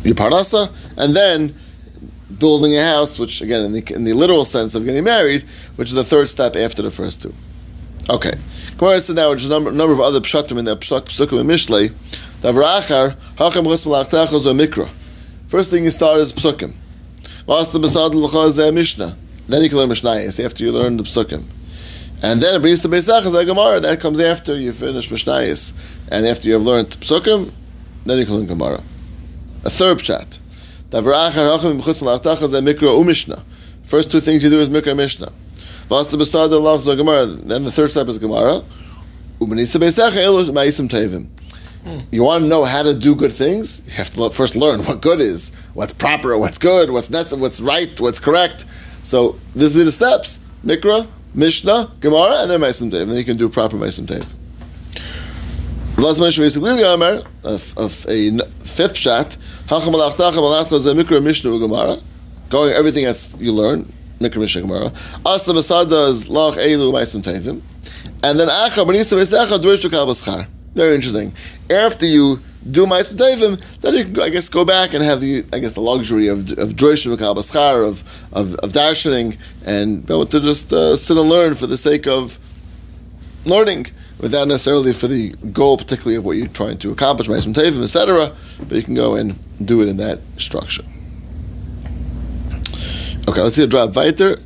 Yiparnasa, 0.02 0.72
and 0.96 1.14
then 1.14 1.54
building 2.38 2.76
a 2.76 2.82
house, 2.82 3.20
which 3.20 3.40
again, 3.40 3.64
in 3.64 3.72
the, 3.72 3.94
in 3.94 4.02
the 4.02 4.14
literal 4.14 4.44
sense 4.44 4.74
of 4.74 4.84
getting 4.84 5.04
married, 5.04 5.42
which 5.76 5.88
is 5.88 5.94
the 5.94 6.02
third 6.02 6.28
step 6.28 6.56
after 6.56 6.82
the 6.82 6.90
first 6.90 7.22
two. 7.22 7.34
Okay. 8.08 8.32
Gemara 8.76 9.00
said 9.00 9.16
now, 9.16 9.28
there's 9.28 9.46
a 9.46 9.48
number, 9.48 9.70
number 9.70 9.92
of 9.92 10.00
other 10.00 10.20
pshatim 10.20 10.58
in 10.58 10.64
the 10.64 10.76
pshak, 10.76 11.02
psukim 11.02 11.38
and 11.40 11.48
mishlei. 11.48 11.92
Davrachar, 12.40 13.16
mikra. 13.36 14.88
First 15.48 15.70
thing 15.70 15.84
you 15.84 15.90
start 15.90 16.20
is 16.20 16.32
psukim. 16.32 16.74
Last 17.46 17.72
the 17.72 17.78
besad 17.78 18.14
l'cha 18.14 18.48
zeh 18.48 18.72
mishnah. 18.72 19.16
Then 19.50 19.62
you 19.62 19.68
can 19.68 19.78
learn 19.78 19.88
Mishnayos 19.88 20.44
after 20.44 20.62
you 20.62 20.70
learn 20.70 20.96
the 20.96 21.02
Psukim. 21.02 21.42
And 22.22 22.40
then 22.40 22.62
Brisa 22.62 22.88
Beisach 22.88 23.26
is 23.26 23.34
a 23.34 23.44
Gemara. 23.44 23.80
That 23.80 23.98
comes 23.98 24.20
after 24.20 24.56
you 24.56 24.72
finish 24.72 25.08
Mishnayos. 25.08 25.76
And 26.08 26.24
after 26.24 26.46
you 26.46 26.54
have 26.54 26.62
learned 26.62 26.90
Psukim, 26.90 27.50
then 28.04 28.18
you 28.18 28.26
can 28.26 28.36
learn 28.36 28.46
Gemara. 28.46 28.80
A 29.64 29.70
third 29.70 29.98
pshat. 29.98 30.38
First 33.82 34.10
two 34.12 34.20
things 34.20 34.44
you 34.44 34.50
do 34.50 34.60
is 34.60 34.68
Mikra 34.68 34.96
Mishnah. 34.96 35.32
Vasta 35.88 36.16
Besad 36.16 36.52
Allah 36.52 36.96
Gemara. 36.96 37.26
Then 37.26 37.64
the 37.64 37.72
third 37.72 37.90
step 37.90 38.06
is 38.06 38.18
Gemara. 38.18 38.62
Ubenisa 39.40 39.80
Beisach 39.80 40.12
Elosh 40.12 40.52
Ma'isim 40.52 40.88
Tevim. 40.88 41.26
You 42.10 42.22
want 42.24 42.44
to 42.44 42.48
know 42.48 42.64
how 42.64 42.82
to 42.82 42.92
do 42.92 43.14
good 43.14 43.32
things? 43.32 43.82
You 43.86 43.92
have 43.92 44.10
to 44.14 44.30
first 44.30 44.54
learn 44.54 44.84
what 44.84 45.00
good 45.00 45.20
is, 45.20 45.54
what's 45.72 45.92
proper, 45.92 46.36
what's 46.36 46.58
good, 46.58 46.90
what's 46.90 47.08
necessary, 47.08 47.40
what's 47.40 47.60
right, 47.60 48.00
what's 48.00 48.18
correct. 48.18 48.66
So 49.02 49.38
this 49.54 49.76
are 49.76 49.84
the 49.84 49.92
steps: 49.92 50.38
Mikra, 50.64 51.06
Mishnah, 51.34 51.90
Gemara, 52.00 52.42
and 52.42 52.50
then 52.50 52.60
Meisim 52.60 52.90
Tev. 52.90 53.06
Then 53.06 53.16
you 53.16 53.24
can 53.24 53.38
do 53.38 53.48
proper 53.48 53.76
Meisim 53.76 54.06
Tev. 54.06 54.26
Last 55.96 56.20
mention 56.20 56.44
basically 56.44 56.82
Amar 56.82 57.22
of, 57.44 57.78
of 57.78 58.06
a 58.08 58.38
fifth 58.60 58.96
shot. 58.96 59.36
Hacham 59.66 59.94
alachtacha 59.94 60.36
malachta 60.36 60.80
ze 60.80 60.92
Mikra, 60.92 61.22
Mishnah, 61.22 61.58
Gemara. 61.58 61.96
Going 62.50 62.72
everything 62.72 63.06
as 63.06 63.34
you 63.38 63.52
learn. 63.52 63.90
Mikra, 64.18 64.38
Mishnah, 64.38 64.62
Gemara. 64.62 64.92
Asta 65.24 65.54
Masada 65.54 66.08
is 66.08 66.28
Lach 66.28 66.56
Elu 66.56 66.92
Meisim 66.92 67.22
Tevim. 67.22 67.62
And 68.22 68.38
then 68.38 68.48
Acha 68.48 68.84
Benisa 68.86 69.16
Besecha 69.16 69.58
Durish 69.58 69.82
Tukal 69.82 70.06
Baschar. 70.06 70.46
Very 70.74 70.94
interesting. 70.94 71.34
After 71.68 72.06
you 72.06 72.40
do 72.70 72.86
Ma'asim 72.86 73.16
Tevim, 73.16 73.80
then 73.80 73.94
you 73.94 74.04
can, 74.04 74.20
I 74.20 74.28
guess, 74.28 74.48
go 74.48 74.64
back 74.64 74.94
and 74.94 75.02
have 75.02 75.20
the, 75.20 75.44
I 75.52 75.58
guess, 75.58 75.74
the 75.74 75.80
luxury 75.80 76.28
of 76.28 76.50
of 76.58 76.74
Drosh 76.74 77.06
Baschar, 77.06 77.88
of 77.88 78.04
of 78.32 78.54
of 78.56 78.72
darshaning, 78.72 79.38
and 79.64 80.06
be 80.06 80.12
able 80.12 80.26
to 80.26 80.40
just 80.40 80.72
uh, 80.72 80.94
sit 80.96 81.16
and 81.16 81.28
learn 81.28 81.54
for 81.54 81.66
the 81.66 81.76
sake 81.76 82.06
of 82.06 82.38
learning, 83.44 83.86
without 84.20 84.46
necessarily 84.46 84.92
for 84.92 85.08
the 85.08 85.30
goal, 85.52 85.76
particularly 85.78 86.16
of 86.16 86.24
what 86.24 86.36
you're 86.36 86.46
trying 86.46 86.76
to 86.78 86.92
accomplish, 86.92 87.28
Ma'asim 87.28 87.54
Tevim, 87.54 87.82
etc. 87.82 88.36
But 88.58 88.72
you 88.72 88.82
can 88.82 88.94
go 88.94 89.16
and 89.16 89.38
do 89.66 89.80
it 89.80 89.88
in 89.88 89.96
that 89.96 90.20
structure. 90.36 90.84
Okay, 93.28 93.40
let's 93.42 93.56
see 93.56 93.64
a 93.64 93.66
drop 93.66 93.96
weiter. 93.96 94.36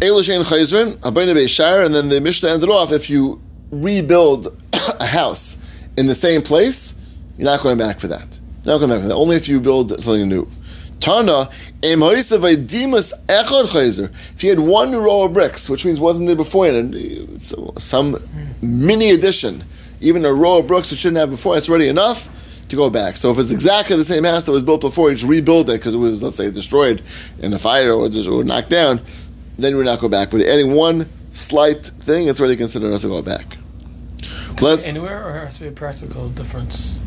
Elishain 0.00 0.42
Chayzrin, 0.44 0.96
Habayna 0.98 1.34
Beishar, 1.34 1.84
and 1.84 1.94
then 1.94 2.08
the 2.08 2.20
Mishnah 2.20 2.48
ended 2.48 2.70
off 2.70 2.90
if 2.90 3.10
you 3.10 3.40
rebuild 3.70 4.56
a 5.00 5.06
house 5.06 5.58
in 5.96 6.06
the 6.06 6.14
same 6.14 6.42
place, 6.42 6.98
you're 7.36 7.46
not 7.46 7.62
going 7.62 7.78
back 7.78 8.00
for 8.00 8.08
that. 8.08 8.38
You're 8.64 8.74
not 8.74 8.78
going 8.78 8.90
back 8.90 9.02
for 9.02 9.08
that. 9.08 9.14
Only 9.14 9.36
if 9.36 9.48
you 9.48 9.60
build 9.60 10.02
something 10.02 10.28
new. 10.28 10.48
Tana, 11.00 11.48
if 11.82 11.98
you 14.42 14.50
had 14.50 14.58
one 14.58 14.94
row 14.94 15.24
of 15.24 15.32
bricks, 15.32 15.70
which 15.70 15.86
means 15.86 15.98
wasn't 15.98 16.26
there 16.26 16.36
before, 16.36 16.66
and 16.66 17.42
so 17.42 17.72
some 17.78 18.16
mini 18.62 19.10
addition, 19.12 19.64
even 20.02 20.26
a 20.26 20.32
row 20.32 20.58
of 20.58 20.66
bricks 20.66 20.90
which 20.90 21.00
shouldn't 21.00 21.18
have 21.18 21.30
before, 21.30 21.56
it's 21.56 21.70
already 21.70 21.88
enough 21.88 22.28
to 22.68 22.76
go 22.76 22.90
back. 22.90 23.16
So 23.16 23.30
if 23.30 23.38
it's 23.38 23.50
exactly 23.50 23.96
the 23.96 24.04
same 24.04 24.24
house 24.24 24.44
that 24.44 24.52
was 24.52 24.62
built 24.62 24.82
before, 24.82 25.08
you 25.08 25.16
just 25.16 25.26
rebuild 25.26 25.70
it 25.70 25.78
because 25.78 25.94
it 25.94 25.98
was, 25.98 26.22
let's 26.22 26.36
say, 26.36 26.50
destroyed 26.50 27.02
in 27.40 27.52
a 27.54 27.58
fire 27.58 27.92
or, 27.92 28.08
just, 28.10 28.28
or 28.28 28.44
knocked 28.44 28.68
down, 28.68 29.00
then 29.56 29.72
you 29.72 29.78
would 29.78 29.86
not 29.86 30.00
go 30.00 30.08
back. 30.08 30.30
But 30.30 30.42
adding 30.42 30.74
one 30.74 31.08
slight 31.32 31.84
thing, 31.84 32.28
it's 32.28 32.40
already 32.40 32.56
considered 32.56 32.88
enough 32.88 33.00
to 33.02 33.08
go 33.08 33.22
back. 33.22 33.56
Let's, 34.60 34.86
Anywhere, 34.86 35.26
or 35.26 35.32
has 35.44 35.56
to 35.56 35.62
be 35.62 35.68
a 35.68 35.72
practical 35.72 36.28
difference? 36.28 37.00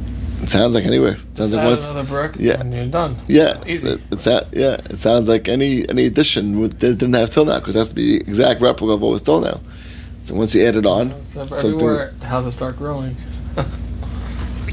it 0.44 0.50
sounds 0.50 0.76
like 0.76 0.84
anywhere. 0.86 1.14
It 1.14 1.38
sounds 1.38 1.54
like 1.54 1.64
Add 1.64 1.70
once. 1.70 1.92
another 1.92 2.08
brick, 2.08 2.36
yeah. 2.38 2.60
and 2.60 2.74
you're 2.74 2.86
done. 2.88 3.16
Yeah, 3.28 3.62
it's, 3.66 3.84
it, 3.84 4.02
it's 4.12 4.26
that. 4.26 4.48
Yeah, 4.52 4.76
it 4.90 4.98
sounds 4.98 5.30
like 5.30 5.48
any 5.48 5.88
any 5.88 6.06
addition 6.06 6.60
would, 6.60 6.80
that 6.80 6.96
didn't 6.98 7.14
have 7.14 7.30
till 7.30 7.46
now 7.46 7.60
because 7.60 7.76
it 7.76 7.80
has 7.80 7.90
to 7.90 7.96
be 7.96 8.18
the 8.18 8.22
exact 8.26 8.60
replica 8.62 8.94
of 8.94 9.02
what 9.02 9.12
was 9.12 9.22
till 9.22 9.40
now. 9.40 9.62
So 10.26 10.36
once 10.36 10.54
you 10.54 10.66
add 10.66 10.76
it 10.76 10.86
on, 10.86 11.14
So 11.26 11.42
everywhere 11.44 12.14
houses 12.24 12.56
start 12.56 12.78
growing. 12.78 13.16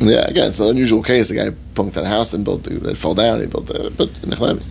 yeah, 0.00 0.26
again, 0.28 0.48
it's 0.48 0.60
an 0.60 0.68
unusual 0.68 1.02
case. 1.02 1.28
The 1.28 1.34
guy 1.34 1.50
punked 1.74 1.92
that 1.94 2.06
house 2.06 2.32
and 2.32 2.44
built 2.44 2.66
it, 2.66 2.84
it 2.84 2.96
fell 2.96 3.14
down. 3.14 3.40
He 3.40 3.46
built 3.46 3.70
it, 3.70 3.96
but 3.96 4.10
in 4.22 4.30
the 4.30 4.62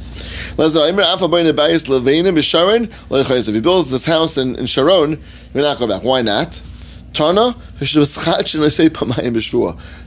Let's 0.57 0.73
go. 0.73 0.85
Imre 0.85 1.03
Alpha 1.03 1.27
Boyne 1.27 1.45
Bayis 1.45 1.87
Levanim 1.87 2.35
Bisharon. 2.35 2.91
If 3.11 3.45
he 3.53 3.61
builds 3.61 3.91
this 3.91 4.05
house 4.05 4.37
in, 4.37 4.55
in 4.57 4.65
Sharon, 4.65 5.21
you're 5.53 5.63
not 5.63 5.77
going 5.79 5.89
back. 5.89 6.03
Why 6.03 6.21
not? 6.21 6.61
Tana, 7.13 7.55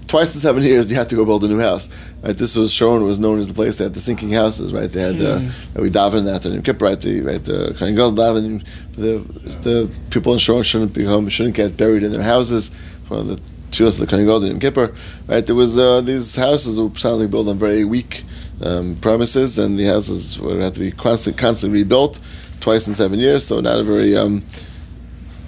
twice 0.07 0.35
in 0.35 0.41
seven 0.41 0.63
years 0.63 0.91
you 0.91 0.97
had 0.97 1.09
to 1.09 1.17
go 1.17 1.25
build 1.25 1.45
a 1.45 1.49
new 1.49 1.59
house. 1.59 1.89
Right, 2.23 2.37
this 2.37 2.57
was 2.57 2.73
Sharon 2.73 3.03
was 3.05 3.19
known 3.19 3.39
as 3.39 3.49
the 3.49 3.55
place 3.55 3.77
that 3.79 3.85
had 3.85 3.95
the 3.95 4.01
sinking 4.01 4.33
houses. 4.33 4.73
Right, 4.73 4.91
they 4.91 5.01
had 5.01 5.21
uh, 5.21 5.41
we 5.77 5.91
daven 5.91 6.25
that 6.25 6.45
and 6.45 6.65
Kippur. 6.65 6.85
Right, 6.85 7.01
the 7.01 7.21
right 7.23 7.43
the 7.43 7.73
daven. 7.73 8.65
The 8.93 9.19
the 9.63 9.95
people 10.11 10.33
in 10.33 10.39
Sharon 10.39 10.63
shouldn't 10.63 10.93
become 10.93 11.29
shouldn't 11.29 11.57
get 11.57 11.77
buried 11.77 12.03
in 12.03 12.13
their 12.13 12.23
houses. 12.23 12.75
One 13.09 13.21
of 13.21 13.27
the 13.29 13.37
tefillos 13.71 13.95
of 13.95 13.99
the 13.99 14.07
Kohen 14.07 14.25
Gadol 14.25 14.45
in 14.45 14.61
Kippur. 14.61 14.95
Right, 15.27 15.47
there 15.47 15.57
was 15.57 15.79
uh, 15.79 16.01
these 16.03 16.37
houses 16.37 16.79
were 16.79 16.97
sadly 16.99 17.27
built 17.27 17.49
on 17.49 17.59
very 17.59 17.85
weak 17.85 18.25
um, 18.63 18.97
premises, 18.97 19.59
and 19.59 19.79
the 19.79 19.87
houses 19.87 20.39
would 20.39 20.61
have 20.61 20.73
to 20.73 20.81
be 20.81 20.93
constantly 20.93 21.41
constantly 21.41 21.81
rebuilt 21.81 22.21
twice 22.61 22.87
in 22.87 22.95
seven 22.95 23.19
years. 23.19 23.47
So 23.47 23.61
not 23.61 23.81
a 23.81 23.83
very 23.83 24.17
um, 24.17 24.43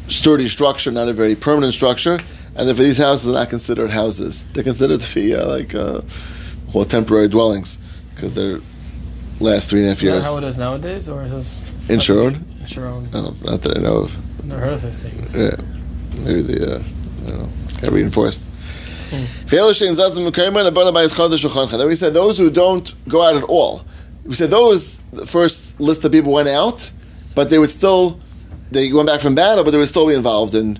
sturdy 0.08 0.48
structure, 0.48 0.90
not 0.90 1.08
a 1.08 1.12
very 1.12 1.34
permanent 1.34 1.74
structure, 1.74 2.18
and 2.56 2.68
therefore 2.68 2.84
these 2.84 2.98
houses 2.98 3.28
are 3.28 3.32
not 3.32 3.50
considered 3.50 3.90
houses. 3.90 4.44
They're 4.52 4.64
considered 4.64 5.00
to 5.00 5.14
be 5.14 5.34
uh, 5.34 5.46
like 5.46 5.74
uh, 5.74 6.02
well, 6.74 6.84
temporary 6.84 7.28
dwellings 7.28 7.78
because 8.14 8.34
they're 8.34 8.60
last 9.40 9.70
three 9.70 9.80
and 9.80 9.86
a 9.86 9.90
half 9.90 9.98
Is 9.98 10.02
that 10.02 10.12
years. 10.12 10.24
how 10.24 10.38
it 10.38 10.44
is 10.44 10.58
nowadays, 10.58 11.08
or 11.08 11.22
is 11.22 11.32
this 11.32 11.72
In 11.88 12.00
Sharon? 12.00 12.44
In 12.60 12.66
Sharon. 12.66 13.06
I 13.08 13.10
don't, 13.10 13.44
not 13.44 13.62
that 13.62 13.78
I 13.78 13.80
know 13.80 13.96
of. 14.04 14.14
I've 14.38 14.44
never 14.46 14.60
heard 14.60 14.72
of 14.74 14.82
these 14.82 15.02
things. 15.02 15.36
Yeah, 15.36 15.56
maybe 16.22 16.42
the 16.42 16.76
uh, 16.76 16.78
I 16.78 16.82
don't 17.28 17.38
know, 17.38 17.48
got 17.80 17.92
reinforced. 17.92 18.42
Hmm. 19.10 19.24
Then 19.48 19.64
we 21.88 21.96
said 21.96 22.14
those 22.14 22.38
who 22.38 22.50
don't 22.50 22.94
go 23.08 23.22
out 23.22 23.36
at 23.36 23.44
all. 23.44 23.84
We 24.24 24.34
said 24.34 24.50
those 24.50 24.98
the 25.12 25.26
first 25.26 25.78
list 25.80 26.04
of 26.04 26.12
people 26.12 26.32
went 26.32 26.48
out, 26.48 26.90
but 27.34 27.50
they 27.50 27.58
would 27.58 27.70
still 27.70 28.18
they 28.74 28.92
went 28.92 29.06
back 29.06 29.20
from 29.20 29.34
battle, 29.34 29.64
but 29.64 29.70
they 29.70 29.78
were 29.78 29.86
still 29.86 30.08
involved 30.08 30.54
in 30.54 30.78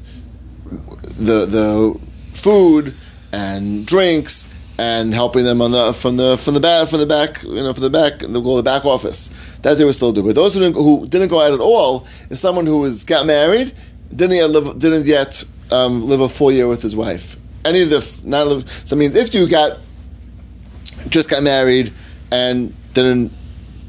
the 0.64 1.46
the 1.46 2.00
food 2.32 2.94
and 3.32 3.86
drinks 3.86 4.50
and 4.78 5.14
helping 5.14 5.44
them 5.44 5.62
on 5.62 5.70
the 5.70 5.92
from 5.92 6.16
the 6.16 6.36
from 6.36 6.54
the 6.54 6.60
back 6.60 6.88
from 6.88 6.98
the 6.98 7.06
back 7.06 7.42
you 7.42 7.54
know 7.54 7.72
from 7.72 7.82
the 7.82 7.90
back 7.90 8.18
the 8.18 8.40
the 8.40 8.62
back 8.62 8.84
office 8.84 9.30
that 9.62 9.78
they 9.78 9.84
were 9.84 9.92
still 9.92 10.12
do. 10.12 10.22
But 10.22 10.34
those 10.34 10.54
who 10.54 10.60
didn't, 10.60 10.74
who 10.74 11.06
didn't 11.06 11.28
go 11.28 11.40
out 11.40 11.52
at 11.52 11.60
all 11.60 12.06
is 12.30 12.40
someone 12.40 12.66
who 12.66 12.78
was 12.78 13.04
got 13.04 13.26
married 13.26 13.72
didn't 14.14 14.36
yet 14.36 14.50
live 14.50 14.78
didn't 14.78 15.06
yet 15.06 15.44
um, 15.70 16.04
live 16.06 16.20
a 16.20 16.28
full 16.28 16.52
year 16.52 16.68
with 16.68 16.82
his 16.82 16.96
wife. 16.96 17.36
Any 17.64 17.82
of 17.82 17.90
the 17.90 18.22
not 18.24 18.46
live. 18.46 18.68
So 18.84 18.96
I 18.96 18.98
mean, 18.98 19.16
if 19.16 19.34
you 19.34 19.48
got 19.48 19.80
just 21.08 21.28
got 21.30 21.42
married 21.42 21.92
and 22.30 22.74
didn't 22.94 23.32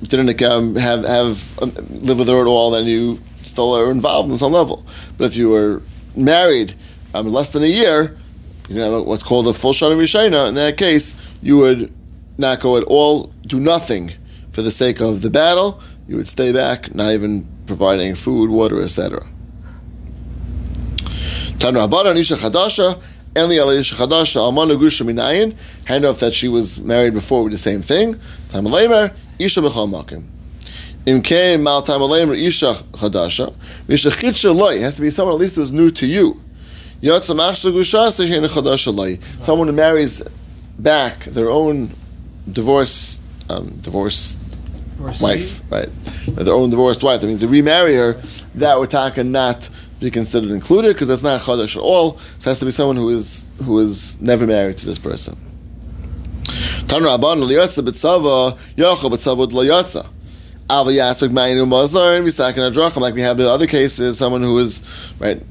didn't 0.03 0.41
um, 0.43 0.76
have 0.76 1.06
have 1.06 1.60
um, 1.62 1.72
live 1.89 2.20
with 2.20 2.28
her 2.28 2.41
at 2.41 2.47
all, 2.47 2.72
then 2.72 2.86
you 2.86 3.20
still 3.56 3.74
are 3.74 3.89
involved 3.89 4.30
in 4.30 4.38
some 4.38 4.51
level. 4.51 4.86
But 5.18 5.26
if 5.26 5.38
you 5.38 5.49
were 5.49 5.82
married 6.14 6.76
um, 7.14 7.30
less 7.30 7.49
than 7.49 7.64
a 7.64 7.68
year, 7.68 8.18
you 8.68 8.76
know 8.76 9.01
what's 9.01 9.24
called 9.24 9.47
a 9.47 9.53
full 9.53 9.72
shana 9.72 9.95
rishena. 9.95 10.49
In 10.49 10.56
that 10.56 10.76
case, 10.78 11.16
you 11.41 11.58
would 11.58 11.93
not 12.38 12.60
go 12.60 12.76
at 12.76 12.84
all, 12.84 13.32
do 13.47 13.60
nothing 13.60 14.12
for 14.51 14.62
the 14.62 14.72
sake 14.72 14.99
of 14.99 15.22
the 15.22 15.30
battle. 15.30 15.82
You 16.08 16.18
would 16.18 16.28
stay 16.28 16.51
back, 16.51 16.93
not 16.93 17.14
even 17.14 17.47
providing 17.66 18.16
food, 18.16 18.49
water, 18.49 18.82
etc. 18.82 19.26
Tanra 21.60 21.88
Rabbanan 21.88 22.18
Isha 22.18 22.36
Chadasha, 22.36 23.01
Enli 23.36 23.56
Ala 23.56 23.76
Isha 23.76 23.95
Chadasha, 23.95 24.38
Almanu 24.41 24.78
Gusha 24.78 25.06
Minayin, 25.06 25.56
hand 25.86 26.03
off 26.03 26.20
that 26.20 26.34
she 26.34 26.49
was 26.49 26.78
married 26.80 27.14
before 27.14 27.43
with 27.43 27.53
the 27.53 27.58
same 27.58 27.82
thing. 27.82 28.20
Lamer, 28.53 29.14
Isha 29.39 29.62
Bechal 29.62 29.89
Makim. 29.89 30.35
Im 31.06 31.22
Kei 31.22 31.58
Mal 31.58 31.84
Time 31.84 32.01
Lamer, 32.01 32.34
Isha 32.34 32.74
Chadasha, 32.93 33.53
Isha 33.88 34.10
Chitsha 34.10 34.56
Loi, 34.56 34.80
has 34.80 34.95
to 34.95 35.01
be 35.01 35.12
someone 35.12 35.36
at 35.36 35.39
least 35.39 35.56
who's 35.56 35.72
new 35.72 35.91
to 35.91 36.08
you. 36.08 36.41
Yotza 37.01 37.36
Machsha 37.36 37.72
Gusha, 37.72 38.08
Seshena 38.08 38.47
Chadasha 38.47 38.95
Loi. 38.95 39.20
Someone 39.41 39.68
who 39.68 39.74
marries 39.74 40.24
back 40.80 41.26
their 41.26 41.51
own 41.51 41.91
divorce, 42.51 43.22
um, 43.49 43.68
divorce 43.82 44.38
Or 44.99 45.12
wife, 45.22 45.62
right? 45.72 45.89
Their 46.28 46.56
own 46.56 46.72
divorced 46.72 47.03
wife. 47.03 47.22
That 47.22 47.28
means 47.28 47.41
to 47.41 47.47
remarry 47.47 47.95
her, 47.95 48.14
that 48.56 48.80
would 48.80 48.89
taka 48.89 49.24
not 49.24 49.70
be 49.99 50.10
considered 50.10 50.49
included 50.49 50.93
because 50.93 51.08
that's 51.08 51.22
not 51.22 51.41
chadash 51.41 51.76
at 51.76 51.82
all. 51.84 52.18
So 52.39 52.49
it 52.49 52.51
has 52.51 52.60
to 52.60 52.66
be 52.66 52.72
someone 52.72 52.95
who 52.95 53.10
is 53.10 53.45
who 53.64 53.78
is 53.80 54.20
never 54.20 54.47
married 54.47 54.78
to 54.80 54.86
this 54.88 54.97
person. 54.97 55.38
Tan 56.88 57.01
Rabban 57.01 57.43
liyatza 57.43 57.84
b'tzava 57.84 58.58
yochel 58.76 59.12
liyatza. 59.12 60.08
Like 63.01 63.13
we 63.13 63.22
have 63.22 63.39
in 63.39 63.45
other 63.45 63.68
cases. 63.68 64.18
Someone 64.18 64.41
who 64.41 64.57
is 64.57 64.82
right. 65.20 65.41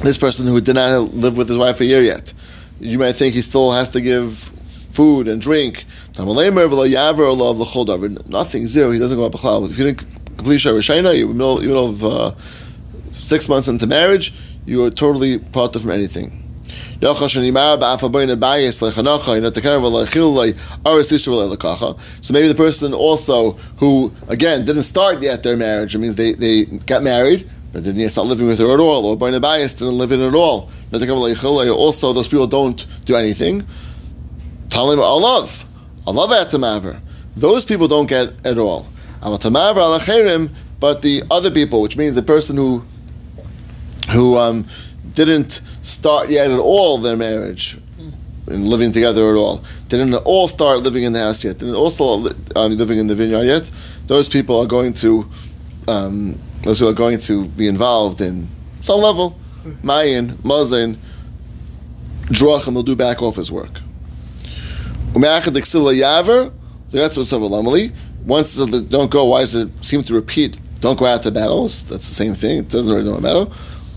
This 0.00 0.18
person 0.18 0.46
who 0.46 0.60
did 0.60 0.74
not 0.74 1.14
live 1.14 1.36
with 1.36 1.48
his 1.48 1.58
wife 1.58 1.78
for 1.78 1.84
a 1.84 1.86
year 1.86 2.02
yet. 2.02 2.32
You 2.80 2.98
might 2.98 3.12
think 3.12 3.34
he 3.34 3.42
still 3.42 3.72
has 3.72 3.88
to 3.90 4.00
give 4.00 4.34
food 4.34 5.28
and 5.28 5.40
drink. 5.40 5.84
Nothing, 8.28 8.66
zero. 8.66 8.90
He 8.90 8.98
doesn't 8.98 9.16
go 9.16 9.24
up 9.24 9.34
a 9.34 9.38
cloud. 9.38 9.70
If 9.70 9.78
you 9.78 9.84
didn't 9.84 10.06
complete 10.36 10.60
Shara 10.60 10.78
Shaina, 10.78 11.16
you're 11.16 11.28
middle, 11.28 11.60
you're 11.60 11.74
middle 11.74 11.88
of 11.88 12.04
uh, 12.04 12.34
six 13.12 13.48
months 13.48 13.68
into 13.68 13.86
marriage, 13.86 14.34
you 14.66 14.84
are 14.84 14.90
totally 14.90 15.38
parted 15.38 15.82
from 15.82 15.90
anything. 15.90 16.43
So 17.00 17.12
maybe 22.32 22.48
the 22.48 22.54
person 22.56 22.94
also 22.94 23.52
who 23.76 24.12
again 24.28 24.64
didn't 24.64 24.84
start 24.84 25.20
yet 25.22 25.42
their 25.42 25.56
marriage. 25.56 25.94
It 25.94 25.98
means 25.98 26.16
they, 26.16 26.32
they 26.32 26.64
got 26.64 27.02
married, 27.02 27.48
but 27.72 27.82
didn't 27.84 28.08
start 28.08 28.26
living 28.26 28.46
with 28.46 28.58
her 28.60 28.72
at 28.72 28.80
all, 28.80 29.06
or 29.06 29.16
Bain 29.16 29.38
Bias 29.40 29.74
didn't 29.74 29.98
live 29.98 30.12
in 30.12 30.20
at 30.20 30.34
all. 30.34 30.70
Also, 30.92 32.12
those 32.12 32.28
people 32.28 32.46
don't 32.46 32.86
do 33.04 33.16
anything. 33.16 33.66
Talim 34.68 34.98
alav, 34.98 35.64
alav 36.06 36.44
atamaver. 36.44 37.00
Those 37.36 37.64
people 37.64 37.88
don't 37.88 38.06
get 38.06 38.32
at 38.46 38.58
all. 38.58 38.86
But 39.20 39.40
the 41.02 41.24
other 41.30 41.50
people, 41.50 41.82
which 41.82 41.96
means 41.96 42.14
the 42.14 42.22
person 42.22 42.56
who 42.56 42.84
who 44.10 44.36
um, 44.36 44.66
didn't 45.14 45.60
start 45.82 46.30
yet 46.30 46.50
at 46.50 46.58
all 46.58 46.98
their 46.98 47.16
marriage 47.16 47.78
and 48.46 48.66
living 48.66 48.92
together 48.92 49.30
at 49.30 49.36
all, 49.36 49.64
didn't 49.88 50.14
all 50.14 50.48
start 50.48 50.80
living 50.80 51.04
in 51.04 51.12
the 51.12 51.20
house 51.20 51.44
yet, 51.44 51.58
didn't 51.58 51.76
all 51.76 51.90
start 51.90 52.34
um, 52.56 52.76
living 52.76 52.98
in 52.98 53.06
the 53.06 53.14
vineyard 53.14 53.44
yet. 53.44 53.70
Those 54.06 54.28
people 54.28 54.60
are 54.60 54.66
going 54.66 54.92
to 54.94 55.26
um, 55.88 56.38
those 56.62 56.78
who 56.80 56.88
are 56.88 56.94
going 56.94 57.18
to 57.18 57.46
be 57.46 57.68
involved 57.68 58.20
in 58.20 58.48
some 58.80 59.00
level, 59.00 59.38
mayin, 59.82 60.38
mazin, 60.44 60.98
drachim. 62.26 62.74
They'll 62.74 62.82
do 62.82 62.96
back 62.96 63.22
office 63.22 63.50
work. 63.50 63.80
Um, 65.14 66.52
that's 66.90 67.16
what's 67.16 67.32
over 67.32 67.46
Once 68.24 68.56
don't 68.88 69.10
go, 69.10 69.26
why 69.26 69.40
does 69.40 69.54
it 69.54 69.84
seem 69.84 70.02
to 70.02 70.14
repeat? 70.14 70.58
Don't 70.80 70.98
go 70.98 71.06
out 71.06 71.22
to 71.22 71.30
battles. 71.30 71.82
That's 71.88 72.08
the 72.08 72.14
same 72.14 72.34
thing. 72.34 72.58
It 72.58 72.68
doesn't 72.68 72.92
really 72.92 73.10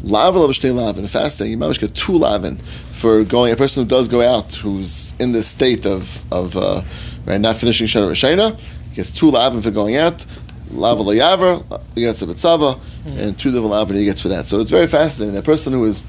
know 0.04 0.32
matter. 0.32 0.40
Lavin 0.40 0.76
lavin. 0.76 1.08
Fasting, 1.08 1.52
you 1.52 1.58
might 1.58 1.80
get 1.80 1.96
two 1.96 2.18
lavin 2.18 2.58
for 2.58 3.24
going. 3.24 3.54
A 3.54 3.56
person 3.56 3.84
who 3.84 3.90
does 3.90 4.08
go 4.08 4.22
out, 4.22 4.54
who's 4.54 5.16
in 5.20 5.32
this 5.32 5.48
state 5.48 5.86
of 5.86 6.24
of 6.32 6.56
uh, 6.58 6.82
right, 7.26 7.40
not 7.40 7.58
finishing 7.58 7.88
shana 7.88 8.10
rishena, 8.10 8.60
gets 8.96 9.12
two 9.12 9.32
lavin 9.32 9.62
for 9.62 9.72
going 9.72 9.96
out. 9.96 10.26
Lava 10.72 11.02
layaver, 11.02 11.82
he 11.96 12.02
gets 12.02 12.22
a 12.22 12.26
betzava, 12.26 12.80
and 13.06 13.40
two 13.40 13.52
different 13.52 13.72
lavin 13.72 13.96
he 13.96 14.06
gets 14.06 14.22
for 14.22 14.28
that. 14.30 14.48
So 14.48 14.60
it's 14.60 14.72
very 14.72 14.88
fascinating. 14.88 15.36
That 15.36 15.46
person 15.46 15.72
who 15.74 15.86
has 15.86 16.06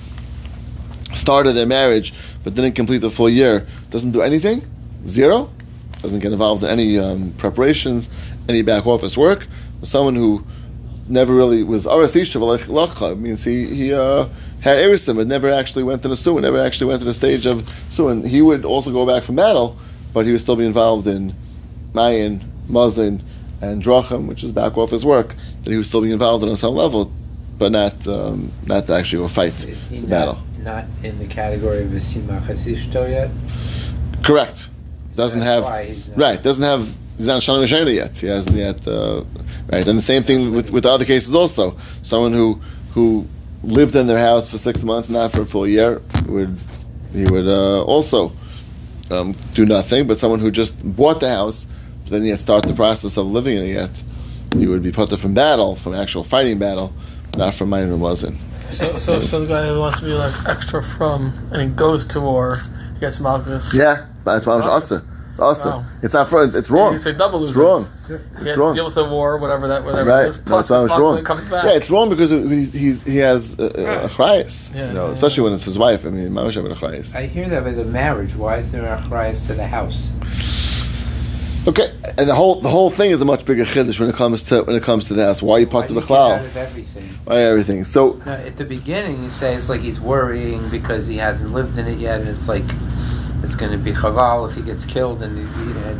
started 1.14 1.52
their 1.52 1.66
marriage 1.66 2.12
but 2.44 2.54
didn't 2.54 2.72
complete 2.72 2.98
the 2.98 3.10
full 3.10 3.30
year 3.30 3.66
doesn't 3.90 4.10
do 4.10 4.20
anything 4.20 4.62
zero, 5.04 5.50
doesn't 6.02 6.20
get 6.20 6.32
involved 6.32 6.62
in 6.62 6.70
any 6.70 6.98
um, 6.98 7.32
preparations, 7.38 8.10
any 8.48 8.62
back 8.62 8.86
office 8.86 9.16
work. 9.16 9.46
Someone 9.82 10.16
who 10.16 10.44
never 11.08 11.34
really 11.34 11.62
was 11.62 11.86
Arasisha 11.86 13.18
means 13.18 13.44
he 13.44 13.66
he 13.66 13.92
uh, 13.94 14.26
had 14.60 14.78
Erisim, 14.78 15.16
but 15.16 15.26
never 15.26 15.50
actually 15.50 15.82
went 15.84 16.02
to 16.02 16.08
the 16.08 16.16
Suin, 16.16 16.42
never 16.42 16.60
actually 16.60 16.88
went 16.88 17.00
to 17.00 17.06
the 17.06 17.14
stage 17.14 17.46
of 17.46 17.68
Suin. 17.88 18.24
He 18.26 18.42
would 18.42 18.64
also 18.64 18.92
go 18.92 19.06
back 19.06 19.22
from 19.22 19.36
battle, 19.36 19.76
but 20.12 20.24
he 20.26 20.32
would 20.32 20.40
still 20.40 20.56
be 20.56 20.66
involved 20.66 21.06
in 21.06 21.34
Mayan, 21.94 22.40
Mazin, 22.68 23.22
and 23.60 23.82
Drachim, 23.82 24.26
which 24.28 24.44
is 24.44 24.52
back 24.52 24.76
office 24.76 25.04
work, 25.04 25.34
that 25.64 25.70
he 25.70 25.76
would 25.76 25.86
still 25.86 26.02
be 26.02 26.12
involved 26.12 26.44
in 26.44 26.50
on 26.50 26.56
some 26.56 26.74
level, 26.74 27.10
but 27.58 27.72
not 27.72 28.06
um, 28.06 28.50
not 28.66 28.88
actually 28.90 29.22
go 29.22 29.28
fight 29.28 29.48
Is 29.64 29.88
he 29.88 30.00
the 30.00 30.06
not, 30.06 30.10
battle. 30.10 30.38
not 30.62 30.84
in 31.02 31.18
the 31.18 31.26
category 31.26 31.82
of 31.82 31.92
a 31.92 31.96
Simachasishto 31.96 33.08
yet? 33.08 33.30
Correct. 34.22 34.70
Doesn't 35.16 35.40
That's 35.40 35.50
have 35.50 35.64
why 35.64 35.84
he's 35.86 36.06
not- 36.08 36.16
right. 36.18 36.42
Doesn't 36.42 36.64
have. 36.64 36.96
He's 37.18 37.26
not 37.26 37.42
Shana 37.42 37.64
Rishayna 37.64 37.94
yet. 37.94 38.16
He 38.16 38.28
hasn't 38.28 38.56
yet. 38.56 38.86
Uh, 38.86 39.24
right. 39.70 39.86
And 39.86 39.98
the 39.98 40.02
same 40.02 40.22
thing 40.22 40.54
with 40.54 40.70
with 40.70 40.86
other 40.86 41.04
cases 41.04 41.34
also. 41.34 41.76
Someone 42.02 42.32
who 42.32 42.60
who 42.92 43.26
lived 43.64 43.96
in 43.96 44.06
their 44.06 44.20
house 44.20 44.50
for 44.50 44.58
six 44.58 44.84
months, 44.84 45.08
not 45.08 45.32
for 45.32 45.42
a 45.42 45.46
full 45.46 45.66
year, 45.66 46.00
would 46.26 46.56
he 47.12 47.26
would 47.26 47.48
uh, 47.48 47.82
also 47.82 48.32
um, 49.10 49.34
do 49.54 49.66
nothing. 49.66 50.06
But 50.06 50.20
someone 50.20 50.38
who 50.38 50.52
just 50.52 50.74
bought 50.96 51.18
the 51.18 51.28
house, 51.28 51.66
but 52.04 52.12
then 52.12 52.24
yet 52.24 52.38
start 52.38 52.64
the 52.64 52.74
process 52.74 53.16
of 53.16 53.26
living 53.26 53.56
in 53.56 53.64
it 53.64 53.74
yet, 53.74 54.02
he 54.56 54.68
would 54.68 54.84
be 54.84 54.92
put 54.92 55.10
from 55.18 55.34
battle, 55.34 55.74
from 55.74 55.94
actual 55.94 56.22
fighting 56.22 56.58
battle, 56.60 56.92
not 57.36 57.52
from 57.52 57.68
minor 57.70 57.96
wasn't. 57.96 58.38
So, 58.70 58.96
so, 58.96 59.20
so 59.20 59.40
the 59.40 59.46
guy 59.46 59.66
who 59.66 59.80
wants 59.80 59.98
to 60.00 60.04
be 60.04 60.12
like 60.12 60.46
extra 60.46 60.82
from, 60.82 61.32
and 61.52 61.62
he 61.62 61.68
goes 61.68 62.06
to 62.08 62.20
war, 62.20 62.58
he 62.94 63.00
gets 63.00 63.18
Malchus. 63.18 63.76
Yeah, 63.76 64.06
that's 64.24 64.46
awesome. 64.46 65.17
It's 65.38 65.44
awesome. 65.44 65.82
Wow. 65.84 65.86
It's 66.02 66.14
not. 66.14 66.28
fr- 66.28 66.40
It's, 66.42 66.56
it's 66.56 66.68
wrong. 66.68 66.94
You 66.94 66.98
say 66.98 67.12
double 67.12 67.44
It's 67.44 67.56
losers. 67.56 68.10
wrong. 68.10 68.18
He 68.42 68.48
It's 68.48 68.58
wrong. 68.58 68.74
deal 68.74 68.86
with 68.86 68.96
the 68.96 69.04
war, 69.04 69.38
whatever 69.38 69.68
that, 69.68 69.84
whatever. 69.84 70.10
Right. 70.10 70.24
It 70.24 70.28
is, 70.30 70.38
plus 70.38 70.66
That's 70.66 70.70
why 70.80 70.84
it's 70.86 70.98
wrong. 70.98 71.14
Malchus 71.14 71.26
comes 71.28 71.48
back. 71.48 71.64
Yeah, 71.64 71.76
it's 71.76 71.90
wrong 71.92 72.08
because 72.10 72.30
he's, 72.32 72.72
he's 72.72 73.02
he 73.04 73.18
has 73.18 73.56
a, 73.60 73.62
a, 73.62 74.04
a 74.06 74.08
chrayas, 74.08 74.74
Yeah, 74.74 74.88
you 74.88 74.94
know, 74.94 75.06
yeah, 75.06 75.12
especially 75.12 75.44
when 75.44 75.52
it's 75.52 75.64
his 75.64 75.78
wife. 75.78 76.04
I 76.04 76.08
mean, 76.08 76.30
Mamash 76.30 76.54
having 76.56 76.72
a 76.72 76.74
chrayas. 76.74 77.14
I 77.14 77.26
hear 77.26 77.48
that 77.50 77.62
with 77.62 77.78
a 77.78 77.84
marriage. 77.84 78.34
Why 78.34 78.56
is 78.56 78.72
there 78.72 78.84
a 78.92 78.98
chrys 78.98 79.46
to 79.46 79.54
the 79.54 79.64
house? 79.68 80.10
Okay, 81.68 81.86
and 82.18 82.28
the 82.28 82.34
whole 82.34 82.56
the 82.56 82.68
whole 82.68 82.90
thing 82.90 83.12
is 83.12 83.20
a 83.20 83.24
much 83.24 83.44
bigger 83.44 83.64
chiddush 83.64 84.00
when 84.00 84.08
it 84.08 84.16
comes 84.16 84.42
to 84.44 84.62
when 84.64 84.74
it 84.74 84.82
comes 84.82 85.06
to 85.06 85.14
the 85.14 85.24
house. 85.24 85.40
Why 85.40 85.56
are 85.56 85.60
you 85.60 85.66
Why 85.66 85.70
part 85.72 85.88
do 85.88 85.96
of 85.98 86.02
you 86.02 86.08
get 86.08 86.18
out 86.18 86.38
the 86.40 86.46
of 86.46 86.56
everything? 86.56 87.02
Why 87.24 87.36
everything? 87.42 87.84
So 87.84 88.20
No, 88.26 88.32
at 88.32 88.56
the 88.56 88.64
beginning, 88.64 89.22
you 89.22 89.28
say 89.28 89.54
it's 89.54 89.68
like 89.68 89.82
he's 89.82 90.00
worrying 90.00 90.68
because 90.70 91.06
he 91.06 91.18
hasn't 91.18 91.52
lived 91.52 91.78
in 91.78 91.86
it 91.86 91.98
yet, 91.98 92.20
and 92.22 92.28
it's 92.28 92.48
like 92.48 92.64
it's 93.42 93.56
going 93.56 93.72
to 93.72 93.78
be 93.78 93.92
chaval 93.92 94.48
if 94.48 94.56
he 94.56 94.62
gets 94.62 94.84
killed, 94.84 95.22
and 95.22 95.38
he, 95.38 95.44
know, 95.74 95.94